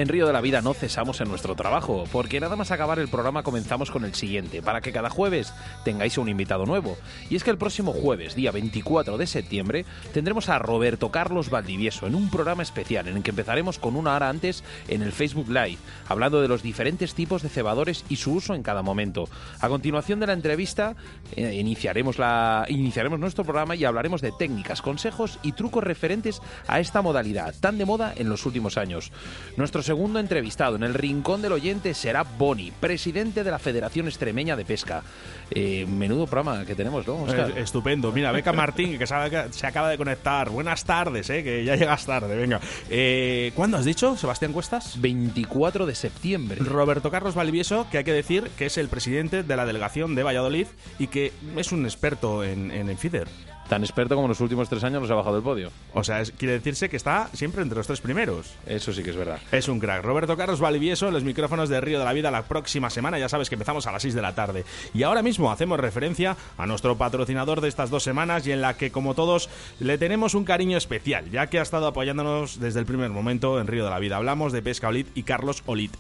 En 0.02 0.08
Río 0.08 0.26
de 0.26 0.34
la 0.34 0.42
Vida 0.42 0.64
no 0.64 0.74
cesamos 0.74 1.22
en 1.22 1.30
nuestro 1.30 1.54
trabajo, 1.54 2.06
porque 2.12 2.40
nada 2.40 2.56
más 2.56 2.72
acabar 2.72 2.98
el 2.98 3.08
programa 3.08 3.44
comenzamos 3.44 3.92
con 3.92 4.04
el 4.04 4.16
siguiente, 4.16 4.64
para 4.64 4.82
que 4.82 4.92
cada 4.92 5.12
jueves 5.12 5.54
tengáis 5.86 6.18
un 6.18 6.28
invitado 6.28 6.66
nuevo. 6.66 6.98
Y 7.30 7.36
es 7.36 7.44
que 7.44 7.52
el 7.52 7.60
próximo 7.60 7.94
jueves, 7.94 8.34
día 8.34 8.50
24 8.52 9.20
de 9.20 9.28
septiembre, 9.28 9.86
tendremos 10.12 10.50
a 10.50 10.58
Roberto 10.58 11.12
Carlos 11.12 11.52
Valdivieso 11.52 12.08
en 12.08 12.16
un 12.16 12.32
programa 12.32 12.64
especial 12.64 13.10
en 13.10 13.18
el 13.18 13.22
que 13.22 13.30
empezaremos 13.30 13.78
con 13.78 13.96
una 13.96 14.16
hora 14.16 14.28
antes 14.28 14.64
en 14.88 15.04
el 15.04 15.12
Facebook 15.12 15.50
Live, 15.50 15.78
hablando 16.08 16.42
de 16.42 16.48
los 16.48 16.64
diferentes 16.64 17.14
tipos 17.14 17.44
de 17.44 17.50
cebadores 17.50 18.04
y 18.10 18.16
su 18.16 18.34
uso 18.34 18.56
en 18.56 18.64
cada 18.64 18.82
momento. 18.82 19.30
A 19.60 19.70
continuación 19.70 20.20
de 20.20 20.26
la 20.26 20.34
entrevista, 20.34 20.96
eh, 21.36 21.54
iniciaremos, 21.54 22.18
la, 22.18 22.66
iniciaremos 22.70 23.20
nuestro 23.20 23.44
programa 23.44 23.76
y 23.76 23.86
hablaremos 23.86 24.22
de 24.22 24.32
técnicas, 24.32 24.82
consejos 24.82 25.38
y 25.44 25.52
trucos 25.52 25.84
referentes 25.84 26.42
a 26.66 26.80
esta 26.80 27.04
modalidad 27.04 27.54
tan 27.60 27.78
de 27.78 27.86
moda 27.86 28.16
en 28.18 28.30
los 28.30 28.48
últimos 28.48 28.80
años. 28.80 29.12
Nuestro 29.58 29.84
segundo 29.92 30.22
entrevistado 30.22 30.78
en 30.78 30.84
el 30.84 30.94
Rincón 30.94 31.42
del 31.42 31.52
Oyente 31.52 31.94
será 31.94 32.24
Boni, 32.24 32.72
presidente 32.72 33.44
de 33.44 33.52
la 33.52 33.60
Federación 33.60 34.08
Extremeña 34.08 34.56
de 34.56 34.64
Pesca. 34.64 35.04
Eh, 35.50 35.86
menudo 35.86 36.28
programa 36.28 36.64
que 36.64 36.76
tenemos, 36.76 37.06
¿no? 37.06 37.28
estupendo. 37.58 38.10
Mira, 38.14 38.32
Beca 38.32 38.54
Martín, 38.54 38.98
que 38.98 39.06
se 39.06 39.68
acaba 39.68 39.90
de 39.90 39.98
conectar. 39.98 40.50
Buenas 40.50 40.86
tardes, 40.86 41.30
¿eh? 41.30 41.44
que 41.44 41.66
ya 41.66 41.76
llegas 41.76 42.06
tarde. 42.06 42.38
Venga. 42.38 42.62
Eh, 42.90 43.52
¿Cuándo 43.54 43.76
has 43.76 43.84
dicho, 43.84 44.16
Sebastián 44.16 44.54
Cuestas? 44.54 45.02
24 45.02 45.86
de 45.86 45.94
septiembre. 45.94 46.62
Roberto 46.64 47.12
Carlos 47.12 47.36
Valivieso, 47.36 47.86
que 47.92 47.98
hay 47.98 48.06
que 48.06 48.14
decir 48.14 48.50
que 48.58 48.68
es 48.68 48.78
el 48.78 48.88
presidente 48.88 49.44
de 49.44 49.56
la 49.58 49.66
delegación 49.66 50.16
de 50.16 50.24
Valladolid 50.24 50.68
y 51.00 51.08
que 51.08 51.34
es 51.58 51.74
un 51.74 51.84
experto 51.84 52.46
en, 52.46 52.72
en 52.72 52.88
el 52.88 52.98
FIDER. 52.98 53.28
Tan 53.72 53.86
experto 53.86 54.16
como 54.16 54.26
en 54.26 54.32
los 54.32 54.42
últimos 54.42 54.68
tres 54.68 54.84
años 54.84 55.02
los 55.02 55.12
ha 55.12 55.16
bajado 55.16 55.36
del 55.36 55.46
podio. 55.46 55.72
O 55.94 56.04
sea, 56.04 56.22
quiere 56.38 56.56
decirse 56.56 56.90
que 56.90 56.98
está 56.98 57.30
siempre 57.32 57.62
entre 57.62 57.78
los 57.78 57.88
tres 57.88 58.02
primeros. 58.02 58.54
Eso 58.66 58.92
sí 58.92 59.02
que 59.02 59.12
es 59.12 59.16
verdad. 59.16 59.40
Es 59.50 59.70
un 59.70 59.80
crack. 59.80 60.04
Roberto 60.04 60.36
Carlos 60.36 60.60
Valivieso, 60.60 61.10
los 61.10 61.24
micrófonos 61.24 61.70
de 61.70 61.80
Río 61.80 61.98
de 61.98 62.04
la 62.04 62.12
Vida 62.12 62.32
la 62.32 62.44
próxima 62.44 62.90
semana. 62.90 63.18
Ya 63.18 63.30
sabes 63.30 63.48
que 63.48 63.56
empezamos 63.56 63.88
a 63.88 63.94
las 63.94 64.02
6 64.02 64.14
de 64.14 64.22
la 64.22 64.36
tarde. 64.36 64.66
Y 64.94 65.04
ahora 65.04 65.24
mismo 65.24 65.54
hacemos 65.54 65.80
referencia 65.80 66.36
a 66.58 66.68
nuestro 66.68 66.98
patrocinador 66.98 67.62
de 67.62 67.70
estas 67.70 67.90
dos 67.90 68.04
semanas 68.04 68.46
y 68.46 68.52
en 68.52 68.60
la 68.60 68.76
que, 68.76 68.92
como 68.92 69.14
todos, 69.14 69.50
le 69.80 69.98
tenemos 69.98 70.36
un 70.36 70.44
cariño 70.44 70.78
especial, 70.78 71.32
ya 71.32 71.48
que 71.48 71.60
ha 71.60 71.62
estado 71.62 71.88
apoyándonos 71.88 72.60
desde 72.60 72.82
el 72.82 72.86
primer 72.86 73.12
momento 73.12 73.58
en 73.58 73.68
Río 73.68 73.86
de 73.86 73.92
la 73.92 74.00
Vida. 74.00 74.18
Hablamos 74.18 74.52
de 74.52 74.62
Pesca 74.62 74.90
Olit 74.90 75.08
y 75.16 75.24
Carlos 75.24 75.64
Olit. 75.66 75.94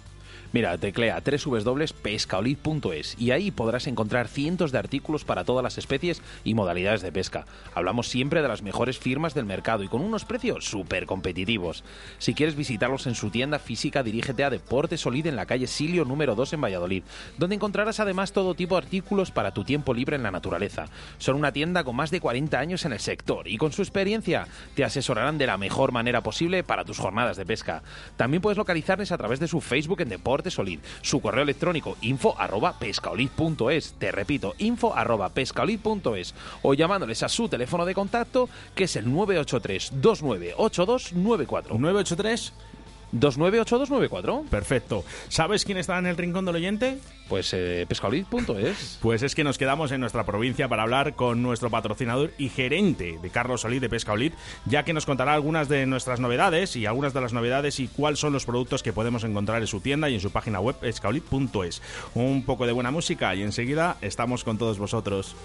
Mira, 0.53 0.77
teclea 0.77 1.21
www.pescaolid.es 1.21 3.15
y 3.17 3.31
ahí 3.31 3.51
podrás 3.51 3.87
encontrar 3.87 4.27
cientos 4.27 4.73
de 4.73 4.79
artículos 4.79 5.23
para 5.23 5.45
todas 5.45 5.63
las 5.63 5.77
especies 5.77 6.21
y 6.43 6.55
modalidades 6.55 7.01
de 7.01 7.13
pesca. 7.13 7.45
Hablamos 7.73 8.09
siempre 8.09 8.41
de 8.41 8.49
las 8.49 8.61
mejores 8.61 8.99
firmas 8.99 9.33
del 9.33 9.45
mercado 9.45 9.83
y 9.83 9.87
con 9.87 10.01
unos 10.01 10.25
precios 10.25 10.65
súper 10.65 11.05
competitivos. 11.05 11.85
Si 12.17 12.33
quieres 12.33 12.57
visitarlos 12.57 13.07
en 13.07 13.15
su 13.15 13.29
tienda 13.29 13.59
física, 13.59 14.03
dirígete 14.03 14.43
a 14.43 14.49
Deportes 14.49 14.99
Solid 14.99 15.25
en 15.27 15.37
la 15.37 15.45
calle 15.45 15.67
Silio 15.67 16.03
número 16.03 16.35
2 16.35 16.51
en 16.51 16.61
Valladolid, 16.61 17.03
donde 17.37 17.55
encontrarás 17.55 18.01
además 18.01 18.33
todo 18.33 18.53
tipo 18.53 18.75
de 18.75 18.79
artículos 18.79 19.31
para 19.31 19.53
tu 19.53 19.63
tiempo 19.63 19.93
libre 19.93 20.17
en 20.17 20.23
la 20.23 20.31
naturaleza. 20.31 20.87
Son 21.17 21.37
una 21.37 21.53
tienda 21.53 21.85
con 21.85 21.95
más 21.95 22.11
de 22.11 22.19
40 22.19 22.59
años 22.59 22.83
en 22.83 22.91
el 22.91 22.99
sector 22.99 23.47
y 23.47 23.57
con 23.57 23.71
su 23.71 23.83
experiencia 23.83 24.47
te 24.75 24.83
asesorarán 24.83 25.37
de 25.37 25.47
la 25.47 25.57
mejor 25.57 25.93
manera 25.93 26.21
posible 26.21 26.65
para 26.65 26.83
tus 26.83 26.99
jornadas 26.99 27.37
de 27.37 27.45
pesca. 27.45 27.83
También 28.17 28.41
puedes 28.41 28.57
localizarles 28.57 29.13
a 29.13 29.17
través 29.17 29.39
de 29.39 29.47
su 29.47 29.61
Facebook 29.61 30.01
en 30.01 30.09
Deportes 30.09 30.40
Solid. 30.49 30.79
Su 31.01 31.21
correo 31.21 31.43
electrónico 31.43 31.97
info 32.01 32.33
arroba 32.39 32.79
pescaolid.es. 32.79 33.93
Te 33.99 34.11
repito, 34.11 34.55
info 34.57 34.95
arroba 34.95 35.29
pescaolid.es. 35.29 36.33
O 36.63 36.73
llamándoles 36.73 37.21
a 37.21 37.29
su 37.29 37.49
teléfono 37.49 37.85
de 37.85 37.93
contacto 37.93 38.49
que 38.73 38.85
es 38.85 38.95
el 38.95 39.05
983 39.13 39.91
298294. 40.01 41.77
983 41.77 42.53
298294. 43.11 44.45
Perfecto. 44.49 45.03
¿Sabes 45.29 45.65
quién 45.65 45.77
está 45.77 45.97
en 45.99 46.05
el 46.05 46.17
rincón 46.17 46.45
del 46.45 46.55
oyente? 46.55 46.97
Pues 47.27 47.53
eh, 47.53 47.85
pescaolid.es. 47.87 48.99
Pues 49.01 49.23
es 49.23 49.35
que 49.35 49.43
nos 49.43 49.57
quedamos 49.57 49.91
en 49.91 50.01
nuestra 50.01 50.25
provincia 50.25 50.67
para 50.67 50.83
hablar 50.83 51.15
con 51.15 51.41
nuestro 51.41 51.69
patrocinador 51.69 52.31
y 52.37 52.49
gerente 52.49 53.19
de 53.21 53.29
Carlos 53.29 53.61
Solid 53.61 53.81
de 53.81 53.89
Pescaolid, 53.89 54.33
ya 54.65 54.83
que 54.83 54.93
nos 54.93 55.05
contará 55.05 55.33
algunas 55.33 55.69
de 55.69 55.85
nuestras 55.85 56.19
novedades 56.19 56.75
y 56.75 56.85
algunas 56.85 57.13
de 57.13 57.21
las 57.21 57.33
novedades 57.33 57.79
y 57.79 57.87
cuáles 57.87 58.19
son 58.19 58.33
los 58.33 58.45
productos 58.45 58.83
que 58.83 58.93
podemos 58.93 59.23
encontrar 59.23 59.61
en 59.61 59.67
su 59.67 59.79
tienda 59.79 60.09
y 60.09 60.15
en 60.15 60.19
su 60.19 60.31
página 60.31 60.59
web 60.59 60.75
pescaolid.es. 60.75 61.81
Un 62.15 62.43
poco 62.43 62.65
de 62.65 62.73
buena 62.73 62.91
música 62.91 63.33
y 63.35 63.43
enseguida 63.43 63.97
estamos 64.01 64.43
con 64.43 64.57
todos 64.57 64.77
vosotros. 64.77 65.35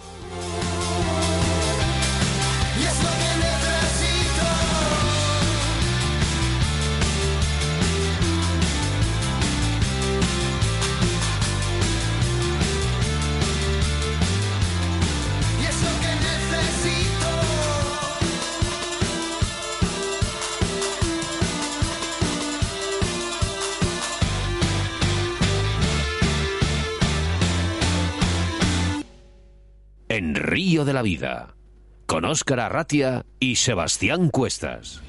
En 30.17 30.35
Río 30.35 30.87
de 30.87 30.95
la 30.95 31.03
Vida, 31.03 31.57
con 32.07 32.25
Óscar 32.25 32.59
Arratia 32.59 33.27
y 33.39 33.57
Sebastián 33.57 34.31
Cuestas. 34.31 35.03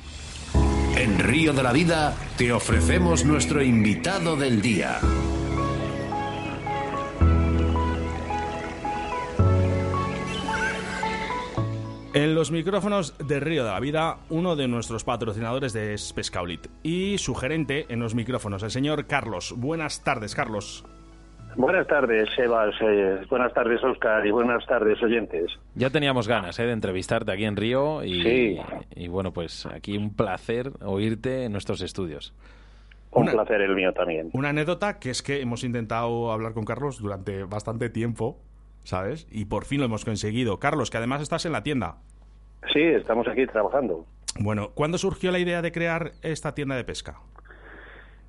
En 0.98 1.20
Río 1.20 1.54
de 1.54 1.64
la 1.64 1.72
Vida 1.72 2.14
te 2.38 2.52
ofrecemos 2.52 3.24
nuestro 3.24 3.64
invitado 3.64 4.36
del 4.36 4.62
día. 4.62 5.00
En 12.14 12.36
los 12.36 12.52
micrófonos 12.52 13.14
de 13.18 13.40
Río 13.40 13.64
de 13.64 13.72
la 13.72 13.80
Vida, 13.80 14.18
uno 14.28 14.58
de 14.58 14.68
nuestros 14.68 15.06
patrocinadores 15.06 15.74
es 15.76 16.12
Pescaulit 16.12 16.68
y 16.84 17.18
su 17.18 17.34
gerente 17.34 17.86
en 17.88 18.02
los 18.02 18.14
micrófonos, 18.14 18.62
el 18.62 18.72
señor 18.72 19.08
Carlos. 19.08 19.54
Buenas 19.56 20.04
tardes, 20.04 20.36
Carlos. 20.36 20.84
Buenas 21.56 21.88
tardes, 21.88 22.30
Sebas. 22.36 22.76
Eh, 22.82 23.26
buenas 23.30 23.54
tardes, 23.54 23.84
Oscar. 23.84 24.26
Y 24.26 24.32
buenas 24.32 24.66
tardes, 24.68 25.02
oyentes. 25.02 25.52
Ya 25.76 25.90
teníamos 25.90 26.28
ganas 26.28 26.60
eh, 26.60 26.66
de 26.66 26.72
entrevistarte 26.72 27.32
aquí 27.32 27.46
en 27.46 27.56
Río 27.56 28.04
y, 28.04 28.22
Sí. 28.22 28.58
y 28.96 29.08
bueno, 29.08 29.34
pues 29.34 29.66
aquí 29.66 29.98
un 29.98 30.14
placer 30.16 30.72
oírte 30.84 31.46
en 31.46 31.52
nuestros 31.52 31.82
estudios. 31.82 32.34
Un 33.12 33.24
Una- 33.24 33.32
placer 33.32 33.62
el 33.62 33.74
mío 33.76 33.92
también. 33.94 34.30
Una 34.34 34.50
anécdota 34.50 35.00
que 35.00 35.10
es 35.10 35.24
que 35.24 35.42
hemos 35.42 35.64
intentado 35.64 36.32
hablar 36.32 36.54
con 36.54 36.64
Carlos 36.66 37.00
durante 37.02 37.44
bastante 37.46 37.90
tiempo, 37.90 38.38
¿sabes? 38.84 39.28
Y 39.32 39.46
por 39.46 39.66
fin 39.66 39.80
lo 39.80 39.86
hemos 39.86 40.06
conseguido. 40.06 40.60
Carlos, 40.60 40.92
que 40.92 40.98
además 40.98 41.22
estás 41.24 41.46
en 41.48 41.54
la 41.54 41.64
tienda. 41.64 41.96
Sí, 42.72 42.82
estamos 42.82 43.28
aquí 43.28 43.48
trabajando. 43.48 44.06
Bueno, 44.40 44.70
¿cuándo 44.76 45.00
surgió 45.00 45.32
la 45.32 45.40
idea 45.40 45.64
de 45.64 45.72
crear 45.72 46.12
esta 46.22 46.54
tienda 46.54 46.76
de 46.76 46.84
pesca? 46.84 47.16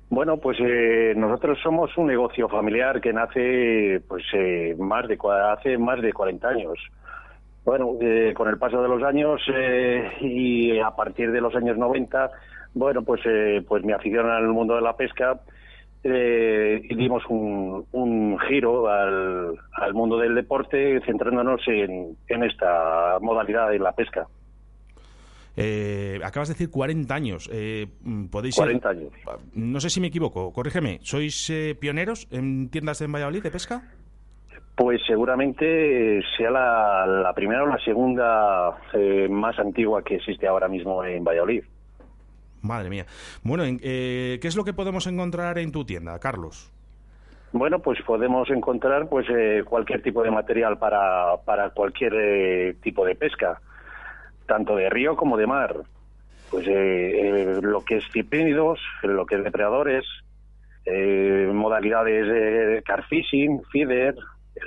Bueno, 0.09 0.37
pues 0.37 0.57
eh, 0.59 1.13
nosotros 1.15 1.59
somos 1.61 1.95
un 1.97 2.07
negocio 2.07 2.49
familiar 2.49 2.99
que 2.99 3.13
nace 3.13 4.01
pues 4.07 4.23
eh, 4.33 4.75
más 4.79 5.07
de 5.07 5.17
hace 5.53 5.77
más 5.77 6.01
de 6.01 6.11
40 6.11 6.47
años. 6.47 6.79
Bueno, 7.63 7.91
eh, 8.01 8.33
con 8.35 8.47
el 8.47 8.57
paso 8.57 8.81
de 8.81 8.87
los 8.87 9.03
años 9.03 9.39
eh, 9.53 10.11
y 10.21 10.79
a 10.79 10.89
partir 10.91 11.31
de 11.31 11.41
los 11.41 11.55
años 11.55 11.77
90, 11.77 12.31
bueno, 12.73 13.03
pues 13.03 13.21
eh, 13.25 13.63
pues 13.67 13.83
mi 13.83 13.93
afición 13.93 14.27
al 14.31 14.47
mundo 14.47 14.75
de 14.75 14.81
la 14.81 14.97
pesca 14.97 15.39
eh, 16.03 16.81
dimos 16.89 17.23
un, 17.29 17.85
un 17.91 18.39
giro 18.47 18.87
al, 18.87 19.53
al 19.73 19.93
mundo 19.93 20.17
del 20.17 20.33
deporte 20.33 21.01
centrándonos 21.05 21.61
en, 21.67 22.15
en 22.27 22.43
esta 22.43 23.19
modalidad 23.21 23.69
de 23.69 23.77
la 23.77 23.91
pesca. 23.91 24.25
Eh, 25.61 26.19
acabas 26.23 26.47
de 26.47 26.53
decir 26.53 26.69
40 26.69 27.13
años. 27.13 27.49
Eh, 27.51 27.87
mm, 28.01 28.25
¿Podéis 28.27 28.55
ser- 28.55 28.63
40 28.65 28.89
años. 28.89 29.11
No 29.53 29.79
sé 29.81 29.89
si 29.89 29.99
me 29.99 30.07
equivoco, 30.07 30.53
corrígeme. 30.53 30.99
¿Sois 31.01 31.49
eh, 31.49 31.75
pioneros 31.79 32.27
en 32.31 32.69
tiendas 32.69 33.01
en 33.01 33.11
Valladolid 33.11 33.43
de 33.43 33.51
pesca? 33.51 33.83
Pues 34.75 35.01
seguramente 35.05 36.21
sea 36.37 36.49
la, 36.51 37.05
la 37.05 37.33
primera 37.33 37.63
o 37.63 37.67
la 37.67 37.77
segunda 37.79 38.77
eh, 38.93 39.27
más 39.29 39.59
antigua 39.59 40.01
que 40.03 40.15
existe 40.15 40.47
ahora 40.47 40.69
mismo 40.69 41.03
en 41.03 41.23
Valladolid. 41.25 41.63
Madre 42.61 42.89
mía. 42.89 43.05
Bueno, 43.43 43.65
en- 43.65 43.79
eh, 43.83 44.39
¿qué 44.41 44.47
es 44.47 44.55
lo 44.55 44.63
que 44.63 44.73
podemos 44.73 45.05
encontrar 45.07 45.57
en 45.59 45.71
tu 45.73 45.83
tienda, 45.83 46.17
Carlos? 46.19 46.71
Bueno, 47.51 47.79
pues 47.79 47.99
podemos 48.03 48.49
encontrar 48.51 49.09
pues 49.09 49.25
eh, 49.29 49.63
cualquier 49.65 50.01
tipo 50.03 50.23
de 50.23 50.31
material 50.31 50.77
para, 50.77 51.35
para 51.45 51.71
cualquier 51.71 52.13
eh, 52.15 52.75
tipo 52.81 53.03
de 53.05 53.15
pesca, 53.15 53.59
tanto 54.49 54.75
de 54.75 54.89
río 54.89 55.15
como 55.15 55.37
de 55.37 55.47
mar. 55.47 55.77
Pues 56.49 56.67
eh, 56.67 56.71
eh, 56.73 57.59
lo 57.61 57.85
que 57.85 57.97
es 57.97 58.03
ciprínidos, 58.11 58.79
lo 59.03 59.25
que 59.27 59.35
es 59.35 59.43
depredadores, 59.43 60.03
eh, 60.85 61.47
modalidades 61.53 62.27
de 62.27 62.81
car 62.83 63.05
fishing, 63.07 63.61
feeder, 63.71 64.15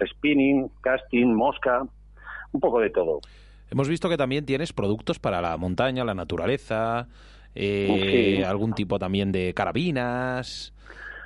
spinning, 0.06 0.70
casting, 0.80 1.26
mosca, 1.34 1.82
un 2.52 2.60
poco 2.60 2.78
de 2.80 2.90
todo. 2.90 3.20
Hemos 3.70 3.88
visto 3.88 4.08
que 4.08 4.16
también 4.16 4.46
tienes 4.46 4.72
productos 4.72 5.18
para 5.18 5.40
la 5.40 5.56
montaña, 5.56 6.04
la 6.04 6.14
naturaleza, 6.14 7.08
eh, 7.54 8.36
Sí. 8.38 8.42
algún 8.44 8.74
tipo 8.74 8.98
también 8.98 9.32
de 9.32 9.52
carabinas. 9.52 10.72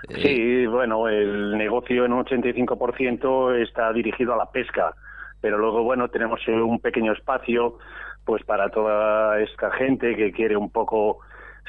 eh, 0.08 0.20
Sí, 0.22 0.66
bueno, 0.66 1.08
el 1.08 1.58
negocio 1.58 2.04
en 2.06 2.12
un 2.12 2.24
85% 2.24 3.54
está 3.62 3.92
dirigido 3.92 4.32
a 4.32 4.36
la 4.36 4.50
pesca, 4.50 4.94
pero 5.40 5.58
luego, 5.58 5.82
bueno, 5.82 6.08
tenemos 6.08 6.40
un 6.48 6.78
pequeño 6.80 7.12
espacio 7.12 7.78
pues 8.26 8.44
para 8.44 8.68
toda 8.70 9.40
esta 9.40 9.70
gente 9.70 10.16
que 10.16 10.32
quiere 10.32 10.56
un 10.56 10.68
poco 10.68 11.20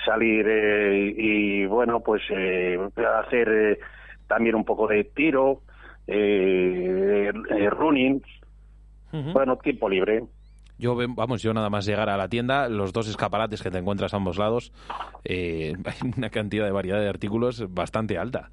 salir 0.03 0.45
eh, 0.49 1.13
y, 1.15 1.65
bueno, 1.67 2.01
pues 2.01 2.23
eh, 2.31 2.77
hacer 3.23 3.47
eh, 3.49 3.79
también 4.27 4.55
un 4.55 4.65
poco 4.65 4.87
de 4.87 5.03
tiro, 5.03 5.61
eh, 6.07 7.31
eh, 7.49 7.69
running, 7.69 8.21
bueno, 9.33 9.57
tiempo 9.57 9.87
libre. 9.87 10.23
Yo, 10.78 10.95
vamos, 11.15 11.41
yo 11.41 11.53
nada 11.53 11.69
más 11.69 11.86
llegar 11.86 12.09
a 12.09 12.17
la 12.17 12.28
tienda, 12.28 12.69
los 12.69 12.93
dos 12.93 13.07
escaparates 13.07 13.61
que 13.61 13.71
te 13.71 13.80
encuentras 13.80 14.13
a 14.13 14.17
ambos 14.17 14.38
lados, 14.38 14.71
eh, 15.23 15.73
hay 15.86 16.11
una 16.17 16.30
cantidad 16.30 16.65
de 16.65 16.71
variedad 16.71 16.99
de 16.99 17.09
artículos 17.09 17.73
bastante 17.73 18.17
alta. 18.17 18.51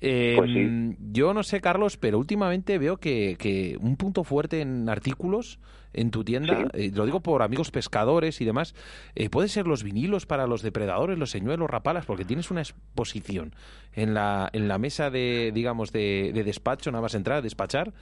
Eh, 0.00 0.34
Pues 0.36 0.50
sí. 0.50 0.96
Yo 1.12 1.32
no 1.32 1.42
sé, 1.42 1.60
Carlos, 1.60 1.96
pero 1.96 2.18
últimamente 2.18 2.78
veo 2.78 2.96
que, 2.96 3.36
que 3.38 3.78
un 3.80 3.96
punto 3.96 4.24
fuerte 4.24 4.60
en 4.60 4.88
artículos 4.88 5.60
en 5.92 6.10
tu 6.10 6.24
tienda, 6.24 6.68
eh, 6.72 6.90
lo 6.94 7.04
digo 7.04 7.20
por 7.20 7.42
amigos 7.42 7.70
pescadores 7.70 8.40
y 8.40 8.44
demás, 8.44 8.74
eh, 9.14 9.28
puede 9.28 9.48
ser 9.48 9.66
los 9.66 9.82
vinilos 9.82 10.26
para 10.26 10.46
los 10.46 10.62
depredadores, 10.62 11.18
los 11.18 11.30
señuelos, 11.30 11.68
rapalas, 11.68 12.06
porque 12.06 12.24
tienes 12.24 12.50
una 12.50 12.60
exposición 12.60 13.54
en 13.92 14.14
la, 14.14 14.48
en 14.52 14.68
la 14.68 14.78
mesa 14.78 15.10
de, 15.10 15.52
digamos, 15.54 15.92
de, 15.92 16.32
despacho, 16.44 16.90
nada 16.90 17.02
más 17.02 17.14
entrar 17.14 17.38
a 17.38 17.42
despachar, 17.42 17.92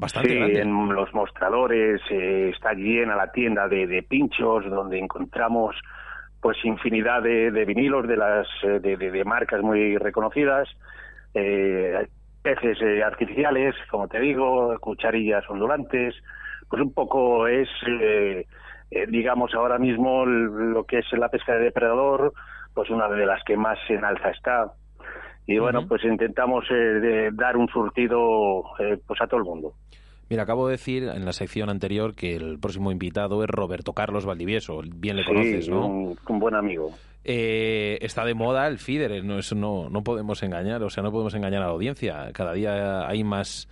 bastante 0.00 0.30
sí, 0.30 0.58
en 0.58 0.94
los 0.94 1.12
mostradores 1.14 2.00
eh, 2.10 2.50
está 2.54 2.72
llena 2.72 3.14
la 3.14 3.30
tienda 3.30 3.68
de, 3.68 3.86
de, 3.86 4.02
pinchos, 4.02 4.68
donde 4.68 4.98
encontramos 4.98 5.76
pues 6.40 6.56
infinidad 6.64 7.22
de, 7.22 7.50
vinilos 7.66 8.08
de 8.08 8.16
las 8.16 8.46
de, 8.62 8.96
de 8.96 9.24
marcas 9.24 9.60
muy 9.60 9.98
reconocidas, 9.98 10.68
peces 11.34 12.78
artificiales, 13.04 13.74
como 13.90 14.08
te 14.08 14.18
digo, 14.20 14.74
cucharillas 14.80 15.44
ondulantes, 15.50 16.14
pues 16.70 16.82
un 16.82 16.94
poco 16.94 17.48
es, 17.48 17.68
eh, 17.86 18.46
eh, 18.92 19.06
digamos, 19.08 19.52
ahora 19.54 19.78
mismo 19.78 20.24
lo 20.24 20.84
que 20.84 21.00
es 21.00 21.12
la 21.12 21.28
pesca 21.28 21.54
de 21.54 21.64
depredador, 21.64 22.32
pues 22.72 22.88
una 22.90 23.08
de 23.08 23.26
las 23.26 23.42
que 23.44 23.56
más 23.56 23.78
en 23.88 24.04
alza 24.04 24.30
está. 24.30 24.72
Y 25.50 25.58
bueno, 25.58 25.84
pues 25.88 26.04
intentamos 26.04 26.64
eh, 26.70 27.30
dar 27.32 27.56
un 27.56 27.66
surtido 27.66 28.62
pues 29.04 29.20
a 29.20 29.26
todo 29.26 29.40
el 29.40 29.44
mundo. 29.44 29.74
Mira, 30.28 30.44
acabo 30.44 30.68
de 30.68 30.72
decir 30.74 31.02
en 31.02 31.24
la 31.24 31.32
sección 31.32 31.70
anterior 31.70 32.14
que 32.14 32.36
el 32.36 32.60
próximo 32.60 32.92
invitado 32.92 33.42
es 33.42 33.50
Roberto 33.50 33.92
Carlos 33.92 34.24
Valdivieso. 34.24 34.80
Bien 34.94 35.16
le 35.16 35.24
conoces, 35.24 35.68
¿no? 35.68 35.88
Un, 35.88 36.16
un 36.28 36.38
buen 36.38 36.54
amigo. 36.54 36.92
está 37.24 38.24
de 38.24 38.34
moda 38.34 38.68
el 38.68 38.78
feeder, 38.78 39.24
no, 39.24 39.40
eso 39.40 39.56
no, 39.56 39.90
no 39.90 40.04
podemos 40.04 40.40
engañar, 40.44 40.84
o 40.84 40.88
sea, 40.88 41.02
no 41.02 41.10
podemos 41.10 41.34
engañar 41.34 41.62
a 41.62 41.66
la 41.66 41.72
audiencia. 41.72 42.30
Cada 42.32 42.52
día 42.52 43.08
hay 43.08 43.24
más 43.24 43.66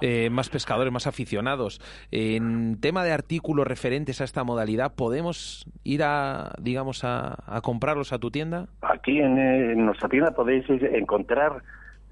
eh, 0.00 0.30
más 0.30 0.48
pescadores, 0.48 0.92
más 0.92 1.06
aficionados. 1.06 1.80
En 2.10 2.80
tema 2.80 3.04
de 3.04 3.12
artículos 3.12 3.66
referentes 3.66 4.20
a 4.20 4.24
esta 4.24 4.44
modalidad, 4.44 4.94
¿podemos 4.94 5.66
ir 5.84 6.02
a, 6.02 6.52
digamos, 6.60 7.04
a, 7.04 7.60
comprarlos 7.62 8.12
a 8.12 8.18
tu 8.18 8.30
tienda? 8.30 8.68
Aquí 8.82 9.18
en, 9.20 9.84
nuestra 9.84 10.08
tienda 10.08 10.32
podéis 10.32 10.64
encontrar 10.68 11.62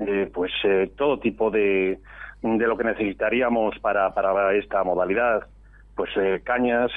eh, 0.01 0.31
pues 0.33 0.53
eh, 0.65 0.91
todo 0.97 1.19
tipo 1.19 1.51
de, 1.51 1.99
de 2.43 2.67
lo 2.67 2.77
que 2.77 2.85
necesitaríamos 2.85 3.79
para, 3.81 4.13
para 4.15 4.55
esta 4.55 4.85
modalidad. 4.85 5.47
Pues 5.97 6.11
cañas, 6.45 6.93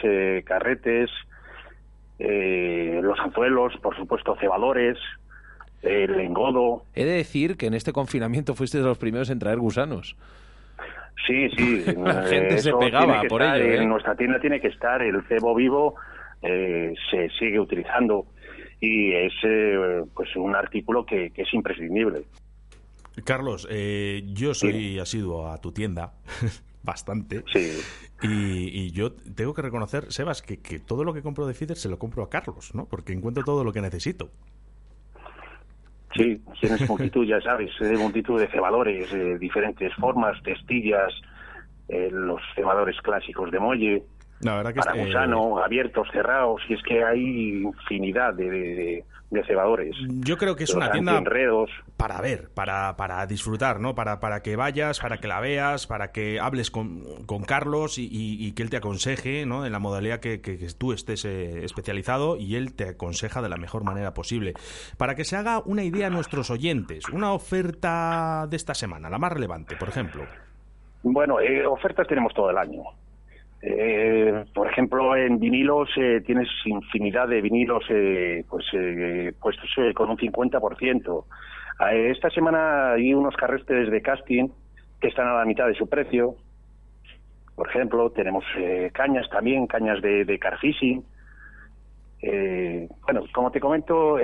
carretes, 0.45 1.09
los 2.19 3.19
anzuelos, 3.19 3.73
por 3.81 3.95
supuesto 3.95 4.35
cebadores, 4.39 4.95
el 5.81 6.19
engodo. 6.19 6.83
He 6.93 7.05
de 7.05 7.13
decir 7.13 7.57
que 7.57 7.67
en 7.67 7.73
este 7.73 7.93
confinamiento 7.93 8.53
fuiste 8.53 8.77
de 8.77 8.83
los 8.83 8.97
primeros 8.97 9.29
en 9.29 9.39
traer 9.39 9.57
gusanos. 9.57 10.15
Sí, 11.25 11.49
sí. 11.57 11.83
La 11.97 12.23
gente 12.23 12.57
se 12.59 12.73
pegaba 12.73 13.23
por 13.23 13.41
ello. 13.41 13.63
En 13.63 13.83
¿eh? 13.83 13.85
nuestra 13.85 14.15
tienda 14.15 14.39
tiene 14.39 14.59
que 14.59 14.67
estar 14.67 15.01
el 15.01 15.21
cebo 15.27 15.55
vivo, 15.55 15.95
eh, 16.41 16.93
se 17.09 17.29
sigue 17.39 17.59
utilizando 17.59 18.25
y 18.79 19.13
es 19.13 19.33
eh, 19.43 20.03
pues 20.13 20.35
un 20.35 20.55
artículo 20.55 21.05
que, 21.05 21.31
es 21.35 21.53
imprescindible. 21.53 22.23
Carlos, 23.25 23.67
yo 24.25 24.53
soy 24.53 24.97
asiduo 24.99 25.47
a 25.47 25.59
tu 25.59 25.71
tienda. 25.71 26.13
bastante. 26.83 27.43
Sí. 27.51 27.79
Y, 28.23 28.91
yo 28.91 29.13
tengo 29.13 29.53
que 29.53 29.61
reconocer, 29.61 30.11
Sebas, 30.11 30.41
que, 30.41 30.61
que 30.61 30.79
todo 30.79 31.03
lo 31.03 31.13
que 31.13 31.21
compro 31.21 31.45
de 31.45 31.53
Fider 31.53 31.77
se 31.77 31.89
lo 31.89 31.99
compro 31.99 32.23
a 32.23 32.29
Carlos, 32.29 32.73
¿no? 32.73 32.85
Porque 32.85 33.13
encuentro 33.13 33.43
todo 33.43 33.63
lo 33.63 33.71
que 33.71 33.81
necesito. 33.81 34.31
Sí, 36.15 36.41
tienes 36.59 36.87
multitud, 36.89 37.25
ya 37.25 37.39
sabes, 37.41 37.71
de 37.79 37.97
multitud 37.97 38.39
de 38.39 38.47
cebadores, 38.47 39.11
de 39.11 39.37
diferentes 39.37 39.93
formas, 39.95 40.41
testillas, 40.43 41.13
eh, 41.87 42.09
los 42.11 42.41
cebadores 42.55 42.97
clásicos 43.01 43.49
de 43.51 43.59
muelle, 43.59 44.03
la 44.41 44.57
verdad 44.57 44.73
que 44.73 44.79
para 44.79 44.95
gusano, 44.95 45.59
abiertos, 45.59 46.07
cerrados, 46.11 46.61
y 46.67 46.73
es 46.73 46.81
que 46.83 47.03
hay 47.03 47.61
infinidad 47.63 48.33
de, 48.33 48.49
de 48.49 49.05
cebadores. 49.45 49.95
Yo 50.25 50.37
creo 50.37 50.55
que 50.55 50.65
es 50.65 50.73
una 50.73 50.91
tienda 50.91 51.21
para 51.97 52.19
ver, 52.21 52.49
para, 52.53 52.95
para 52.97 53.25
disfrutar, 53.25 53.79
¿no? 53.79 53.95
Para, 53.95 54.19
para 54.19 54.41
que 54.41 54.55
vayas, 54.55 54.99
para 54.99 55.17
que 55.17 55.27
la 55.27 55.39
veas, 55.39 55.87
para 55.87 56.11
que 56.11 56.39
hables 56.39 56.69
con, 56.69 57.25
con 57.25 57.43
Carlos 57.43 57.95
y, 57.97 58.51
que 58.53 58.63
él 58.63 58.69
te 58.69 58.77
aconseje, 58.77 59.45
¿no? 59.45 59.65
En 59.65 59.71
la 59.71 59.79
modalidad 59.79 60.19
que, 60.19 60.41
que, 60.41 60.57
tú 60.77 60.91
estés 60.91 61.25
eh, 61.25 61.63
especializado 61.63 62.35
y 62.37 62.55
él 62.55 62.75
te 62.75 62.89
aconseja 62.89 63.41
de 63.41 63.49
la 63.49 63.57
mejor 63.57 63.83
manera 63.83 64.13
posible. 64.13 64.53
Para 64.97 65.15
que 65.15 65.23
se 65.23 65.37
haga 65.37 65.61
una 65.65 65.83
idea 65.83 66.07
a 66.07 66.09
nuestros 66.09 66.49
oyentes, 66.51 67.07
una 67.09 67.33
oferta 67.33 68.47
de 68.49 68.57
esta 68.57 68.73
semana, 68.73 69.09
la 69.09 69.17
más 69.17 69.31
relevante, 69.31 69.75
por 69.77 69.87
ejemplo. 69.87 70.23
Bueno, 71.03 71.39
eh, 71.39 71.65
ofertas 71.65 72.07
tenemos 72.07 72.33
todo 72.33 72.49
el 72.49 72.57
año. 72.57 72.83
Eh, 73.63 74.43
por 74.55 74.67
ejemplo, 74.67 75.15
en 75.15 75.39
vinilos 75.39 75.89
eh, 75.95 76.21
tienes 76.25 76.47
infinidad 76.65 77.27
de 77.27 77.41
vinilos 77.41 77.83
eh, 77.89 78.43
pues 78.49 78.65
eh, 78.73 79.33
puestos 79.39 79.69
con 79.93 80.09
un 80.09 80.17
50%. 80.17 81.25
esta 81.91 82.29
semana 82.31 82.93
hay 82.93 83.13
unos 83.13 83.35
carretes 83.35 83.91
de 83.91 84.01
casting 84.01 84.47
que 84.99 85.09
están 85.09 85.27
a 85.27 85.35
la 85.35 85.45
mitad 85.45 85.67
de 85.67 85.75
su 85.75 85.87
precio. 85.87 86.35
Por 87.55 87.69
ejemplo, 87.69 88.09
tenemos 88.11 88.43
cañas 88.93 89.29
también, 89.29 89.67
cañas 89.67 90.01
de, 90.01 90.25
de 90.25 90.39
bueno, 93.05 93.23
como 93.33 93.51
te 93.51 93.59
comento, 93.59 94.17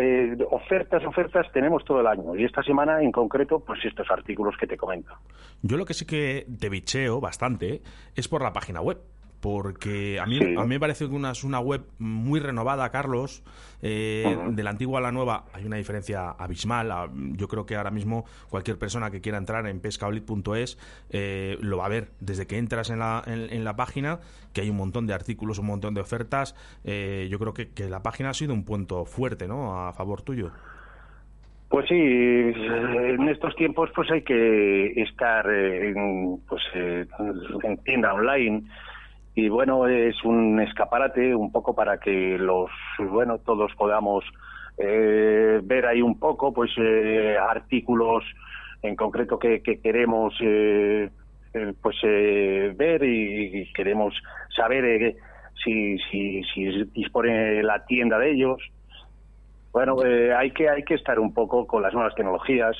ofertas, 0.51 1.03
ofertas 1.05 1.47
tenemos 1.51 1.83
todo 1.83 1.99
el 1.99 2.07
año 2.07 2.35
y 2.35 2.45
esta 2.45 2.63
semana 2.63 3.01
en 3.01 3.11
concreto, 3.11 3.59
pues 3.59 3.83
estos 3.85 4.09
artículos 4.09 4.55
que 4.57 4.67
te 4.67 4.77
comento. 4.77 5.13
Yo 5.61 5.77
lo 5.77 5.85
que 5.85 5.93
sí 5.93 6.05
que 6.05 6.45
te 6.59 6.69
bicheo 6.69 7.19
bastante 7.19 7.81
es 8.15 8.27
por 8.27 8.41
la 8.41 8.53
página 8.53 8.81
web 8.81 8.97
porque 9.49 10.19
a 10.19 10.25
mí, 10.25 10.39
a 10.57 10.61
mí 10.63 10.67
me 10.67 10.79
parece 10.79 11.07
que 11.07 11.15
una, 11.15 11.31
es 11.31 11.45
una 11.45 11.61
web 11.61 11.85
muy 11.99 12.41
renovada, 12.41 12.89
Carlos. 12.91 13.43
Eh, 13.81 14.37
de 14.49 14.63
la 14.63 14.71
antigua 14.71 14.99
a 14.99 15.01
la 15.01 15.13
nueva 15.13 15.45
hay 15.53 15.63
una 15.65 15.77
diferencia 15.77 16.31
abismal. 16.31 16.91
Ah, 16.91 17.07
yo 17.13 17.47
creo 17.47 17.65
que 17.65 17.77
ahora 17.77 17.89
mismo 17.89 18.25
cualquier 18.49 18.77
persona 18.77 19.09
que 19.09 19.21
quiera 19.21 19.37
entrar 19.37 19.65
en 19.67 19.79
pescaolit.es 19.79 20.77
eh, 21.11 21.57
lo 21.61 21.77
va 21.77 21.85
a 21.85 21.89
ver 21.89 22.09
desde 22.19 22.45
que 22.45 22.57
entras 22.57 22.89
en 22.89 22.99
la, 22.99 23.23
en, 23.25 23.63
la 23.63 23.77
página, 23.77 24.19
que 24.53 24.59
hay 24.59 24.69
un 24.69 24.75
montón 24.75 25.07
de 25.07 25.13
artículos, 25.13 25.59
un 25.59 25.67
montón 25.67 25.93
de 25.93 26.01
ofertas. 26.01 26.53
Eh, 26.83 27.29
yo 27.31 27.39
creo 27.39 27.53
que, 27.53 27.69
que 27.69 27.87
la 27.87 28.03
página 28.03 28.31
ha 28.31 28.33
sido 28.33 28.53
un 28.53 28.65
punto 28.65 29.05
fuerte, 29.05 29.47
¿no? 29.47 29.87
A 29.87 29.93
favor 29.93 30.23
tuyo. 30.23 30.51
Pues 31.69 31.87
sí, 31.87 31.95
en 31.95 33.29
estos 33.29 33.55
tiempos 33.55 33.91
pues 33.95 34.11
hay 34.11 34.23
que 34.23 34.87
estar 35.01 35.49
en, 35.49 36.41
pues, 36.49 36.63
en 36.73 37.77
tienda 37.85 38.13
online 38.13 38.63
y 39.37 39.49
bueno, 39.49 39.85
es 39.85 40.15
un 40.23 40.59
escaparate 40.59 41.35
un 41.35 41.51
poco 41.51 41.75
para 41.75 41.99
que 41.99 42.39
los, 42.39 42.71
bueno, 42.97 43.37
todos 43.37 43.71
podamos 43.75 44.25
eh, 44.79 45.61
ver 45.63 45.85
ahí 45.85 46.01
un 46.01 46.17
poco, 46.17 46.51
pues, 46.51 46.71
eh, 46.75 47.37
artículos 47.39 48.23
en 48.81 48.95
concreto 48.95 49.37
que, 49.37 49.61
queremos, 49.61 50.33
eh, 50.41 51.11
pues, 51.79 51.97
ver 52.01 53.03
y, 53.03 53.71
queremos 53.75 54.15
saber 54.55 55.15
si, 55.63 55.99
si, 56.09 56.41
si 56.45 56.85
dispone 56.95 57.61
la 57.61 57.85
tienda 57.85 58.17
de 58.17 58.31
ellos. 58.31 58.59
Bueno, 59.71 59.97
hay 60.35 60.49
que 60.49 60.67
hay 60.67 60.81
que 60.81 60.95
estar 60.95 61.19
un 61.19 61.31
poco 61.35 61.67
con 61.67 61.83
las 61.83 61.93
nuevas 61.93 62.15
tecnologías, 62.15 62.75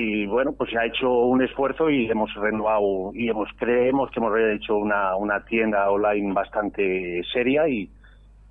y 0.00 0.26
bueno, 0.26 0.52
pues 0.52 0.70
se 0.70 0.78
ha 0.78 0.86
hecho 0.86 1.10
un 1.10 1.42
esfuerzo 1.42 1.90
y 1.90 2.06
hemos 2.06 2.32
renovado 2.34 3.10
y 3.14 3.28
hemos 3.28 3.48
creemos 3.56 4.08
que 4.12 4.20
hemos 4.20 4.32
hecho 4.54 4.76
una, 4.76 5.16
una 5.16 5.44
tienda 5.44 5.90
online 5.90 6.32
bastante 6.32 7.20
seria 7.32 7.68
y, 7.68 7.90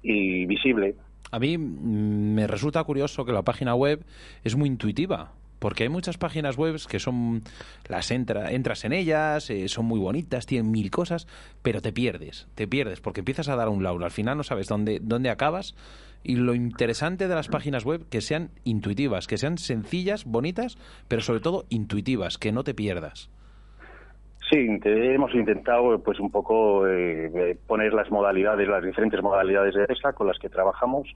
y 0.03 0.45
visible. 0.45 0.95
A 1.31 1.39
mí 1.39 1.57
mm, 1.57 2.33
me 2.33 2.47
resulta 2.47 2.83
curioso 2.83 3.23
que 3.23 3.31
la 3.31 3.43
página 3.43 3.75
web 3.75 4.03
es 4.43 4.57
muy 4.57 4.67
intuitiva. 4.67 5.31
Porque 5.59 5.83
hay 5.83 5.89
muchas 5.89 6.17
páginas 6.17 6.55
web 6.55 6.75
que 6.87 6.99
son, 6.99 7.41
las 7.87 8.11
entra, 8.11 8.51
entras 8.51 8.85
en 8.85 8.93
ellas, 8.93 9.49
eh, 9.49 9.69
son 9.69 9.85
muy 9.85 9.99
bonitas, 9.99 10.45
tienen 10.45 10.69
mil 10.69 10.91
cosas, 10.91 11.27
pero 11.63 11.81
te 11.81 11.91
pierdes, 11.91 12.47
te 12.53 12.67
pierdes, 12.67 13.01
porque 13.01 13.21
empiezas 13.21 13.47
a 13.47 13.55
dar 13.55 13.67
un 13.69 13.81
laulo, 13.81 14.05
al 14.05 14.11
final 14.11 14.37
no 14.37 14.43
sabes 14.43 14.67
dónde, 14.67 14.99
dónde 15.01 15.31
acabas 15.31 15.73
y 16.23 16.35
lo 16.35 16.55
interesante 16.55 17.27
de 17.27 17.35
las 17.35 17.47
páginas 17.47 17.85
web 17.85 18.07
que 18.09 18.21
sean 18.21 18.49
intuitivas, 18.63 19.27
que 19.27 19.37
sean 19.37 19.57
sencillas, 19.57 20.25
bonitas, 20.25 20.77
pero 21.07 21.21
sobre 21.21 21.39
todo 21.39 21.65
intuitivas, 21.69 22.37
que 22.37 22.51
no 22.51 22.63
te 22.63 22.73
pierdas. 22.73 23.29
Sí, 24.49 24.65
hemos 24.85 25.33
intentado 25.35 26.01
pues 26.01 26.19
un 26.19 26.31
poco 26.31 26.87
eh, 26.87 27.57
poner 27.67 27.93
las 27.93 28.09
modalidades, 28.09 28.67
las 28.67 28.83
diferentes 28.83 29.21
modalidades 29.21 29.75
de 29.75 29.85
pesca 29.85 30.13
con 30.13 30.27
las 30.27 30.39
que 30.39 30.47
trabajamos 30.47 31.07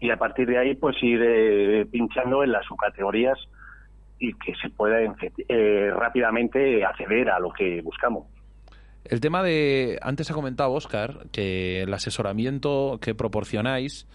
y 0.00 0.10
a 0.10 0.16
partir 0.16 0.48
de 0.48 0.58
ahí 0.58 0.74
pues 0.74 0.96
ir 1.02 1.20
eh, 1.22 1.86
pinchando 1.90 2.42
en 2.42 2.50
las 2.52 2.64
subcategorías 2.64 3.38
y 4.18 4.32
que 4.34 4.54
se 4.60 4.70
pueda 4.70 4.98
eh, 5.00 5.90
rápidamente 5.94 6.84
acceder 6.84 7.28
a 7.28 7.38
lo 7.38 7.52
que 7.52 7.82
buscamos. 7.82 8.24
El 9.04 9.20
tema 9.20 9.42
de, 9.42 9.98
antes 10.00 10.30
ha 10.30 10.34
comentado 10.34 10.72
Oscar, 10.72 11.26
que 11.32 11.82
el 11.82 11.92
asesoramiento 11.92 12.98
que 13.02 13.14
proporcionáis 13.14 14.06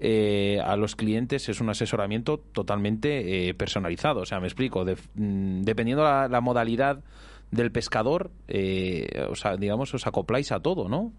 eh, 0.00 0.60
a 0.64 0.76
los 0.76 0.96
clientes 0.96 1.48
es 1.48 1.60
un 1.60 1.70
asesoramiento 1.70 2.38
totalmente 2.38 3.48
eh, 3.48 3.54
personalizado. 3.54 4.20
O 4.20 4.26
sea, 4.26 4.40
me 4.40 4.46
explico, 4.46 4.84
mm, 4.84 5.62
dependiendo 5.62 6.04
la, 6.04 6.40
modalidad 6.40 7.02
del 7.50 7.72
pescador, 7.72 8.30
eh, 8.46 9.26
o 9.30 9.34
sea, 9.34 9.56
digamos, 9.56 9.92
os 9.94 10.06
acopláis 10.06 10.52
a 10.52 10.60
todo, 10.60 10.88
¿no? 10.88 11.12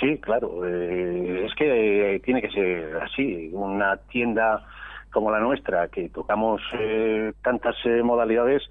Sí, 0.00 0.16
claro. 0.18 0.66
Eh, 0.66 1.46
es 1.46 1.54
que 1.54 2.14
eh, 2.14 2.20
tiene 2.20 2.40
que 2.40 2.50
ser 2.50 2.96
así. 2.96 3.50
Una 3.52 3.96
tienda 3.96 4.64
como 5.10 5.30
la 5.30 5.40
nuestra, 5.40 5.88
que 5.88 6.08
tocamos 6.08 6.60
eh, 6.78 7.32
tantas 7.42 7.74
modalidades, 8.04 8.62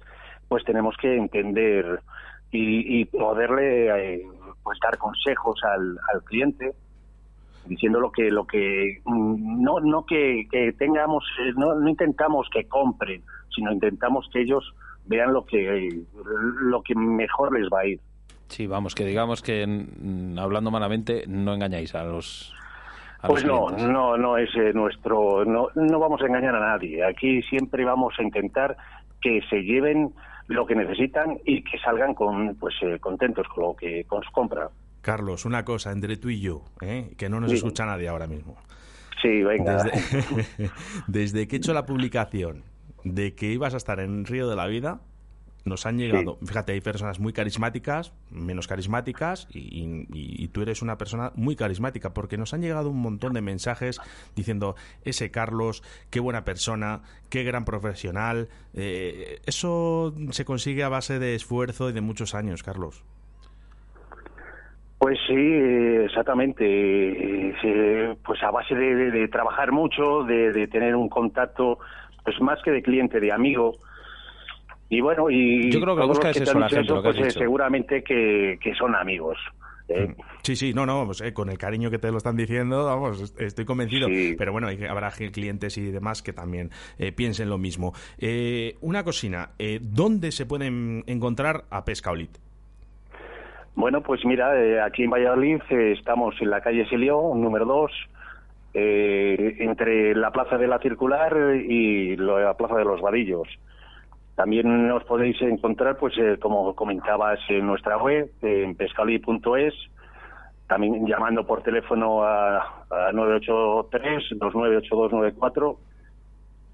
pues 0.48 0.64
tenemos 0.64 0.96
que 0.96 1.16
entender 1.16 2.00
y, 2.50 3.04
poderle 3.06 4.24
pues 4.62 4.78
dar 4.80 4.96
consejos 4.96 5.60
al 5.64 6.22
cliente 6.24 6.72
diciendo 7.68 8.00
lo 8.00 8.10
que 8.10 8.30
lo 8.30 8.46
que 8.46 9.00
mm, 9.04 9.62
no 9.62 9.80
no 9.80 10.04
que, 10.04 10.46
que 10.50 10.72
tengamos 10.72 11.24
no, 11.56 11.74
no 11.74 11.88
intentamos 11.88 12.48
que 12.52 12.66
compren 12.66 13.22
sino 13.54 13.72
intentamos 13.72 14.28
que 14.32 14.42
ellos 14.42 14.74
vean 15.06 15.32
lo 15.32 15.44
que 15.44 16.02
lo 16.62 16.82
que 16.82 16.94
mejor 16.94 17.58
les 17.58 17.68
va 17.68 17.80
a 17.80 17.86
ir 17.86 18.00
Sí, 18.48 18.66
vamos, 18.66 18.94
que 18.94 19.04
digamos 19.04 19.42
que 19.42 19.62
hablando 20.38 20.70
malamente 20.70 21.24
no 21.28 21.54
engañáis 21.54 21.94
a 21.94 22.02
los... 22.02 22.54
pues 23.26 23.44
no, 23.44 23.70
no, 23.70 24.16
no 24.16 24.38
es 24.38 24.48
eh, 24.56 24.72
nuestro, 24.72 25.44
no, 25.44 25.68
no 25.74 25.98
vamos 25.98 26.22
a 26.22 26.26
engañar 26.26 26.54
a 26.54 26.60
nadie. 26.60 27.04
Aquí 27.04 27.42
siempre 27.42 27.84
vamos 27.84 28.14
a 28.18 28.22
intentar 28.22 28.76
que 29.20 29.42
se 29.50 29.62
lleven 29.62 30.14
lo 30.46 30.66
que 30.66 30.74
necesitan 30.74 31.38
y 31.44 31.62
que 31.62 31.78
salgan 31.78 32.14
con, 32.14 32.56
pues, 32.56 32.74
eh, 32.82 32.98
contentos 32.98 33.46
con 33.48 33.64
lo 33.64 33.76
que 33.76 34.04
con 34.04 34.22
su 34.22 34.32
compra. 34.32 34.70
Carlos, 35.08 35.46
una 35.46 35.64
cosa 35.64 35.90
entre 35.90 36.18
tú 36.18 36.28
y 36.28 36.38
yo, 36.38 36.66
¿eh? 36.82 37.14
que 37.16 37.30
no 37.30 37.40
nos 37.40 37.50
escucha 37.50 37.86
nadie 37.86 38.08
ahora 38.08 38.26
mismo. 38.26 38.58
Sí, 39.22 39.42
venga. 39.42 39.82
Desde, 39.82 40.70
desde 41.06 41.48
que 41.48 41.56
he 41.56 41.58
hecho 41.58 41.72
la 41.72 41.86
publicación 41.86 42.62
de 43.04 43.34
que 43.34 43.46
ibas 43.46 43.72
a 43.72 43.78
estar 43.78 44.00
en 44.00 44.26
Río 44.26 44.50
de 44.50 44.56
la 44.56 44.66
Vida, 44.66 45.00
nos 45.64 45.86
han 45.86 45.96
llegado, 45.96 46.38
fíjate, 46.44 46.72
hay 46.72 46.82
personas 46.82 47.20
muy 47.20 47.32
carismáticas, 47.32 48.12
menos 48.30 48.68
carismáticas, 48.68 49.48
y, 49.50 50.48
tú 50.48 50.60
eres 50.60 50.82
una 50.82 50.98
persona 50.98 51.32
muy 51.36 51.56
carismática, 51.56 52.12
porque 52.12 52.36
nos 52.36 52.52
han 52.52 52.60
llegado 52.60 52.90
un 52.90 53.00
montón 53.00 53.32
de 53.32 53.40
mensajes 53.40 54.00
diciendo, 54.36 54.76
ese 55.06 55.30
Carlos, 55.30 55.82
qué 56.10 56.20
buena 56.20 56.44
persona, 56.44 57.00
qué 57.30 57.44
gran 57.44 57.64
profesional. 57.64 58.50
Eh, 58.74 59.40
eso 59.46 60.14
se 60.32 60.44
consigue 60.44 60.82
a 60.84 60.90
base 60.90 61.18
de 61.18 61.34
esfuerzo 61.34 61.88
y 61.88 61.94
de 61.94 62.02
muchos 62.02 62.34
años, 62.34 62.62
Carlos. 62.62 63.04
Pues 64.98 65.18
sí, 65.26 65.34
exactamente. 66.04 67.54
Pues 68.24 68.42
a 68.42 68.50
base 68.50 68.74
de, 68.74 69.28
trabajar 69.28 69.72
mucho, 69.72 70.24
de, 70.24 70.52
de, 70.52 70.66
tener 70.66 70.96
un 70.96 71.08
contacto, 71.08 71.78
pues 72.24 72.40
más 72.40 72.60
que 72.62 72.72
de 72.72 72.82
cliente, 72.82 73.20
de 73.20 73.32
amigo, 73.32 73.76
y 74.90 75.00
bueno, 75.00 75.30
y 75.30 75.70
yo 75.70 75.80
creo 75.80 75.96
que 75.96 76.06
busca 76.06 76.30
es 76.30 76.40
eso, 76.40 76.58
la 76.58 76.68
gente, 76.68 76.92
pues 77.02 77.18
eh, 77.18 77.30
seguramente 77.30 78.02
que, 78.02 78.58
son 78.78 78.94
amigos. 78.94 79.36
¿eh? 79.88 80.06
Mm. 80.08 80.14
Sí, 80.42 80.56
sí, 80.56 80.72
no, 80.72 80.86
no, 80.86 81.04
pues, 81.04 81.20
eh, 81.20 81.32
con 81.34 81.50
el 81.50 81.58
cariño 81.58 81.90
que 81.90 81.98
te 81.98 82.10
lo 82.10 82.16
están 82.16 82.36
diciendo, 82.36 82.86
vamos, 82.86 83.34
estoy 83.38 83.64
convencido. 83.66 84.08
Pero 84.38 84.52
bueno, 84.52 84.68
habrá 84.88 85.10
clientes 85.10 85.76
y 85.76 85.90
demás 85.90 86.22
que 86.22 86.32
también 86.32 86.70
piensen 87.16 87.50
lo 87.50 87.58
mismo. 87.58 87.92
una 88.80 89.04
cocina, 89.04 89.50
¿dónde 89.80 90.32
se 90.32 90.46
pueden 90.46 91.04
encontrar 91.06 91.64
a 91.70 91.84
Pescaolit? 91.84 92.30
Bueno, 93.78 94.00
pues 94.00 94.24
mira, 94.24 94.84
aquí 94.84 95.04
en 95.04 95.10
Valladolid 95.10 95.60
estamos 95.70 96.34
en 96.40 96.50
la 96.50 96.60
calle 96.60 96.84
Silio, 96.88 97.32
número 97.36 97.64
2, 97.64 97.92
entre 98.74 100.16
la 100.16 100.32
Plaza 100.32 100.58
de 100.58 100.66
la 100.66 100.80
Circular 100.80 101.54
y 101.54 102.16
la 102.16 102.54
Plaza 102.54 102.74
de 102.74 102.84
los 102.84 103.00
Vadillos. 103.00 103.46
También 104.34 104.90
os 104.90 105.04
podéis 105.04 105.40
encontrar, 105.42 105.96
pues 105.96 106.18
eh, 106.18 106.38
como 106.40 106.74
comentabas, 106.74 107.38
en 107.50 107.68
nuestra 107.68 107.98
web, 107.98 108.28
en 108.42 108.74
pescali.es, 108.74 109.74
también 110.66 111.06
llamando 111.06 111.46
por 111.46 111.62
teléfono 111.62 112.24
a, 112.24 112.56
a 112.90 113.12
983-298294, 113.12 115.76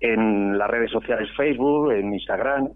en 0.00 0.56
las 0.56 0.70
redes 0.70 0.90
sociales 0.90 1.28
Facebook, 1.36 1.92
en 1.92 2.14
Instagram, 2.14 2.70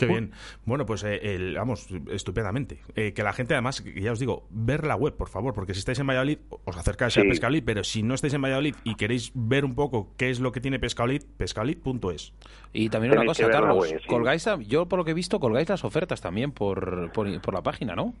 Qué 0.00 0.06
bien. 0.06 0.32
Bueno, 0.64 0.86
pues 0.86 1.04
eh, 1.04 1.54
vamos, 1.56 1.88
estupendamente. 2.10 2.78
Eh, 2.94 3.12
que 3.12 3.22
la 3.22 3.32
gente, 3.32 3.54
además, 3.54 3.84
ya 3.84 4.12
os 4.12 4.18
digo, 4.18 4.46
ver 4.50 4.86
la 4.86 4.96
web, 4.96 5.16
por 5.16 5.28
favor, 5.28 5.54
porque 5.54 5.74
si 5.74 5.80
estáis 5.80 5.98
en 5.98 6.06
Valladolid, 6.06 6.38
os 6.64 6.76
acercáis 6.76 7.16
a 7.18 7.22
Pescalid, 7.22 7.62
pero 7.64 7.84
si 7.84 8.02
no 8.02 8.14
estáis 8.14 8.34
en 8.34 8.42
Valladolid 8.42 8.74
y 8.84 8.94
queréis 8.94 9.32
ver 9.34 9.64
un 9.64 9.74
poco 9.74 10.08
qué 10.16 10.30
es 10.30 10.40
lo 10.40 10.52
que 10.52 10.60
tiene 10.60 10.78
Pescalid, 10.78 11.22
pescalid.es. 11.36 12.32
Y 12.72 12.88
también 12.88 13.12
una 13.12 13.26
cosa, 13.26 13.48
Carlos, 13.48 13.92
colgáis, 14.06 14.48
yo 14.66 14.86
por 14.86 14.98
lo 14.98 15.04
que 15.04 15.10
he 15.10 15.14
visto, 15.14 15.40
colgáis 15.40 15.68
las 15.68 15.84
ofertas 15.84 16.20
también 16.20 16.52
por, 16.52 17.12
por, 17.12 17.54
la 17.54 17.62
página, 17.62 17.94
¿no? 17.94 18.14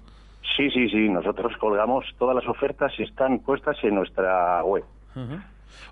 Sí, 0.56 0.70
sí, 0.70 0.88
sí, 0.88 1.08
nosotros 1.08 1.56
colgamos 1.58 2.04
todas 2.18 2.34
las 2.34 2.46
ofertas 2.46 2.92
y 2.98 3.04
están 3.04 3.38
puestas 3.38 3.76
en 3.82 3.94
nuestra 3.94 4.62
web. 4.64 4.84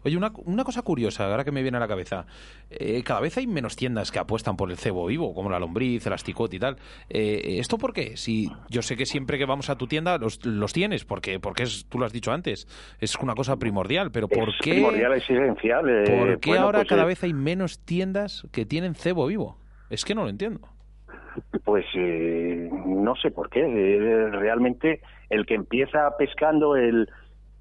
Oye, 0.04 0.16
una, 0.16 0.32
una, 0.44 0.64
cosa 0.64 0.82
curiosa, 0.82 1.30
ahora 1.30 1.44
que 1.44 1.52
me 1.52 1.62
viene 1.62 1.76
a 1.76 1.80
la 1.80 1.88
cabeza. 1.88 2.26
Eh, 2.70 3.02
cada 3.04 3.20
vez 3.20 3.36
hay 3.38 3.46
menos 3.46 3.76
tiendas 3.76 4.10
que 4.10 4.18
apuestan 4.18 4.56
por 4.56 4.70
el 4.70 4.76
cebo 4.76 5.06
vivo, 5.06 5.34
como 5.34 5.50
la 5.50 5.58
lombriz, 5.58 6.06
el 6.06 6.12
asticot 6.12 6.52
y 6.54 6.58
tal. 6.58 6.76
Eh, 7.08 7.58
¿Esto 7.58 7.78
por 7.78 7.92
qué? 7.92 8.16
Si 8.16 8.50
yo 8.68 8.82
sé 8.82 8.96
que 8.96 9.06
siempre 9.06 9.38
que 9.38 9.46
vamos 9.46 9.70
a 9.70 9.76
tu 9.76 9.86
tienda 9.86 10.18
los, 10.18 10.44
los 10.44 10.72
tienes, 10.72 11.04
porque, 11.04 11.40
porque 11.40 11.64
es, 11.64 11.86
tú 11.88 11.98
lo 11.98 12.06
has 12.06 12.12
dicho 12.12 12.32
antes, 12.32 12.66
es 13.00 13.16
una 13.16 13.34
cosa 13.34 13.56
primordial, 13.56 14.10
pero 14.10 14.28
¿por 14.28 14.56
qué? 14.62 14.72
Primordial, 14.72 15.14
esencial. 15.14 15.88
Eh, 15.88 16.04
¿Por 16.18 16.40
qué 16.40 16.58
ahora 16.58 16.80
pues, 16.80 16.88
cada 16.88 17.04
vez 17.04 17.22
hay 17.22 17.32
menos 17.32 17.80
tiendas 17.84 18.46
que 18.52 18.66
tienen 18.66 18.94
cebo 18.94 19.26
vivo? 19.26 19.58
Es 19.90 20.04
que 20.04 20.14
no 20.14 20.24
lo 20.24 20.28
entiendo. 20.28 20.60
Pues 21.64 21.84
no 21.94 23.14
sé 23.16 23.30
por 23.30 23.48
qué. 23.48 23.62
realmente 24.32 25.00
el 25.30 25.46
que 25.46 25.54
empieza 25.54 26.16
pescando 26.18 26.76
el 26.76 27.08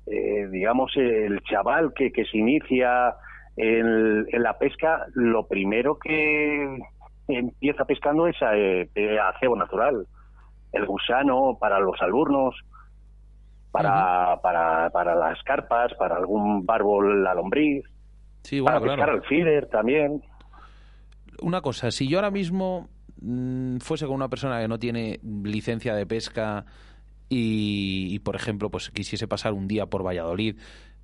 eh, 0.10 0.48
digamos, 0.50 0.96
el 0.96 1.42
chaval 1.42 1.94
que, 1.94 2.12
que 2.12 2.26
se 2.26 2.38
inicia 2.38 3.16
en, 3.58 4.26
la 4.32 4.58
pesca, 4.58 5.08
lo 5.14 5.48
primero 5.48 5.98
que 5.98 6.80
empieza 7.28 7.86
pescando 7.86 8.28
es 8.28 8.42
a, 8.42 8.56
eh, 8.56 8.90
cebo 9.40 9.56
natural. 9.56 10.08
El 10.72 10.86
gusano 10.86 11.58
para 11.60 11.80
los 11.80 12.00
alumnos, 12.02 12.56
para, 13.72 14.40
para, 14.42 14.90
para 14.92 15.16
las 15.16 15.42
carpas, 15.44 15.94
para 15.96 16.16
algún 16.16 16.66
bárbol, 16.66 17.24
la 17.24 17.34
lombriz, 17.34 17.84
sí, 18.44 18.60
bueno, 18.60 18.80
para 18.80 18.92
pescar 18.92 19.10
al 19.10 19.24
feeder 19.24 19.68
también. 19.68 20.22
Una 21.42 21.62
cosa, 21.62 21.92
si 21.92 22.08
yo 22.08 22.20
ahora 22.20 22.32
mismo 22.32 22.90
mm, 23.22 23.78
fuese 23.78 24.06
con 24.06 24.16
una 24.16 24.30
persona 24.30 24.62
que 24.62 24.68
no 24.68 24.80
tiene 24.80 25.20
licencia 25.24 25.96
de 25.96 26.06
pesca 26.06 26.66
y, 27.30 28.20
por 28.20 28.36
ejemplo, 28.36 28.70
pues 28.70 28.90
quisiese 28.90 29.28
pasar 29.28 29.54
un 29.54 29.68
día 29.68 29.86
por 29.88 30.06
Valladolid, 30.06 30.58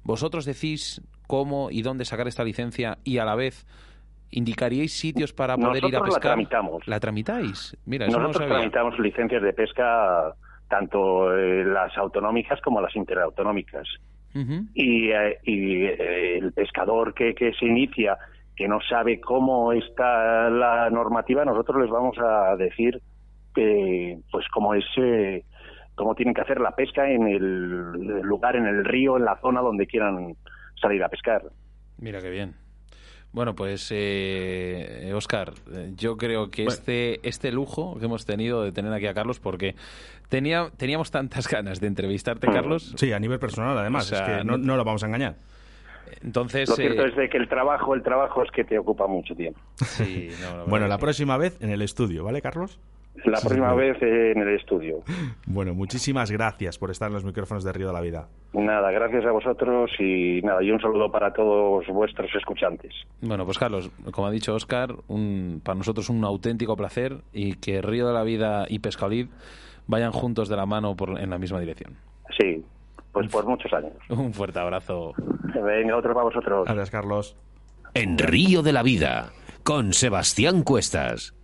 ¿vosotros 0.03 0.45
decís 0.45 1.01
cómo 1.27 1.69
y 1.69 1.81
dónde 1.81 2.05
sacar 2.05 2.27
esta 2.27 2.43
licencia 2.43 2.97
y 3.03 3.17
a 3.17 3.25
la 3.25 3.35
vez 3.35 3.65
indicaríais 4.31 4.93
sitios 4.93 5.33
para 5.33 5.57
poder 5.57 5.83
ir 5.85 5.95
a 5.95 6.01
pescar? 6.01 6.13
la 6.13 6.19
tramitamos. 6.19 6.87
¿La 6.87 6.99
tramitáis? 6.99 7.77
Mira, 7.85 8.07
Nosotros 8.07 8.47
tramitamos 8.47 8.97
licencias 8.99 9.41
de 9.41 9.53
pesca 9.53 10.33
tanto 10.69 11.37
eh, 11.37 11.63
las 11.65 11.95
autonómicas 11.97 12.59
como 12.61 12.81
las 12.81 12.95
interautonómicas. 12.95 13.87
Y, 14.73 15.11
eh, 15.11 15.37
y 15.43 15.83
eh, 15.83 16.39
el 16.39 16.53
pescador 16.53 17.13
que, 17.13 17.35
que 17.35 17.53
se 17.53 17.67
inicia, 17.67 18.17
que 18.55 18.67
no 18.67 18.79
sabe 18.81 19.21
cómo 19.21 19.71
está 19.73 20.49
la 20.49 20.89
normativa, 20.89 21.45
nosotros 21.45 21.83
les 21.83 21.91
vamos 21.91 22.17
a 22.17 22.55
decir 22.55 22.99
que, 23.53 24.17
pues, 24.31 24.47
cómo 24.51 24.73
es 24.73 24.85
cómo 25.95 26.15
tienen 26.15 26.33
que 26.33 26.41
hacer 26.41 26.59
la 26.59 26.71
pesca 26.71 27.09
en 27.09 27.27
el 27.27 28.21
lugar, 28.21 28.55
en 28.55 28.65
el 28.65 28.83
río, 28.85 29.17
en 29.17 29.25
la 29.25 29.37
zona 29.37 29.61
donde 29.61 29.87
quieran 29.87 30.35
salir 30.79 31.03
a 31.03 31.09
pescar. 31.09 31.43
Mira 31.97 32.19
qué 32.21 32.29
bien. 32.29 32.55
Bueno, 33.33 33.55
pues 33.55 33.89
eh, 33.91 35.11
Oscar, 35.15 35.53
yo 35.95 36.17
creo 36.17 36.51
que 36.51 36.65
este 36.65 37.27
este 37.27 37.51
lujo 37.51 37.97
que 37.97 38.05
hemos 38.05 38.27
tenido 38.27 38.63
de 38.63 38.71
tener 38.71 38.93
aquí 38.93 39.07
a 39.07 39.15
Carlos, 39.15 39.39
porque 39.39 39.73
tenía, 40.29 40.69
teníamos 40.77 41.09
tantas 41.09 41.47
ganas 41.49 41.79
de 41.79 41.87
entrevistarte, 41.87 42.47
mm. 42.47 42.53
Carlos. 42.53 42.93
Sí, 42.95 43.11
a 43.11 43.19
nivel 43.19 43.39
personal, 43.39 43.75
además, 43.77 44.11
es 44.11 44.21
que 44.21 44.43
no, 44.43 44.57
no, 44.57 44.77
lo 44.77 44.83
vamos 44.83 45.03
a 45.03 45.07
engañar. 45.07 45.35
Entonces, 46.21 46.69
lo 46.69 46.75
cierto 46.75 47.01
eh, 47.05 47.09
es 47.09 47.15
de 47.15 47.27
que 47.27 47.37
el 47.37 47.49
trabajo, 47.49 47.95
el 47.95 48.03
trabajo 48.03 48.43
es 48.43 48.51
que 48.51 48.63
te 48.63 48.77
ocupa 48.77 49.07
mucho 49.07 49.35
tiempo. 49.35 49.59
Sí, 49.77 50.29
bueno, 50.67 50.87
la 50.87 50.99
próxima 50.99 51.35
vez 51.37 51.59
en 51.59 51.71
el 51.71 51.81
estudio, 51.81 52.23
¿vale, 52.23 52.39
Carlos? 52.39 52.79
La 53.25 53.39
próxima 53.39 53.73
vez 53.73 54.01
en 54.01 54.41
el 54.41 54.55
estudio. 54.55 55.01
Bueno, 55.45 55.73
muchísimas 55.73 56.31
gracias 56.31 56.77
por 56.77 56.91
estar 56.91 57.07
en 57.07 57.13
los 57.13 57.23
micrófonos 57.23 57.63
de 57.63 57.71
Río 57.71 57.87
de 57.87 57.93
la 57.93 58.01
Vida. 58.01 58.27
Nada, 58.53 58.91
gracias 58.91 59.25
a 59.25 59.31
vosotros 59.31 59.91
y 59.99 60.41
nada, 60.43 60.63
y 60.63 60.71
un 60.71 60.79
saludo 60.79 61.11
para 61.11 61.31
todos 61.33 61.85
vuestros 61.87 62.29
escuchantes. 62.35 62.93
Bueno, 63.21 63.45
pues 63.45 63.57
Carlos, 63.57 63.91
como 64.11 64.27
ha 64.27 64.31
dicho 64.31 64.53
Oscar, 64.53 64.95
un, 65.07 65.61
para 65.63 65.77
nosotros 65.77 66.09
un 66.09 66.23
auténtico 66.23 66.75
placer 66.75 67.17
y 67.31 67.55
que 67.55 67.81
Río 67.81 68.07
de 68.07 68.13
la 68.13 68.23
Vida 68.23 68.65
y 68.67 68.79
Pescaolid 68.79 69.27
vayan 69.87 70.11
juntos 70.11 70.49
de 70.49 70.55
la 70.55 70.65
mano 70.65 70.95
por, 70.95 71.19
en 71.19 71.29
la 71.29 71.37
misma 71.37 71.59
dirección. 71.59 71.95
Sí, 72.39 72.63
pues 73.11 73.31
por 73.31 73.45
muchos 73.45 73.71
años. 73.73 73.93
Un 74.09 74.33
fuerte 74.33 74.59
abrazo. 74.59 75.13
Venga, 75.63 75.97
otro 75.97 76.13
para 76.13 76.25
vosotros. 76.25 76.65
Gracias, 76.65 76.89
Carlos. 76.89 77.37
En 77.93 78.17
Río 78.17 78.63
de 78.63 78.73
la 78.73 78.81
Vida, 78.81 79.31
con 79.63 79.93
Sebastián 79.93 80.63
Cuestas. 80.63 81.35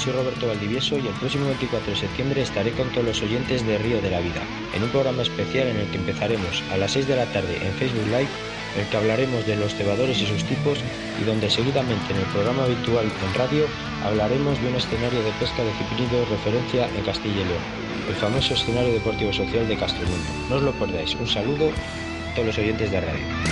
Soy 0.00 0.14
Roberto 0.14 0.46
Valdivieso 0.46 0.96
y 0.96 1.06
el 1.06 1.12
próximo 1.14 1.46
24 1.46 1.92
de 1.92 1.98
septiembre 1.98 2.40
estaré 2.40 2.70
con 2.72 2.88
todos 2.88 3.04
los 3.04 3.22
oyentes 3.22 3.66
de 3.66 3.76
Río 3.76 4.00
de 4.00 4.08
la 4.08 4.20
Vida, 4.20 4.40
en 4.74 4.82
un 4.82 4.88
programa 4.88 5.20
especial 5.20 5.68
en 5.68 5.76
el 5.76 5.86
que 5.88 5.98
empezaremos 5.98 6.62
a 6.72 6.78
las 6.78 6.92
6 6.92 7.06
de 7.06 7.16
la 7.16 7.26
tarde 7.26 7.58
en 7.60 7.72
Facebook 7.74 8.06
Live, 8.06 8.32
en 8.74 8.80
el 8.80 8.88
que 8.88 8.96
hablaremos 8.96 9.46
de 9.46 9.56
los 9.56 9.74
cebadores 9.74 10.18
y 10.22 10.26
sus 10.26 10.42
tipos 10.44 10.78
y 11.20 11.24
donde 11.24 11.50
seguidamente 11.50 12.14
en 12.14 12.20
el 12.20 12.26
programa 12.32 12.64
habitual 12.64 13.04
en 13.04 13.34
radio 13.38 13.66
hablaremos 14.02 14.60
de 14.62 14.68
un 14.68 14.76
escenario 14.76 15.22
de 15.22 15.32
pesca 15.32 15.62
de 15.62 16.24
referencia 16.30 16.88
en 16.96 17.04
Castilla 17.04 17.42
y 17.42 17.44
León, 17.44 17.62
el 18.08 18.14
famoso 18.14 18.54
escenario 18.54 18.94
deportivo 18.94 19.34
social 19.34 19.68
de 19.68 19.76
Castromundo. 19.76 20.30
No 20.48 20.56
os 20.56 20.62
lo 20.62 20.72
perdáis. 20.72 21.14
Un 21.16 21.26
saludo 21.26 21.68
a 21.68 22.34
todos 22.34 22.46
los 22.46 22.58
oyentes 22.58 22.90
de 22.90 23.00
radio. 23.02 23.49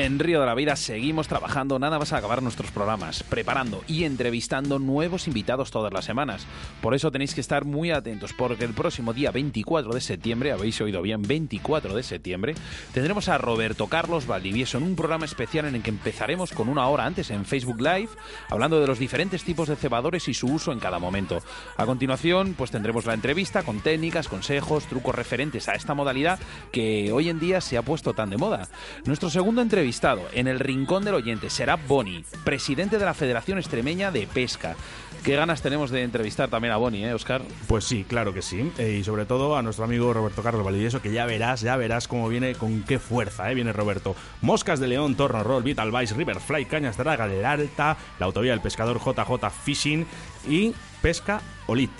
En 0.00 0.18
Río 0.18 0.40
de 0.40 0.46
la 0.46 0.54
Vida 0.54 0.76
seguimos 0.76 1.28
trabajando, 1.28 1.78
nada 1.78 1.98
más 1.98 2.14
a 2.14 2.16
acabar 2.16 2.42
nuestros 2.42 2.70
programas, 2.70 3.22
preparando 3.22 3.84
y 3.86 4.04
entrevistando 4.04 4.78
nuevos 4.78 5.28
invitados 5.28 5.70
todas 5.70 5.92
las 5.92 6.06
semanas. 6.06 6.46
Por 6.80 6.94
eso 6.94 7.10
tenéis 7.10 7.34
que 7.34 7.42
estar 7.42 7.66
muy 7.66 7.90
atentos, 7.90 8.32
porque 8.32 8.64
el 8.64 8.72
próximo 8.72 9.12
día 9.12 9.30
24 9.30 9.92
de 9.92 10.00
septiembre, 10.00 10.52
habéis 10.52 10.80
oído 10.80 11.02
bien, 11.02 11.20
24 11.20 11.94
de 11.94 12.02
septiembre, 12.02 12.54
tendremos 12.94 13.28
a 13.28 13.36
Roberto 13.36 13.88
Carlos 13.88 14.26
Valdivieso 14.26 14.78
en 14.78 14.84
un 14.84 14.96
programa 14.96 15.26
especial 15.26 15.66
en 15.66 15.74
el 15.74 15.82
que 15.82 15.90
empezaremos 15.90 16.52
con 16.52 16.70
una 16.70 16.88
hora 16.88 17.04
antes 17.04 17.28
en 17.28 17.44
Facebook 17.44 17.82
Live, 17.82 18.08
hablando 18.48 18.80
de 18.80 18.86
los 18.86 18.98
diferentes 18.98 19.44
tipos 19.44 19.68
de 19.68 19.76
cebadores 19.76 20.28
y 20.28 20.32
su 20.32 20.46
uso 20.46 20.72
en 20.72 20.78
cada 20.78 20.98
momento. 20.98 21.42
A 21.76 21.84
continuación, 21.84 22.54
pues 22.56 22.70
tendremos 22.70 23.04
la 23.04 23.12
entrevista 23.12 23.64
con 23.64 23.80
técnicas, 23.80 24.28
consejos, 24.28 24.86
trucos 24.86 25.14
referentes 25.14 25.68
a 25.68 25.74
esta 25.74 25.92
modalidad 25.92 26.38
que 26.72 27.12
hoy 27.12 27.28
en 27.28 27.38
día 27.38 27.60
se 27.60 27.76
ha 27.76 27.82
puesto 27.82 28.14
tan 28.14 28.30
de 28.30 28.38
moda. 28.38 28.66
Nuestro 29.04 29.28
segundo 29.28 29.60
entrevista 29.60 29.89
en 30.32 30.46
el 30.46 30.60
Rincón 30.60 31.04
del 31.04 31.14
Oyente 31.14 31.50
será 31.50 31.74
Boni, 31.74 32.24
presidente 32.44 32.96
de 32.96 33.04
la 33.04 33.12
Federación 33.12 33.58
Extremeña 33.58 34.12
de 34.12 34.28
Pesca. 34.28 34.76
Qué 35.24 35.34
ganas 35.34 35.62
tenemos 35.62 35.90
de 35.90 36.04
entrevistar 36.04 36.48
también 36.48 36.72
a 36.72 36.76
Boni, 36.76 37.04
¿eh, 37.04 37.12
Oscar? 37.12 37.42
Pues 37.66 37.84
sí, 37.84 38.04
claro 38.06 38.32
que 38.32 38.40
sí. 38.40 38.70
Eh, 38.78 38.98
y 39.00 39.04
sobre 39.04 39.26
todo 39.26 39.56
a 39.56 39.62
nuestro 39.62 39.84
amigo 39.84 40.12
Roberto 40.12 40.42
Carlos 40.42 40.64
Valdivieso, 40.64 41.02
que 41.02 41.12
ya 41.12 41.26
verás, 41.26 41.60
ya 41.60 41.76
verás 41.76 42.06
cómo 42.06 42.28
viene, 42.28 42.54
con 42.54 42.84
qué 42.84 43.00
fuerza 43.00 43.50
¿eh? 43.50 43.54
viene 43.54 43.72
Roberto. 43.72 44.14
Moscas 44.42 44.78
de 44.78 44.86
León, 44.86 45.16
Torno 45.16 45.42
Roll, 45.42 45.64
Vital 45.64 45.90
Vice, 45.90 46.14
Riverfly, 46.14 46.66
Cañas 46.66 46.96
de 46.96 47.04
Raga, 47.04 47.24
Alta, 47.50 47.96
la 48.20 48.26
autovía 48.26 48.52
del 48.52 48.60
pescador 48.60 49.00
JJ 49.00 49.50
Fishing 49.64 50.06
y 50.48 50.72
Pesca 51.02 51.42
Olit. 51.66 51.90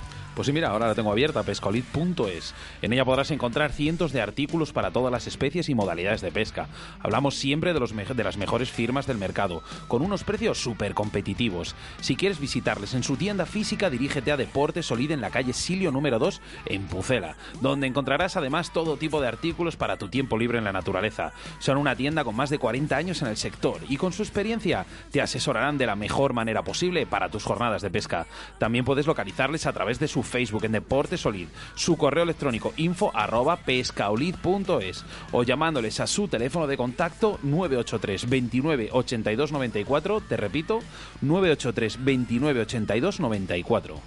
Pues 0.41 0.47
sí, 0.47 0.55
mira, 0.55 0.70
ahora 0.70 0.88
la 0.88 0.95
tengo 0.95 1.12
abierta, 1.12 1.43
pescaolit.es. 1.43 2.55
En 2.80 2.95
ella 2.95 3.05
podrás 3.05 3.30
encontrar 3.30 3.72
cientos 3.72 4.11
de 4.11 4.22
artículos 4.22 4.72
para 4.72 4.91
todas 4.91 5.12
las 5.12 5.26
especies 5.26 5.68
y 5.68 5.74
modalidades 5.74 6.22
de 6.22 6.32
pesca. 6.32 6.66
Hablamos 7.01 7.34
siempre 7.34 7.74
de, 7.74 7.80
los 7.80 7.95
de 7.95 8.24
las 8.24 8.38
mejores 8.38 8.70
firmas 8.70 9.07
del 9.07 9.18
mercado, 9.18 9.62
con 9.86 10.01
unos 10.01 10.24
precios 10.24 10.57
súper 10.57 10.95
competitivos. 10.95 11.74
Si 12.01 12.16
quieres 12.16 12.41
visitarles 12.41 12.95
en 12.95 13.03
su 13.03 13.18
tienda 13.18 13.45
física, 13.45 13.91
dirígete 13.91 14.32
a 14.32 14.38
Deportes 14.38 14.86
Solid 14.86 15.11
en 15.11 15.20
la 15.20 15.28
calle 15.28 15.53
Silio 15.53 15.93
número 15.93 16.18
2, 16.18 16.41
en 16.64 16.86
Pucela, 16.86 17.36
donde 17.61 17.86
encontrarás 17.86 18.38
además 18.38 18.72
todo 18.72 18.97
tipo 18.97 19.20
de 19.20 19.28
artículos 19.28 19.76
para 19.76 19.99
tu 19.99 20.09
tiempo 20.09 20.38
libre 20.38 20.57
en 20.57 20.64
la 20.64 20.72
naturaleza. 20.72 21.34
Son 21.59 21.76
una 21.76 21.97
tienda 21.97 22.24
con 22.24 22.34
más 22.34 22.49
de 22.49 22.59
40 22.59 22.97
años 22.97 23.20
en 23.20 23.28
el 23.28 23.36
sector 23.36 23.82
y 23.91 23.99
con 23.99 24.14
su 24.14 24.22
experiencia 24.22 24.86
te 25.11 25.20
asesorarán 25.20 25.76
de 25.76 25.84
la 25.84 25.97
mejor 25.97 26.32
manera 26.32 26.62
posible 26.62 27.05
para 27.05 27.28
tus 27.28 27.45
jornadas 27.45 27.82
de 27.82 27.91
pesca. 27.91 28.26
También 28.57 28.86
puedes 28.86 29.07
localizarles 29.07 29.66
a 29.66 29.74
través 29.74 29.99
de 29.99 30.09
su 30.09 30.30
Facebook 30.31 30.64
en 30.64 30.72
Deportes 30.72 31.20
Solid, 31.20 31.49
su 31.74 31.97
correo 31.97 32.24
electrónico 32.24 32.72
info 32.76 33.11
arroba 33.14 33.57
pescaolid.es 33.57 35.05
o 35.33 35.43
llamándoles 35.43 36.01
a 36.01 36.07
su 36.07 36.28
teléfono 36.28 36.66
de 36.66 36.76
contacto 36.76 37.39
983 37.43 38.28
29 38.28 38.89
82 38.93 39.53
94, 39.53 40.20
te 40.22 40.37
repito, 40.37 40.81
983 41.20 42.05
29 42.05 42.61
82 42.61 43.20
94. 43.20 44.01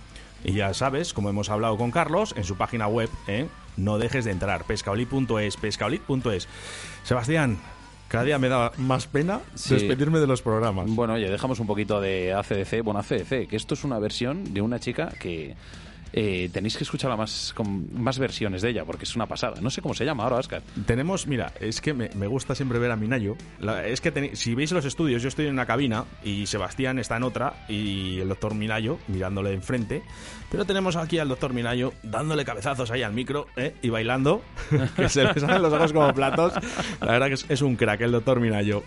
Y 0.43 0.53
ya 0.53 0.73
sabes, 0.73 1.13
como 1.13 1.29
hemos 1.29 1.49
hablado 1.49 1.77
con 1.77 1.91
Carlos, 1.91 2.33
en 2.35 2.43
su 2.43 2.55
página 2.57 2.87
web, 2.87 3.09
¿eh? 3.27 3.47
no 3.77 3.97
dejes 3.97 4.25
de 4.25 4.31
entrar, 4.31 4.65
pescaolid.es, 4.65 5.57
pescaolid.es. 5.57 6.47
Sebastián, 7.03 7.59
cada 8.09 8.25
día 8.25 8.37
me 8.37 8.49
da 8.49 8.71
más 8.77 9.07
pena 9.07 9.41
despedirme 9.53 10.19
de 10.19 10.27
los 10.27 10.41
programas. 10.41 10.85
Bueno, 10.89 11.13
oye, 11.13 11.29
dejamos 11.29 11.59
un 11.59 11.67
poquito 11.67 12.01
de 12.01 12.33
ACDC. 12.33 12.83
Bueno, 12.83 12.99
ACDC, 12.99 13.47
que 13.47 13.55
esto 13.55 13.73
es 13.73 13.83
una 13.83 13.97
versión 13.99 14.53
de 14.53 14.61
una 14.61 14.79
chica 14.79 15.11
que 15.19 15.55
eh, 16.13 16.49
tenéis 16.53 16.77
que 16.77 16.83
escucharla 16.83 17.17
más 17.17 17.53
con 17.55 17.91
más 18.01 18.19
versiones 18.19 18.61
de 18.61 18.69
ella, 18.69 18.85
porque 18.85 19.03
es 19.03 19.15
una 19.15 19.25
pasada. 19.25 19.59
No 19.61 19.71
sé 19.71 19.81
cómo 19.81 19.95
se 19.95 20.05
llama 20.05 20.23
ahora, 20.23 20.37
Oscar. 20.37 20.61
Tenemos, 20.85 21.25
mira, 21.25 21.51
es 21.59 21.81
que 21.81 21.93
me, 21.93 22.27
gusta 22.27 22.53
siempre 22.53 22.77
ver 22.77 22.91
a 22.91 22.95
Minayo. 22.95 23.35
es 23.85 23.99
que 23.99 24.35
si 24.35 24.53
veis 24.53 24.71
los 24.71 24.85
estudios, 24.85 25.21
yo 25.23 25.27
estoy 25.27 25.47
en 25.47 25.53
una 25.53 25.65
cabina 25.65 26.05
y 26.23 26.45
Sebastián 26.45 26.99
está 26.99 27.17
en 27.17 27.23
otra 27.23 27.65
y 27.67 28.19
el 28.19 28.29
doctor 28.29 28.53
Minayo 28.53 28.99
mirándole 29.07 29.53
enfrente. 29.53 30.03
Pero 30.51 30.65
tenemos 30.65 30.95
aquí 30.95 31.17
al 31.17 31.27
doctor 31.27 31.51
Minayo 31.51 31.93
dándole 32.03 32.45
cabezazos 32.45 32.91
ahí 32.91 33.01
al 33.01 33.13
micro 33.13 33.47
¿eh? 33.55 33.75
y 33.81 33.89
bailando, 33.89 34.43
que 34.95 35.09
se 35.09 35.23
le 35.23 35.39
salen 35.39 35.61
los 35.63 35.73
ojos 35.73 35.93
como 35.93 36.13
platos. 36.13 36.53
La 37.01 37.13
verdad 37.13 37.27
que 37.27 37.33
es, 37.33 37.45
es 37.49 37.61
un 37.63 37.75
crack 37.75 38.01
el 38.01 38.11
doctor 38.11 38.39
Minayo. 38.39 38.83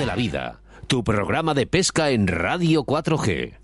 De 0.00 0.06
la 0.06 0.14
Vida, 0.14 0.62
tu 0.86 1.04
programa 1.04 1.52
de 1.52 1.66
pesca 1.66 2.08
en 2.08 2.26
Radio 2.26 2.84
4G. 2.84 3.58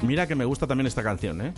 Mira 0.00 0.26
que 0.26 0.34
me 0.34 0.46
gusta 0.46 0.66
también 0.66 0.86
esta 0.86 1.02
canción, 1.02 1.42
¿eh? 1.42 1.52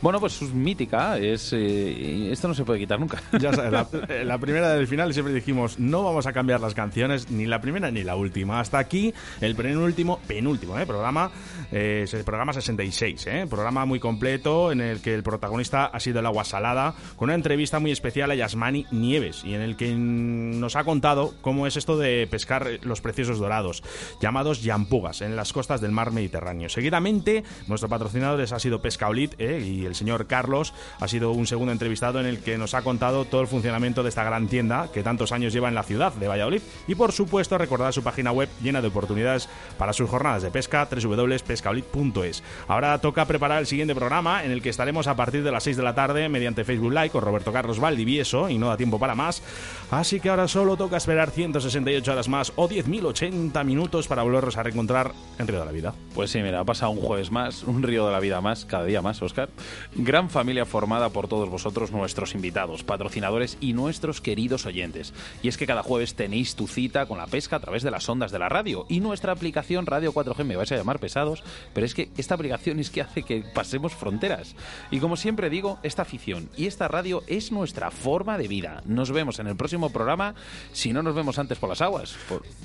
Bueno, 0.00 0.20
pues 0.20 0.40
es 0.42 0.52
mítica, 0.52 1.18
es 1.18 1.52
eh, 1.52 2.30
esto 2.30 2.46
no 2.46 2.54
se 2.54 2.64
puede 2.64 2.78
quitar 2.78 3.00
nunca. 3.00 3.20
Ya 3.40 3.52
sabes, 3.52 3.72
la, 4.24 4.38
primera 4.38 4.74
del 4.74 4.86
final 4.86 5.12
siempre 5.12 5.34
dijimos 5.34 5.78
no 5.78 6.04
vamos 6.04 6.26
a 6.26 6.32
cambiar 6.32 6.60
las 6.60 6.74
canciones, 6.74 7.30
ni 7.30 7.46
la 7.46 7.60
primera 7.60 7.90
ni 7.90 8.04
la 8.04 8.14
última. 8.14 8.60
Hasta 8.60 8.78
aquí 8.78 9.12
el 9.40 9.56
penúltimo, 9.56 10.20
penúltimo, 10.26 10.78
¿eh? 10.78 10.86
programa, 10.86 11.32
eh, 11.72 12.06
programa 12.24 12.52
66, 12.52 13.26
¿eh? 13.26 13.46
programa 13.50 13.84
muy 13.86 13.98
completo 13.98 14.70
en 14.70 14.80
el 14.80 15.00
que 15.00 15.14
el 15.14 15.22
protagonista 15.22 15.86
ha 15.86 15.98
sido 15.98 16.20
el 16.20 16.26
agua 16.26 16.44
salada, 16.44 16.94
con 17.16 17.26
una 17.26 17.34
entrevista 17.34 17.80
muy 17.80 17.90
especial 17.90 18.30
a 18.30 18.36
Yasmani 18.36 18.86
Nieves 18.92 19.42
y 19.44 19.54
en 19.54 19.62
el 19.62 19.76
que 19.76 19.92
nos 19.94 20.76
ha 20.76 20.84
contado 20.84 21.34
cómo 21.40 21.66
es 21.66 21.76
esto 21.76 21.98
de 21.98 22.26
pescar 22.30 22.68
los 22.82 23.00
preciosos 23.00 23.38
dorados, 23.38 23.82
llamados 24.20 24.62
yampugas, 24.62 25.22
en 25.22 25.34
las 25.34 25.52
costas 25.52 25.80
del 25.80 25.90
mar 25.90 26.12
Mediterráneo. 26.12 26.68
Seguidamente, 26.68 27.42
nuestro 27.66 27.88
patrocinador 27.88 28.38
ha 28.40 28.58
sido 28.58 28.80
Pescaolit 28.80 29.34
¿eh? 29.38 29.60
y 29.60 29.87
el 29.88 29.94
señor 29.94 30.26
Carlos 30.26 30.72
ha 31.00 31.08
sido 31.08 31.32
un 31.32 31.46
segundo 31.46 31.72
entrevistado 31.72 32.20
en 32.20 32.26
el 32.26 32.38
que 32.38 32.58
nos 32.58 32.74
ha 32.74 32.82
contado 32.82 33.24
todo 33.24 33.40
el 33.40 33.46
funcionamiento 33.48 34.02
de 34.02 34.08
esta 34.10 34.24
gran 34.24 34.46
tienda 34.48 34.88
que 34.92 35.02
tantos 35.02 35.32
años 35.32 35.52
lleva 35.52 35.68
en 35.68 35.74
la 35.74 35.82
ciudad 35.82 36.12
de 36.12 36.28
Valladolid 36.28 36.62
y 36.86 36.94
por 36.94 37.12
supuesto 37.12 37.58
recordar 37.58 37.92
su 37.92 38.02
página 38.02 38.32
web 38.32 38.48
llena 38.62 38.80
de 38.80 38.88
oportunidades 38.88 39.48
para 39.78 39.92
sus 39.92 40.08
jornadas 40.08 40.42
de 40.42 40.50
pesca 40.50 40.88
www.pescaolid.es. 40.90 42.42
Ahora 42.68 42.98
toca 43.00 43.24
preparar 43.24 43.60
el 43.60 43.66
siguiente 43.66 43.94
programa 43.94 44.44
en 44.44 44.50
el 44.50 44.62
que 44.62 44.70
estaremos 44.70 45.06
a 45.06 45.16
partir 45.16 45.42
de 45.42 45.50
las 45.50 45.64
6 45.64 45.76
de 45.76 45.82
la 45.82 45.94
tarde 45.94 46.28
mediante 46.28 46.64
Facebook 46.64 46.92
Live 46.92 47.10
con 47.10 47.24
Roberto 47.24 47.52
Carlos 47.52 47.80
Valdivieso 47.80 48.48
y 48.48 48.58
no 48.58 48.68
da 48.68 48.76
tiempo 48.76 48.98
para 48.98 49.14
más, 49.14 49.42
así 49.90 50.20
que 50.20 50.28
ahora 50.28 50.48
solo 50.48 50.76
toca 50.76 50.96
esperar 50.96 51.30
168 51.30 52.12
horas 52.12 52.28
más 52.28 52.52
o 52.56 52.68
10.080 52.68 53.64
minutos 53.64 54.08
para 54.08 54.22
volvernos 54.22 54.56
a 54.56 54.62
reencontrar 54.62 55.12
en 55.38 55.46
Río 55.46 55.60
de 55.60 55.66
la 55.66 55.72
Vida. 55.72 55.94
Pues 56.14 56.30
sí, 56.30 56.40
mira, 56.42 56.60
ha 56.60 56.64
pasado 56.64 56.90
un 56.90 57.00
jueves 57.00 57.30
más, 57.30 57.62
un 57.62 57.82
Río 57.82 58.06
de 58.06 58.12
la 58.12 58.20
Vida 58.20 58.40
más, 58.40 58.64
cada 58.64 58.84
día 58.84 59.02
más, 59.02 59.22
Oscar. 59.22 59.48
Gran 59.94 60.30
familia 60.30 60.64
formada 60.64 61.10
por 61.10 61.28
todos 61.28 61.48
vosotros, 61.48 61.90
nuestros 61.90 62.34
invitados, 62.34 62.84
patrocinadores 62.84 63.58
y 63.60 63.72
nuestros 63.72 64.20
queridos 64.20 64.66
oyentes. 64.66 65.12
Y 65.42 65.48
es 65.48 65.56
que 65.56 65.66
cada 65.66 65.82
jueves 65.82 66.14
tenéis 66.14 66.54
tu 66.54 66.66
cita 66.66 67.06
con 67.06 67.18
la 67.18 67.26
pesca 67.26 67.56
a 67.56 67.60
través 67.60 67.82
de 67.82 67.90
las 67.90 68.08
ondas 68.08 68.32
de 68.32 68.38
la 68.38 68.48
radio 68.48 68.86
y 68.88 69.00
nuestra 69.00 69.32
aplicación 69.32 69.86
Radio 69.86 70.12
4G. 70.12 70.44
Me 70.44 70.56
vais 70.56 70.72
a 70.72 70.76
llamar 70.76 71.00
pesados, 71.00 71.42
pero 71.74 71.86
es 71.86 71.94
que 71.94 72.10
esta 72.16 72.34
aplicación 72.34 72.78
es 72.80 72.90
que 72.90 73.02
hace 73.02 73.22
que 73.22 73.42
pasemos 73.54 73.94
fronteras. 73.94 74.54
Y 74.90 75.00
como 75.00 75.16
siempre 75.16 75.50
digo, 75.50 75.78
esta 75.82 76.02
afición 76.02 76.48
y 76.56 76.66
esta 76.66 76.88
radio 76.88 77.22
es 77.26 77.52
nuestra 77.52 77.90
forma 77.90 78.38
de 78.38 78.48
vida. 78.48 78.82
Nos 78.86 79.10
vemos 79.12 79.38
en 79.38 79.46
el 79.46 79.56
próximo 79.56 79.90
programa, 79.90 80.34
si 80.72 80.92
no 80.92 81.02
nos 81.02 81.14
vemos 81.14 81.38
antes 81.38 81.58
por 81.58 81.68
las 81.68 81.80
aguas, 81.80 82.16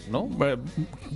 ¿no? 0.09 0.29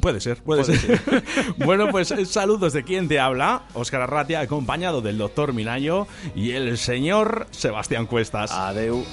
puede 0.01 0.19
ser, 0.19 0.41
puede, 0.43 0.63
ser. 0.63 1.01
bueno, 1.57 1.89
pues 1.91 2.13
saludos 2.25 2.73
de 2.73 2.83
quien 2.83 3.07
te 3.07 3.19
habla, 3.19 3.63
Óscar 3.73 4.01
Arratia, 4.01 4.39
acompañado 4.39 5.01
del 5.01 5.17
doctor 5.17 5.53
y 6.35 6.51
el 6.51 6.77
señor 6.77 7.47
Sebastián 7.51 8.05
Cuestas. 8.05 8.51
Adeu. 8.51 9.05